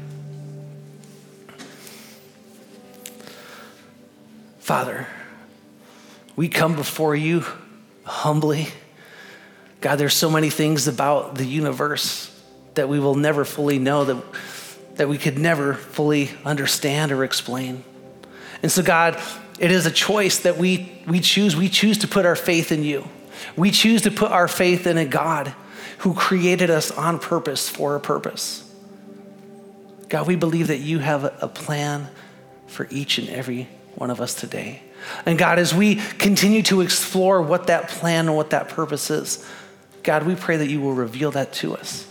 Father, 4.63 5.07
we 6.35 6.49
come 6.49 6.75
before 6.75 7.15
you 7.15 7.45
humbly 8.03 8.67
God, 9.83 9.97
there's 9.97 10.13
so 10.13 10.29
many 10.29 10.49
things 10.49 10.87
about 10.87 11.35
the 11.35 11.43
universe 11.43 12.31
that 12.75 12.87
we 12.87 13.01
will 13.01 13.15
never 13.15 13.43
fully 13.43 13.79
know, 13.79 14.05
that, 14.05 14.23
that 14.95 15.09
we 15.09 15.17
could 15.17 15.37
never 15.37 15.73
fully 15.73 16.29
understand 16.45 17.11
or 17.11 17.25
explain. 17.25 17.83
And 18.61 18.71
so, 18.71 18.81
God, 18.81 19.21
it 19.59 19.71
is 19.71 19.85
a 19.85 19.91
choice 19.91 20.39
that 20.39 20.57
we, 20.57 21.03
we 21.05 21.19
choose. 21.19 21.57
We 21.57 21.67
choose 21.67 21.97
to 21.97 22.07
put 22.07 22.25
our 22.25 22.37
faith 22.37 22.71
in 22.71 22.85
you. 22.85 23.05
We 23.57 23.71
choose 23.71 24.03
to 24.03 24.11
put 24.11 24.31
our 24.31 24.47
faith 24.47 24.87
in 24.87 24.97
a 24.97 25.05
God 25.05 25.53
who 25.97 26.13
created 26.13 26.69
us 26.69 26.89
on 26.89 27.19
purpose 27.19 27.67
for 27.67 27.97
a 27.97 27.99
purpose. 27.99 28.63
God, 30.07 30.27
we 30.27 30.37
believe 30.37 30.67
that 30.67 30.79
you 30.79 30.99
have 30.99 31.25
a 31.43 31.49
plan 31.49 32.07
for 32.67 32.87
each 32.89 33.17
and 33.17 33.27
every 33.27 33.67
one 33.95 34.09
of 34.09 34.21
us 34.21 34.33
today. 34.33 34.81
And 35.25 35.37
God, 35.37 35.59
as 35.59 35.73
we 35.73 35.95
continue 35.95 36.63
to 36.63 36.81
explore 36.81 37.41
what 37.41 37.67
that 37.67 37.89
plan 37.89 38.27
and 38.27 38.35
what 38.35 38.51
that 38.51 38.69
purpose 38.69 39.09
is, 39.09 39.45
God, 40.01 40.23
we 40.23 40.35
pray 40.35 40.57
that 40.57 40.69
you 40.69 40.81
will 40.81 40.93
reveal 40.93 41.31
that 41.31 41.53
to 41.53 41.75
us. 41.75 42.07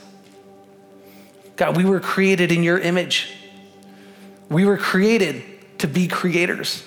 God, 1.56 1.76
we 1.76 1.84
were 1.84 2.00
created 2.00 2.50
in 2.50 2.62
your 2.62 2.78
image. 2.78 3.32
We 4.48 4.64
were 4.64 4.78
created 4.78 5.42
to 5.78 5.86
be 5.86 6.08
creators. 6.08 6.82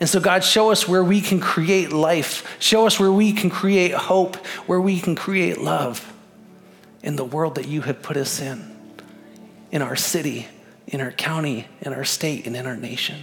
And 0.00 0.08
so, 0.08 0.20
God, 0.20 0.42
show 0.42 0.70
us 0.70 0.88
where 0.88 1.04
we 1.04 1.20
can 1.20 1.40
create 1.40 1.92
life. 1.92 2.56
Show 2.58 2.86
us 2.86 2.98
where 2.98 3.12
we 3.12 3.32
can 3.32 3.50
create 3.50 3.92
hope, 3.92 4.36
where 4.66 4.80
we 4.80 5.00
can 5.00 5.14
create 5.14 5.58
love 5.58 6.12
in 7.02 7.16
the 7.16 7.24
world 7.24 7.56
that 7.56 7.68
you 7.68 7.82
have 7.82 8.02
put 8.02 8.16
us 8.16 8.40
in, 8.40 8.76
in 9.70 9.82
our 9.82 9.96
city, 9.96 10.48
in 10.86 11.00
our 11.00 11.12
county, 11.12 11.66
in 11.80 11.92
our 11.92 12.04
state, 12.04 12.46
and 12.46 12.56
in 12.56 12.66
our 12.66 12.76
nation, 12.76 13.16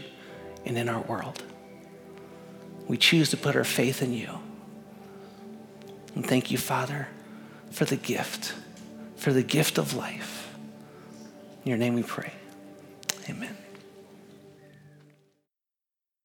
and 0.70 0.78
in 0.78 0.88
our 0.88 1.02
world. 1.02 1.44
We 2.88 2.96
choose 2.96 3.32
to 3.32 3.38
put 3.38 3.56
our 3.56 3.64
faith 3.64 4.02
in 4.02 4.14
you. 4.14 4.30
And 6.16 6.26
thank 6.26 6.52
you, 6.52 6.58
Father, 6.58 7.08
for 7.72 7.86
the 7.86 7.96
gift, 7.96 8.54
for 9.16 9.34
the 9.34 9.44
gift 9.44 9.78
of 9.78 9.96
life. 9.96 10.56
In 11.66 11.70
your 11.70 11.78
name 11.78 11.96
we 11.96 12.04
pray. 12.04 12.34
Amen. 13.28 13.59